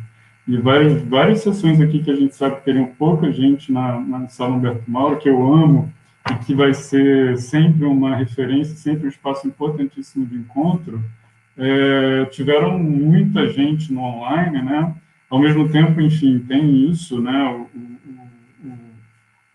e 0.47 0.57
várias, 0.57 1.01
várias 1.03 1.41
sessões 1.41 1.81
aqui 1.81 2.01
que 2.01 2.09
a 2.09 2.15
gente 2.15 2.33
sabe 2.33 2.55
que 2.55 2.65
teriam 2.65 2.85
pouca 2.85 3.31
gente 3.31 3.71
na, 3.71 3.99
na 3.99 4.27
sala 4.29 4.55
Humberto 4.55 4.89
Mauro, 4.89 5.17
que 5.17 5.27
eu 5.27 5.53
amo, 5.53 5.91
e 6.31 6.35
que 6.45 6.55
vai 6.55 6.73
ser 6.73 7.37
sempre 7.37 7.85
uma 7.85 8.15
referência, 8.15 8.75
sempre 8.75 9.07
um 9.07 9.09
espaço 9.09 9.45
importantíssimo 9.45 10.25
de 10.25 10.35
encontro, 10.37 11.03
é, 11.57 12.25
tiveram 12.25 12.79
muita 12.79 13.51
gente 13.51 13.91
no 13.91 14.01
online, 14.01 14.61
né? 14.61 14.95
Ao 15.29 15.39
mesmo 15.39 15.67
tempo, 15.67 15.99
enfim, 15.99 16.39
tem 16.39 16.89
isso, 16.89 17.19
né? 17.21 17.43
O, 17.49 17.67
o, 17.77 18.69
o, 18.69 18.77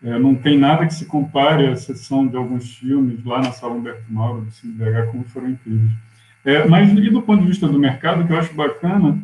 é, 0.03 0.19
não 0.19 0.35
tem 0.35 0.59
nada 0.59 0.85
que 0.85 0.93
se 0.93 1.05
compare 1.05 1.65
à 1.67 1.75
sessão 1.75 2.27
de 2.27 2.35
alguns 2.35 2.75
filmes 2.75 3.23
lá 3.23 3.39
na 3.41 3.51
sala 3.51 3.73
Humberto 3.73 4.03
Mauro, 4.09 4.41
do 4.41 4.51
CineBH, 4.51 5.11
como 5.11 5.23
foram 5.23 5.49
incríveis. 5.49 5.91
É, 6.45 6.67
mas, 6.67 6.91
e 6.91 7.09
do 7.09 7.21
ponto 7.21 7.41
de 7.41 7.47
vista 7.47 7.67
do 7.67 7.79
mercado, 7.79 8.27
que 8.27 8.33
eu 8.33 8.37
acho 8.37 8.53
bacana, 8.53 9.17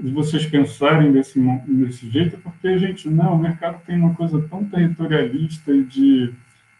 de 0.00 0.10
vocês 0.10 0.46
pensarem 0.46 1.12
desse, 1.12 1.40
desse 1.66 2.08
jeito, 2.10 2.38
porque, 2.38 2.78
gente, 2.78 3.08
não, 3.08 3.34
o 3.34 3.38
mercado 3.38 3.80
tem 3.86 3.96
uma 3.96 4.14
coisa 4.14 4.40
tão 4.48 4.64
territorialista 4.64 5.72
e 5.72 5.84
de, 5.84 6.32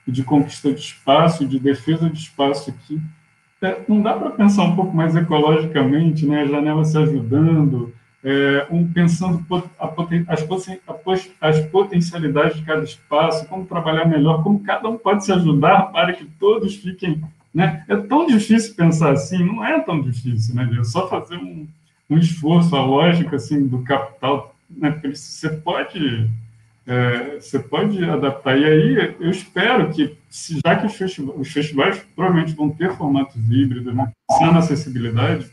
de 0.07 0.25
conquista 0.25 0.73
de 0.73 0.81
espaço, 0.81 1.47
de 1.47 1.59
defesa 1.59 2.09
de 2.09 2.19
espaço 2.19 2.73
que 2.87 3.01
é, 3.63 3.81
não 3.87 4.03
dá 4.03 4.15
para 4.15 4.31
pensar 4.31 4.65
um 4.65 4.75
pouco 4.75 4.95
mais 4.95 5.15
ecologicamente, 5.15 6.27
né? 6.27 6.43
A 6.43 6.47
janela 6.47 6.85
se 6.85 6.99
ajudando, 6.99 7.95
é, 8.25 8.67
um 8.69 8.87
pensando 8.93 9.45
a, 9.79 9.95
as, 10.27 11.31
as 11.41 11.67
potencialidades 11.67 12.57
de 12.57 12.65
cada 12.65 12.83
espaço, 12.83 13.47
como 13.47 13.65
trabalhar 13.65 14.05
melhor, 14.07 14.43
como 14.43 14.61
cada 14.61 14.89
um 14.89 14.99
pode 14.99 15.25
se 15.25 15.33
ajudar 15.33 15.93
para 15.93 16.13
que 16.13 16.25
todos 16.25 16.75
fiquem. 16.75 17.23
Né? 17.55 17.85
É 17.87 17.97
tão 17.97 18.27
difícil 18.27 18.75
pensar 18.75 19.13
assim, 19.13 19.45
não 19.45 19.65
é 19.65 19.79
tão 19.79 20.01
difícil, 20.01 20.57
né? 20.57 20.69
É 20.81 20.83
só 20.83 21.09
fazer 21.09 21.37
um, 21.37 21.69
um 22.13 22.19
esforço, 22.19 22.75
a 22.77 22.85
lógica 22.85 23.37
assim 23.37 23.67
do 23.67 23.83
capital, 23.83 24.55
né? 24.71 25.01
Você 25.05 25.49
pode 25.49 26.31
é, 26.87 27.37
você 27.41 27.59
pode 27.59 28.03
adaptar. 28.05 28.59
E 28.59 28.65
aí 28.65 29.15
eu 29.21 29.31
espero 29.31 29.91
que 29.91 30.17
já 30.65 30.77
que 30.77 30.87
os 30.87 30.95
festivais, 30.95 31.41
os 31.41 31.53
festivais 31.53 32.07
provavelmente 32.15 32.55
vão 32.55 32.71
ter 32.71 32.93
formatos 32.97 33.37
híbridos, 33.51 33.95
vão 33.95 34.09
pensar 34.29 34.53
na 34.53 34.59
acessibilidade, 34.59 35.51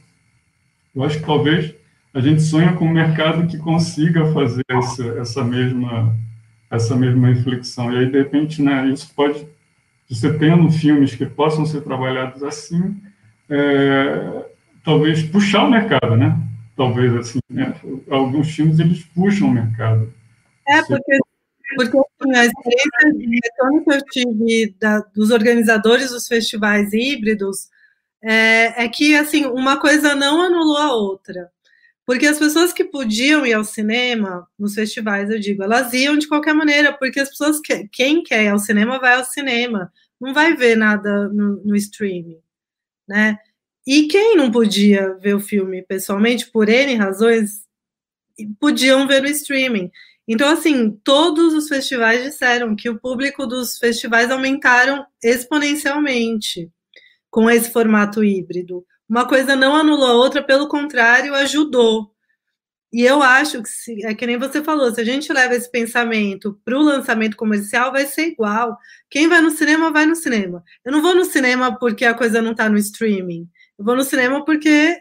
eu 0.95 1.03
acho 1.03 1.19
que 1.19 1.25
talvez 1.25 1.73
a 2.13 2.19
gente 2.19 2.41
sonha 2.41 2.73
com 2.73 2.85
um 2.85 2.93
mercado 2.93 3.47
que 3.47 3.57
consiga 3.57 4.31
fazer 4.33 4.63
essa, 4.67 5.03
essa 5.19 5.43
mesma 5.43 6.17
essa 6.69 6.95
mesma 6.95 7.29
reflexão. 7.29 7.91
E 7.91 7.97
aí, 7.97 8.11
de 8.11 8.17
repente, 8.17 8.61
né, 8.61 8.87
isso 8.89 9.11
pode, 9.15 9.47
você 10.09 10.31
tendo 10.37 10.69
filmes 10.69 11.15
que 11.15 11.25
possam 11.25 11.65
ser 11.65 11.81
trabalhados 11.81 12.43
assim, 12.43 13.01
é, 13.49 14.45
talvez 14.89 15.21
puxar 15.21 15.65
o 15.65 15.69
mercado, 15.69 16.17
né? 16.17 16.35
Talvez 16.75 17.15
assim, 17.15 17.39
né? 17.47 17.75
alguns 18.09 18.49
filmes 18.49 18.79
eles 18.79 19.03
puxam 19.13 19.49
o 19.49 19.53
mercado. 19.53 20.11
É, 20.67 20.81
porque 20.83 21.17
porque 21.75 21.97
assim, 21.97 22.35
a 22.35 22.45
experiência 22.45 23.13
de 23.15 23.39
retorno 23.43 23.83
que 23.83 23.93
eu 23.93 24.01
tive 24.05 24.75
da, 24.79 24.99
dos 25.13 25.29
organizadores 25.29 26.09
dos 26.09 26.27
festivais 26.27 26.91
híbridos 26.91 27.69
é, 28.23 28.83
é, 28.83 28.89
que 28.89 29.15
assim 29.15 29.45
uma 29.45 29.79
coisa 29.79 30.15
não 30.15 30.41
anulou 30.41 30.77
a 30.77 30.93
outra. 30.93 31.51
Porque 32.03 32.25
as 32.25 32.39
pessoas 32.39 32.73
que 32.73 32.83
podiam 32.83 33.45
ir 33.45 33.53
ao 33.53 33.63
cinema, 33.63 34.47
nos 34.57 34.73
festivais, 34.73 35.29
eu 35.29 35.39
digo, 35.39 35.61
elas 35.61 35.93
iam 35.93 36.17
de 36.17 36.27
qualquer 36.27 36.55
maneira, 36.55 36.91
porque 36.91 37.19
as 37.19 37.29
pessoas, 37.29 37.59
que, 37.59 37.87
quem 37.89 38.23
quer 38.23 38.45
ir 38.45 38.47
ao 38.47 38.57
cinema, 38.57 38.97
vai 38.97 39.13
ao 39.13 39.23
cinema, 39.23 39.93
não 40.19 40.33
vai 40.33 40.55
ver 40.55 40.75
nada 40.75 41.29
no, 41.29 41.63
no 41.63 41.75
streaming, 41.75 42.39
né? 43.07 43.37
E 43.91 44.07
quem 44.07 44.35
não 44.35 44.51
podia 44.51 45.15
ver 45.15 45.33
o 45.33 45.39
filme 45.39 45.81
pessoalmente, 45.81 46.51
por 46.51 46.69
N 46.69 46.93
razões, 46.93 47.63
podiam 48.59 49.07
ver 49.07 49.19
no 49.23 49.27
streaming. 49.29 49.89
Então, 50.27 50.47
assim, 50.47 50.91
todos 51.03 51.55
os 51.55 51.67
festivais 51.67 52.23
disseram 52.23 52.75
que 52.75 52.87
o 52.87 52.99
público 52.99 53.47
dos 53.47 53.79
festivais 53.79 54.29
aumentaram 54.29 55.07
exponencialmente 55.23 56.69
com 57.31 57.49
esse 57.49 57.71
formato 57.71 58.23
híbrido. 58.23 58.85
Uma 59.09 59.27
coisa 59.27 59.55
não 59.55 59.75
anulou 59.75 60.07
a 60.07 60.13
outra, 60.13 60.43
pelo 60.43 60.67
contrário, 60.67 61.33
ajudou. 61.33 62.13
E 62.93 63.01
eu 63.01 63.23
acho 63.23 63.63
que, 63.63 63.69
se, 63.69 64.05
é 64.05 64.13
que 64.13 64.27
nem 64.27 64.37
você 64.37 64.63
falou, 64.63 64.93
se 64.93 65.01
a 65.01 65.03
gente 65.03 65.33
leva 65.33 65.55
esse 65.55 65.71
pensamento 65.71 66.61
para 66.63 66.77
o 66.77 66.83
lançamento 66.83 67.35
comercial, 67.35 67.91
vai 67.91 68.05
ser 68.05 68.27
igual. 68.27 68.77
Quem 69.09 69.27
vai 69.27 69.41
no 69.41 69.49
cinema, 69.49 69.91
vai 69.91 70.05
no 70.05 70.15
cinema. 70.15 70.63
Eu 70.85 70.91
não 70.91 71.01
vou 71.01 71.15
no 71.15 71.25
cinema 71.25 71.75
porque 71.79 72.05
a 72.05 72.13
coisa 72.13 72.39
não 72.39 72.51
está 72.51 72.69
no 72.69 72.77
streaming. 72.77 73.49
Eu 73.79 73.85
vou 73.85 73.95
no 73.95 74.03
cinema 74.03 74.43
porque 74.43 74.99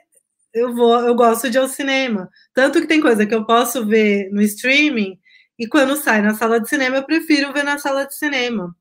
eu 0.54 0.72
vou, 0.72 1.00
eu 1.00 1.14
gosto 1.16 1.50
de 1.50 1.58
ir 1.58 1.60
ao 1.60 1.68
cinema. 1.68 2.30
Tanto 2.54 2.80
que 2.80 2.86
tem 2.86 3.00
coisa 3.00 3.26
que 3.26 3.34
eu 3.34 3.44
posso 3.44 3.84
ver 3.84 4.30
no 4.30 4.40
streaming 4.40 5.18
e 5.58 5.66
quando 5.66 5.96
sai 5.96 6.22
na 6.22 6.34
sala 6.34 6.60
de 6.60 6.68
cinema, 6.68 6.96
eu 6.96 7.04
prefiro 7.04 7.52
ver 7.52 7.64
na 7.64 7.78
sala 7.78 8.06
de 8.06 8.14
cinema. 8.14 8.74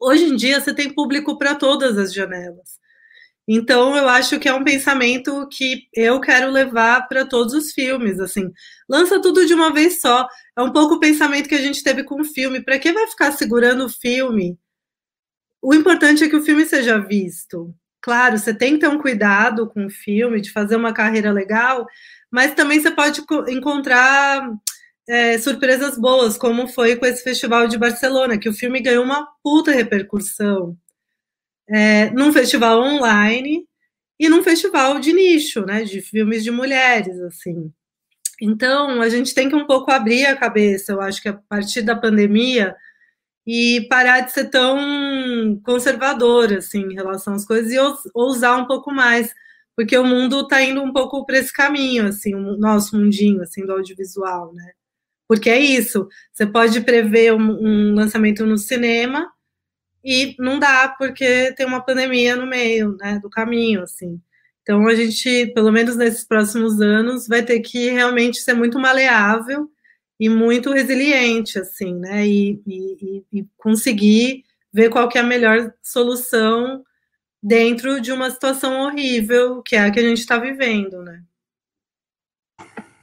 Hoje 0.00 0.24
em 0.24 0.36
dia, 0.36 0.60
você 0.60 0.72
tem 0.72 0.94
público 0.94 1.36
para 1.36 1.56
todas 1.56 1.98
as 1.98 2.14
janelas. 2.14 2.78
Então, 3.46 3.96
eu 3.96 4.08
acho 4.08 4.38
que 4.38 4.48
é 4.48 4.54
um 4.54 4.62
pensamento 4.62 5.46
que 5.48 5.88
eu 5.92 6.20
quero 6.20 6.50
levar 6.50 7.08
para 7.08 7.26
todos 7.26 7.52
os 7.54 7.72
filmes. 7.72 8.20
Assim, 8.20 8.52
lança 8.88 9.20
tudo 9.20 9.44
de 9.44 9.52
uma 9.52 9.72
vez 9.72 10.00
só. 10.00 10.28
É 10.56 10.62
um 10.62 10.72
pouco 10.72 10.94
o 10.94 11.00
pensamento 11.00 11.48
que 11.48 11.54
a 11.56 11.60
gente 11.60 11.82
teve 11.82 12.04
com 12.04 12.20
o 12.20 12.24
filme. 12.24 12.62
Para 12.64 12.78
que 12.78 12.92
vai 12.92 13.08
ficar 13.08 13.32
segurando 13.32 13.84
o 13.86 13.90
filme? 13.90 14.56
O 15.60 15.74
importante 15.74 16.22
é 16.22 16.28
que 16.28 16.36
o 16.36 16.44
filme 16.44 16.64
seja 16.64 16.98
visto. 16.98 17.74
Claro, 18.04 18.36
você 18.36 18.52
tem 18.52 18.74
que 18.74 18.80
ter 18.80 18.88
um 18.88 18.98
cuidado 18.98 19.66
com 19.66 19.86
o 19.86 19.90
filme, 19.90 20.38
de 20.38 20.52
fazer 20.52 20.76
uma 20.76 20.92
carreira 20.92 21.32
legal, 21.32 21.86
mas 22.30 22.54
também 22.54 22.78
você 22.78 22.90
pode 22.90 23.22
encontrar 23.48 24.46
é, 25.08 25.38
surpresas 25.38 25.96
boas, 25.96 26.36
como 26.36 26.68
foi 26.68 26.96
com 26.96 27.06
esse 27.06 27.24
festival 27.24 27.66
de 27.66 27.78
Barcelona, 27.78 28.36
que 28.36 28.46
o 28.46 28.52
filme 28.52 28.82
ganhou 28.82 29.02
uma 29.02 29.26
puta 29.42 29.72
repercussão 29.72 30.76
é, 31.66 32.10
num 32.10 32.30
festival 32.30 32.82
online 32.82 33.66
e 34.20 34.28
num 34.28 34.42
festival 34.42 35.00
de 35.00 35.14
nicho, 35.14 35.64
né, 35.64 35.82
de 35.84 36.02
filmes 36.02 36.44
de 36.44 36.50
mulheres, 36.50 37.18
assim. 37.22 37.72
Então, 38.38 39.00
a 39.00 39.08
gente 39.08 39.34
tem 39.34 39.48
que 39.48 39.56
um 39.56 39.66
pouco 39.66 39.90
abrir 39.90 40.26
a 40.26 40.36
cabeça, 40.36 40.92
eu 40.92 41.00
acho 41.00 41.22
que 41.22 41.28
a 41.30 41.40
partir 41.48 41.80
da 41.80 41.96
pandemia, 41.96 42.76
e 43.46 43.86
parar 43.88 44.20
de 44.20 44.32
ser 44.32 44.50
tão 44.50 45.60
conservador 45.64 46.52
assim 46.54 46.82
em 46.82 46.94
relação 46.94 47.34
às 47.34 47.44
coisas 47.44 47.72
e 47.72 47.78
ousar 48.14 48.58
um 48.58 48.66
pouco 48.66 48.92
mais, 48.92 49.34
porque 49.76 49.96
o 49.98 50.04
mundo 50.04 50.40
está 50.40 50.62
indo 50.62 50.82
um 50.82 50.92
pouco 50.92 51.24
para 51.26 51.38
esse 51.38 51.52
caminho, 51.52 52.06
assim, 52.06 52.34
o 52.34 52.56
nosso 52.56 52.96
mundinho 52.96 53.42
assim 53.42 53.66
do 53.66 53.72
audiovisual, 53.72 54.52
né? 54.54 54.72
Porque 55.28 55.50
é 55.50 55.58
isso, 55.58 56.08
você 56.32 56.46
pode 56.46 56.80
prever 56.82 57.34
um, 57.34 57.40
um 57.40 57.94
lançamento 57.94 58.46
no 58.46 58.58
cinema 58.58 59.30
e 60.04 60.36
não 60.38 60.58
dá 60.58 60.94
porque 60.98 61.52
tem 61.54 61.66
uma 61.66 61.80
pandemia 61.84 62.36
no 62.36 62.46
meio, 62.46 62.96
né, 62.98 63.18
do 63.20 63.30
caminho, 63.30 63.82
assim. 63.82 64.20
Então 64.62 64.86
a 64.88 64.94
gente, 64.94 65.48
pelo 65.54 65.72
menos 65.72 65.96
nesses 65.96 66.24
próximos 66.24 66.80
anos, 66.80 67.26
vai 67.28 67.42
ter 67.42 67.60
que 67.60 67.90
realmente 67.90 68.38
ser 68.40 68.54
muito 68.54 68.78
maleável 68.78 69.70
e 70.18 70.28
muito 70.28 70.72
resiliente, 70.72 71.58
assim, 71.58 71.94
né? 71.94 72.26
E, 72.26 72.62
e, 72.66 73.24
e 73.32 73.46
conseguir 73.56 74.44
ver 74.72 74.90
qual 74.90 75.08
que 75.08 75.18
é 75.18 75.20
a 75.20 75.24
melhor 75.24 75.72
solução 75.82 76.84
dentro 77.42 78.00
de 78.00 78.10
uma 78.10 78.30
situação 78.30 78.86
horrível 78.86 79.62
que 79.62 79.76
é 79.76 79.80
a 79.80 79.90
que 79.90 80.00
a 80.00 80.02
gente 80.02 80.18
está 80.18 80.38
vivendo, 80.38 81.02
né? 81.02 81.22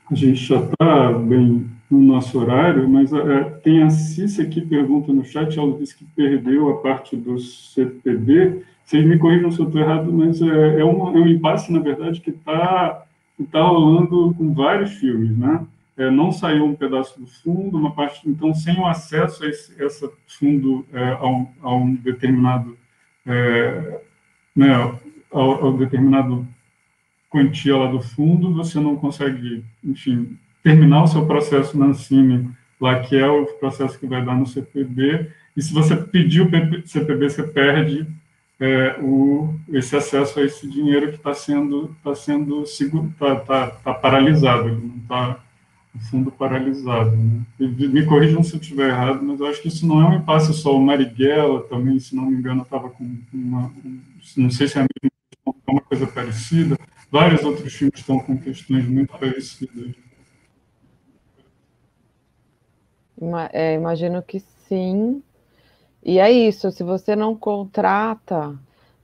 A 0.10 0.16
gente 0.16 0.44
já 0.44 0.60
está 0.60 1.12
bem 1.14 1.70
no 1.90 2.00
nosso 2.00 2.40
horário, 2.40 2.88
mas 2.90 3.14
é, 3.14 3.44
tem 3.64 3.84
a 3.84 3.90
Cícia 3.90 4.46
que 4.46 4.62
pergunta 4.62 5.14
no 5.14 5.24
chat, 5.24 5.58
ela 5.58 5.78
disse 5.78 5.96
que 5.96 6.06
perdeu 6.16 6.70
a 6.70 6.78
parte 6.82 7.16
do 7.16 7.40
CPB. 7.40 8.64
Vocês 8.84 9.06
me 9.06 9.18
corrijam 9.18 9.52
se 9.52 9.60
eu 9.60 9.68
estou 9.68 9.80
errado, 9.80 10.12
mas 10.12 10.42
é, 10.42 10.80
é, 10.80 10.84
uma, 10.84 11.18
é 11.18 11.22
um 11.22 11.28
impasse, 11.28 11.72
na 11.72 11.80
verdade, 11.80 12.20
que 12.20 12.32
está 12.32 13.06
tá 13.52 13.62
rolando 13.62 14.34
com 14.38 14.54
vários 14.54 14.92
filmes, 14.94 15.38
né? 15.38 15.66
É, 16.02 16.10
não 16.10 16.32
saiu 16.32 16.66
um 16.66 16.74
pedaço 16.74 17.20
do 17.20 17.28
fundo, 17.28 17.78
uma 17.78 17.94
parte, 17.94 18.28
então 18.28 18.56
sem 18.56 18.76
o 18.80 18.88
acesso 18.88 19.44
a 19.44 19.48
esse 19.48 20.10
fundo 20.26 20.84
é, 20.92 21.12
a, 21.12 21.28
um, 21.28 21.48
a, 21.62 21.76
um, 21.76 21.94
determinado 21.94 22.76
é, 23.24 24.02
né, 24.56 24.74
ao, 25.32 25.78
determinado 25.78 26.48
quantia 27.30 27.78
lá 27.78 27.86
do 27.86 28.02
fundo, 28.02 28.52
você 28.52 28.80
não 28.80 28.96
consegue, 28.96 29.64
enfim, 29.84 30.38
terminar 30.64 31.04
o 31.04 31.08
seu 31.08 31.26
processo 31.28 31.78
na 31.78 31.86
Ancine, 31.86 32.50
lá 32.80 33.00
que 33.00 33.16
é 33.16 33.30
o 33.30 33.46
processo 33.46 34.00
que 34.00 34.08
vai 34.08 34.26
dar 34.26 34.36
no 34.36 34.48
CPB, 34.48 35.30
e 35.56 35.62
se 35.62 35.72
você 35.72 35.96
pedir 35.96 36.42
o 36.42 36.88
CPB, 36.88 37.30
você 37.30 37.44
perde 37.44 38.08
é, 38.60 38.98
o, 39.00 39.54
esse 39.70 39.96
acesso 39.96 40.40
a 40.40 40.44
esse 40.44 40.68
dinheiro 40.68 41.10
que 41.10 41.18
está 41.18 41.34
sendo 41.34 41.96
está 41.98 42.16
sendo 42.16 42.64
está 42.64 43.36
tá, 43.36 43.68
tá 43.68 43.94
paralisado, 43.94 44.68
ele 44.70 44.82
não 44.82 44.98
está 44.98 45.40
fundo 46.00 46.32
paralisado. 46.32 47.16
Né? 47.16 47.42
Me 47.60 48.06
corrijam 48.06 48.44
se 48.44 48.56
eu 48.56 48.60
estiver 48.60 48.90
errado, 48.90 49.24
mas 49.24 49.40
eu 49.40 49.48
acho 49.48 49.62
que 49.62 49.68
isso 49.68 49.86
não 49.86 50.02
é 50.02 50.08
um 50.08 50.14
impasse 50.16 50.54
só. 50.54 50.76
O 50.76 50.82
Marighella 50.82 51.62
também, 51.64 52.00
se 52.00 52.16
não 52.16 52.26
me 52.26 52.38
engano, 52.38 52.62
estava 52.62 52.90
com 52.90 53.04
uma. 53.34 53.72
Não 54.38 54.50
sei 54.50 54.68
se 54.68 54.80
é 54.80 54.86
uma 55.68 55.82
coisa 55.82 56.08
parecida. 56.08 56.78
Vários 57.12 57.44
outros 57.44 57.74
filmes 57.74 58.00
estão 58.00 58.20
com 58.20 58.38
questões 58.38 58.88
muito 58.88 59.12
parecidas. 59.18 59.94
É, 63.52 63.76
imagino 63.76 64.22
que 64.24 64.40
sim. 64.40 65.22
E 66.04 66.18
é 66.18 66.32
isso, 66.32 66.72
se 66.72 66.84
você 66.84 67.16
não 67.16 67.36
contrata, 67.36 68.58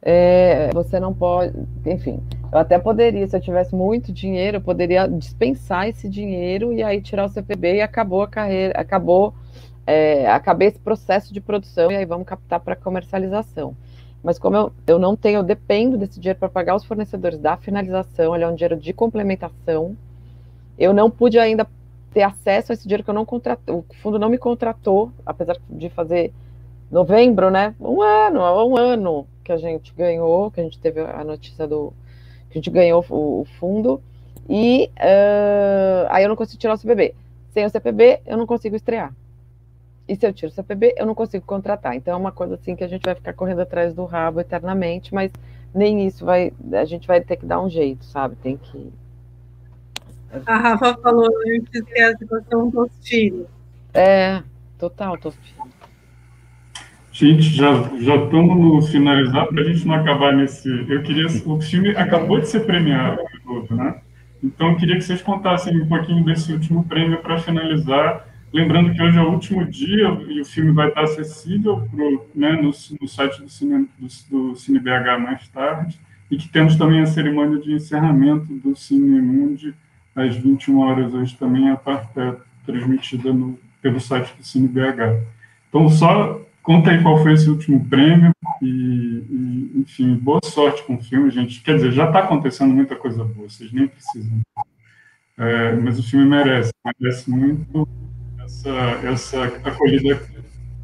é, 0.10 0.70
você 0.74 1.02
não 1.02 1.14
pode, 1.14 1.54
enfim, 1.86 2.24
eu 2.50 2.58
até 2.58 2.80
poderia, 2.80 3.28
se 3.28 3.36
eu 3.36 3.42
tivesse 3.42 3.76
muito 3.76 4.14
dinheiro, 4.14 4.56
eu 4.56 4.62
poderia 4.62 5.06
dispensar 5.06 5.90
esse 5.90 6.08
dinheiro 6.08 6.72
e 6.72 6.82
aí 6.82 7.02
tirar 7.02 7.26
o 7.26 7.30
CPB 7.30 7.76
e 7.76 7.82
acabou 7.82 8.22
a 8.22 8.28
carreira, 8.30 8.80
acabou, 8.80 9.34
é, 9.86 10.26
acabei 10.32 10.70
esse 10.70 10.80
processo 10.80 11.34
de 11.34 11.42
produção 11.42 11.92
e 11.92 11.98
aí 11.98 12.06
vamos 12.06 12.26
captar 12.26 12.62
para 12.62 12.74
comercialização. 12.74 13.76
Mas 14.24 14.40
como 14.40 14.56
eu, 14.56 14.72
eu 14.88 14.98
não 14.98 15.14
tenho, 15.14 15.40
eu 15.40 15.44
dependo 15.44 15.98
desse 15.98 16.22
dinheiro 16.22 16.40
para 16.40 16.48
pagar 16.48 16.78
os 16.78 16.86
fornecedores 16.86 17.38
da 17.38 17.58
finalização, 17.58 18.34
ele 18.34 18.46
é 18.46 18.48
um 18.48 18.56
dinheiro 18.56 18.78
de 18.78 18.94
complementação, 18.94 19.94
eu 20.80 20.94
não 20.94 21.12
pude 21.12 21.38
ainda 21.38 21.68
ter 22.14 22.22
acesso 22.22 22.72
a 22.72 22.74
esse 22.74 22.84
dinheiro 22.84 23.04
que 23.04 23.10
eu 23.10 23.14
não 23.14 23.26
contratei, 23.26 23.76
o 23.76 23.84
fundo 24.02 24.18
não 24.18 24.30
me 24.30 24.38
contratou, 24.38 25.12
apesar 25.26 25.58
de 25.70 25.90
fazer 25.90 26.32
novembro, 26.90 27.52
né? 27.52 27.76
Um 27.78 28.02
ano, 28.02 28.40
um 28.70 28.78
ano 28.78 29.28
que 29.48 29.52
a 29.54 29.58
gente 29.58 29.94
ganhou, 29.94 30.52
que 30.52 30.60
a 30.60 30.64
gente 30.64 30.78
teve 30.78 31.00
a 31.00 31.24
notícia 31.24 31.66
do 31.66 31.94
que 32.50 32.58
a 32.58 32.62
gente 32.62 32.70
ganhou 32.70 33.04
o, 33.10 33.42
o 33.42 33.46
fundo, 33.58 34.02
e 34.50 34.90
uh, 34.98 36.08
aí 36.10 36.24
eu 36.26 36.30
não 36.30 36.36
consigo 36.36 36.60
tirar 36.60 36.74
o 36.74 36.78
CPB. 36.78 37.16
Sem 37.52 37.66
o 37.66 37.70
CPB, 37.70 38.20
eu 38.26 38.38
não 38.38 38.46
consigo 38.46 38.76
estrear. 38.76 39.14
E 40.06 40.18
se 40.18 40.28
eu 40.28 40.34
tiro 40.34 40.52
o 40.52 40.56
CPB, 40.56 40.96
eu 40.98 41.06
não 41.06 41.16
consigo 41.16 41.46
contratar. 41.46 41.96
Então 41.96 42.14
é 42.14 42.18
uma 42.18 42.32
coisa 42.32 42.56
assim 42.56 42.76
que 42.76 42.84
a 42.84 42.88
gente 42.90 43.04
vai 43.04 43.16
ficar 43.16 43.34
correndo 43.34 43.62
atrás 43.62 43.94
do 43.94 44.04
rabo 44.04 44.42
eternamente, 44.42 45.14
mas 45.14 45.32
nem 45.74 46.06
isso 46.06 46.26
vai, 46.26 46.52
a 46.74 46.84
gente 46.84 47.08
vai 47.08 47.22
ter 47.22 47.38
que 47.38 47.46
dar 47.46 47.62
um 47.62 47.70
jeito, 47.70 48.04
sabe? 48.04 48.36
Tem 48.36 48.58
que. 48.58 48.92
A 50.46 50.58
Rafa 50.58 50.98
falou 50.98 51.30
antes 51.48 51.82
que 51.86 52.02
a 52.02 52.18
situação 52.18 52.70
Tostino. 52.70 53.48
É, 53.94 54.44
total 54.78 55.18
Tostino. 55.18 55.57
Gente, 57.20 57.50
já 57.50 57.72
estamos 58.16 58.60
no 58.60 58.80
finalizar 58.80 59.48
para 59.48 59.62
a 59.62 59.64
gente 59.64 59.88
não 59.88 59.96
acabar 59.96 60.36
nesse. 60.36 60.70
Eu 60.88 61.02
queria 61.02 61.26
o 61.26 61.60
filme 61.60 61.90
acabou 61.90 62.40
de 62.40 62.48
ser 62.48 62.60
premiado, 62.60 63.20
né? 63.72 64.02
Então 64.44 64.70
eu 64.70 64.78
queria 64.78 64.98
que 64.98 65.02
vocês 65.02 65.24
contassem 65.24 65.82
um 65.82 65.88
pouquinho 65.88 66.24
desse 66.24 66.54
último 66.54 66.84
prêmio 66.84 67.18
para 67.18 67.40
finalizar. 67.40 68.28
Lembrando 68.54 68.94
que 68.94 69.02
hoje 69.02 69.18
é 69.18 69.22
o 69.24 69.32
último 69.32 69.66
dia 69.66 70.10
e 70.28 70.42
o 70.42 70.46
filme 70.46 70.72
vai 70.74 70.90
estar 70.90 71.06
acessível 71.06 71.90
pro, 71.90 72.28
né, 72.36 72.52
no, 72.52 72.70
no 73.02 73.08
site 73.08 73.42
do 73.42 73.50
Cine, 73.50 73.90
do, 73.98 74.08
do 74.30 74.56
Cine 74.56 74.78
BH 74.78 75.20
mais 75.20 75.48
tarde 75.48 76.00
e 76.30 76.38
que 76.38 76.48
temos 76.48 76.76
também 76.76 77.02
a 77.02 77.08
cerimônia 77.08 77.60
de 77.60 77.74
encerramento 77.74 78.54
do 78.54 78.76
Cine 78.76 79.20
Mundi 79.20 79.74
às 80.16 80.36
21 80.36 80.80
horas 80.82 81.16
hoje 81.16 81.36
também, 81.36 81.68
a 81.72 81.78
parte 81.78 82.20
é 82.20 82.36
transmitida 82.64 83.34
no, 83.34 83.58
pelo 83.82 84.00
site 84.00 84.36
do 84.38 84.46
Cine 84.46 84.68
BH. 84.68 85.20
Então, 85.68 85.90
só 85.90 86.46
conta 86.68 86.92
aí 86.92 87.02
qual 87.02 87.24
foi 87.24 87.32
esse 87.32 87.50
último 87.50 87.88
prêmio 87.90 88.34
e, 88.62 88.66
e 88.68 89.72
enfim, 89.78 90.16
boa 90.16 90.42
sorte 90.44 90.84
com 90.84 90.96
o 90.96 91.02
filme, 91.02 91.32
gente. 91.32 91.64
Quer 91.64 91.76
dizer, 91.76 91.94
já 91.94 92.08
está 92.08 92.20
acontecendo 92.20 92.74
muita 92.74 92.94
coisa 92.94 93.24
boa, 93.24 93.48
vocês 93.48 93.72
nem 93.72 93.88
precisam. 93.88 94.42
É, 95.38 95.72
mas 95.72 95.98
o 95.98 96.04
filme 96.04 96.26
merece, 96.26 96.74
merece 97.00 97.30
muito 97.30 97.88
essa, 98.44 98.70
essa 99.08 99.44
acolhida 99.64 100.22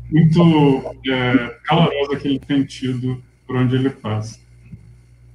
muito 0.09 0.95
é, 1.05 1.57
calorosa 1.65 2.15
que 2.15 2.29
ele 2.29 2.39
tem 2.39 2.63
tido 2.63 3.21
por 3.45 3.57
onde 3.57 3.75
ele 3.75 3.89
passa. 3.89 4.39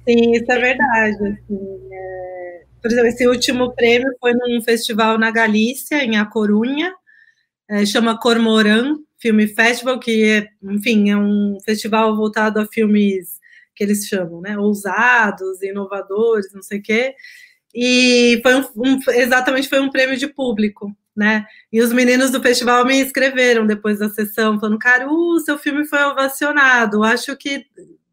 Sim, 0.07 0.31
isso 0.31 0.51
é 0.51 0.59
verdade. 0.59 1.15
Assim, 1.15 1.79
é... 1.91 2.63
Por 2.81 2.89
exemplo, 2.89 3.07
esse 3.07 3.27
último 3.27 3.75
prêmio 3.75 4.09
foi 4.19 4.33
num 4.33 4.63
festival 4.63 5.19
na 5.19 5.29
Galícia, 5.29 6.03
em 6.03 6.17
A 6.17 6.25
Corunha, 6.25 6.91
é, 7.69 7.85
chama 7.85 8.17
Cormoran 8.17 8.95
Film 9.19 9.39
Festival, 9.47 9.99
que 9.99 10.23
é, 10.23 10.47
enfim, 10.63 11.09
é 11.09 11.17
um 11.17 11.57
festival 11.63 12.15
voltado 12.15 12.59
a 12.59 12.65
filmes 12.65 13.39
que 13.75 13.83
eles 13.83 14.05
chamam, 14.07 14.41
né, 14.41 14.57
ousados, 14.57 15.61
inovadores, 15.61 16.53
não 16.53 16.61
sei 16.61 16.79
o 16.79 16.81
quê. 16.81 17.15
E 17.73 18.39
foi 18.41 18.55
um, 18.55 18.65
um, 18.77 18.99
exatamente 19.09 19.69
foi 19.69 19.79
um 19.79 19.89
prêmio 19.89 20.17
de 20.17 20.27
público, 20.27 20.95
né? 21.15 21.45
E 21.71 21.81
os 21.81 21.93
meninos 21.93 22.31
do 22.31 22.41
festival 22.41 22.85
me 22.85 22.99
escreveram 22.99 23.67
depois 23.67 23.99
da 23.99 24.09
sessão, 24.09 24.59
falando, 24.59 24.79
cara, 24.79 25.07
o 25.07 25.39
seu 25.39 25.57
filme 25.57 25.85
foi 25.85 26.03
ovacionado, 26.03 27.03
acho 27.03 27.37
que 27.37 27.65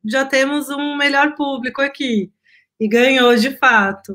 já 0.05 0.25
temos 0.25 0.69
um 0.69 0.97
melhor 0.97 1.35
público 1.35 1.81
aqui. 1.81 2.31
E 2.79 2.87
ganhou 2.89 3.35
de 3.37 3.57
fato. 3.57 4.15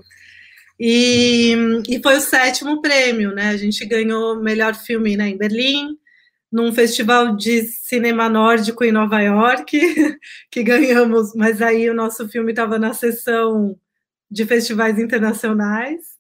E, 0.80 1.56
e 1.90 2.02
foi 2.02 2.18
o 2.18 2.22
sétimo 2.22 2.82
prêmio, 2.82 3.34
né? 3.34 3.50
A 3.50 3.58
gente 3.58 3.86
ganhou 3.86 4.42
melhor 4.42 4.76
filme 4.76 5.18
né, 5.18 5.30
em 5.30 5.38
Berlim, 5.38 5.98
num 6.52 6.74
festival 6.74 7.36
de 7.36 7.64
cinema 7.64 8.28
nórdico 8.28 8.84
em 8.84 8.92
Nova 8.92 9.22
York, 9.22 9.80
que 10.52 10.64
ganhamos, 10.64 11.34
mas 11.34 11.62
aí 11.62 11.90
o 11.90 11.94
nosso 11.94 12.28
filme 12.28 12.52
estava 12.52 12.78
na 12.78 12.94
sessão 12.94 13.78
de 14.30 14.46
festivais 14.46 15.00
internacionais. 15.00 16.12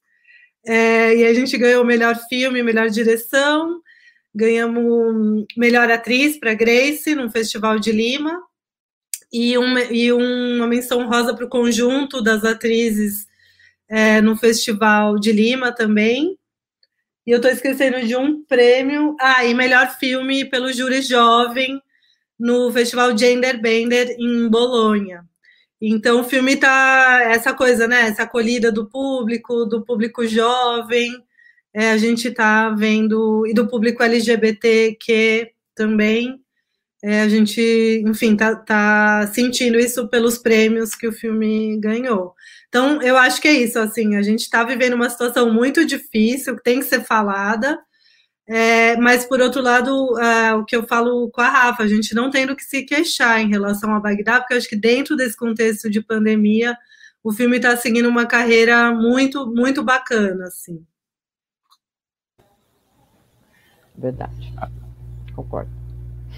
É, 0.65 1.15
e 1.15 1.25
a 1.25 1.33
gente 1.33 1.57
ganhou 1.57 1.83
melhor 1.83 2.15
filme, 2.29 2.63
melhor 2.63 2.89
direção, 2.89 3.81
ganhamos 4.33 5.45
melhor 5.57 5.89
atriz 5.89 6.37
para 6.37 6.53
Grace, 6.53 7.15
num 7.15 7.29
festival 7.29 7.79
de 7.79 7.91
Lima, 7.91 8.39
e, 9.31 9.57
um, 9.57 9.77
e 9.77 10.11
uma 10.11 10.67
menção 10.67 11.07
rosa 11.07 11.33
para 11.33 11.45
o 11.45 11.49
conjunto 11.49 12.21
das 12.21 12.43
atrizes 12.43 13.27
é, 13.87 14.21
no 14.21 14.35
Festival 14.35 15.17
de 15.17 15.31
Lima 15.31 15.71
também. 15.71 16.37
E 17.25 17.31
eu 17.31 17.37
estou 17.37 17.51
esquecendo 17.51 18.05
de 18.05 18.15
um 18.15 18.43
prêmio. 18.43 19.15
Ah, 19.19 19.45
e 19.45 19.53
melhor 19.53 19.97
filme 19.97 20.45
pelo 20.45 20.71
júri 20.73 21.01
jovem 21.01 21.81
no 22.39 22.71
Festival 22.71 23.15
Gender 23.17 23.61
Bender 23.61 24.15
em 24.17 24.49
Bolonha. 24.49 25.23
Então 25.81 26.21
o 26.21 26.23
filme 26.23 26.57
tá 26.57 27.21
essa 27.23 27.53
coisa, 27.53 27.87
né? 27.87 28.01
Essa 28.07 28.23
acolhida 28.23 28.71
do 28.71 28.87
público, 28.89 29.65
do 29.65 29.83
público 29.83 30.25
jovem. 30.27 31.11
É, 31.73 31.91
a 31.91 31.97
gente 31.97 32.27
está 32.27 32.69
vendo 32.69 33.47
e 33.47 33.53
do 33.53 33.67
público 33.67 34.03
LGBTQ 34.03 35.51
também. 35.75 36.39
É, 37.03 37.21
a 37.21 37.29
gente, 37.29 37.61
enfim, 38.05 38.35
tá, 38.35 38.55
tá 38.55 39.27
sentindo 39.33 39.79
isso 39.79 40.07
pelos 40.07 40.37
prêmios 40.37 40.93
que 40.95 41.07
o 41.07 41.11
filme 41.11 41.77
ganhou. 41.79 42.35
Então, 42.71 43.01
eu 43.01 43.17
acho 43.17 43.41
que 43.41 43.49
é 43.49 43.51
isso, 43.51 43.77
assim, 43.77 44.15
a 44.15 44.21
gente 44.21 44.43
está 44.43 44.63
vivendo 44.63 44.93
uma 44.93 45.09
situação 45.09 45.51
muito 45.51 45.85
difícil, 45.85 46.55
que 46.55 46.63
tem 46.63 46.79
que 46.79 46.85
ser 46.85 47.03
falada, 47.03 47.77
é, 48.47 48.95
mas, 48.95 49.25
por 49.25 49.41
outro 49.41 49.61
lado, 49.61 50.17
é, 50.17 50.53
o 50.53 50.63
que 50.63 50.77
eu 50.77 50.87
falo 50.87 51.29
com 51.31 51.41
a 51.41 51.49
Rafa, 51.49 51.83
a 51.83 51.87
gente 51.87 52.15
não 52.15 52.29
tem 52.29 52.47
do 52.47 52.55
que 52.55 52.63
se 52.63 52.83
queixar 52.83 53.41
em 53.41 53.49
relação 53.49 53.93
a 53.93 53.99
Bagdá, 53.99 54.39
porque 54.39 54.53
eu 54.53 54.57
acho 54.57 54.69
que 54.69 54.77
dentro 54.77 55.17
desse 55.17 55.35
contexto 55.35 55.89
de 55.89 56.01
pandemia, 56.01 56.77
o 57.21 57.33
filme 57.33 57.57
está 57.57 57.75
seguindo 57.75 58.07
uma 58.07 58.25
carreira 58.25 58.93
muito, 58.93 59.45
muito 59.47 59.83
bacana, 59.83 60.45
assim. 60.45 60.85
Verdade. 63.97 64.53
Concordo. 65.35 65.71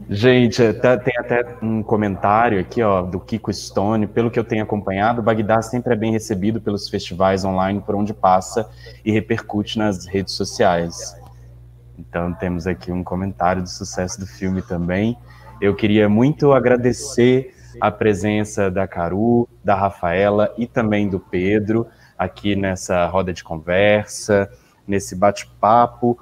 Gente, 0.08 0.72
tá, 0.74 0.96
tem 0.96 1.14
até 1.18 1.44
um 1.60 1.82
comentário 1.82 2.60
aqui, 2.60 2.80
ó, 2.80 3.02
do 3.02 3.18
Kiko 3.18 3.52
Stone. 3.52 4.06
Pelo 4.06 4.30
que 4.30 4.38
eu 4.38 4.44
tenho 4.44 4.62
acompanhado, 4.62 5.20
Bagdá 5.20 5.60
sempre 5.60 5.94
é 5.94 5.96
bem 5.96 6.12
recebido 6.12 6.60
pelos 6.60 6.88
festivais 6.88 7.44
online 7.44 7.82
por 7.84 7.96
onde 7.96 8.14
passa 8.14 8.70
e 9.04 9.10
repercute 9.10 9.78
nas 9.78 10.06
redes 10.06 10.34
sociais. 10.34 11.20
Então, 11.98 12.32
temos 12.34 12.68
aqui 12.68 12.92
um 12.92 13.02
comentário 13.02 13.62
do 13.62 13.68
sucesso 13.68 14.20
do 14.20 14.26
filme 14.26 14.62
também. 14.62 15.18
Eu 15.60 15.74
queria 15.74 16.08
muito 16.08 16.52
agradecer 16.52 17.52
a 17.80 17.90
presença 17.90 18.70
da 18.70 18.86
Caru, 18.86 19.48
da 19.64 19.74
Rafaela 19.74 20.54
e 20.56 20.68
também 20.68 21.08
do 21.08 21.18
Pedro 21.18 21.86
aqui 22.16 22.54
nessa 22.54 23.06
roda 23.06 23.32
de 23.32 23.42
conversa, 23.42 24.48
nesse 24.86 25.16
bate-papo 25.16 26.16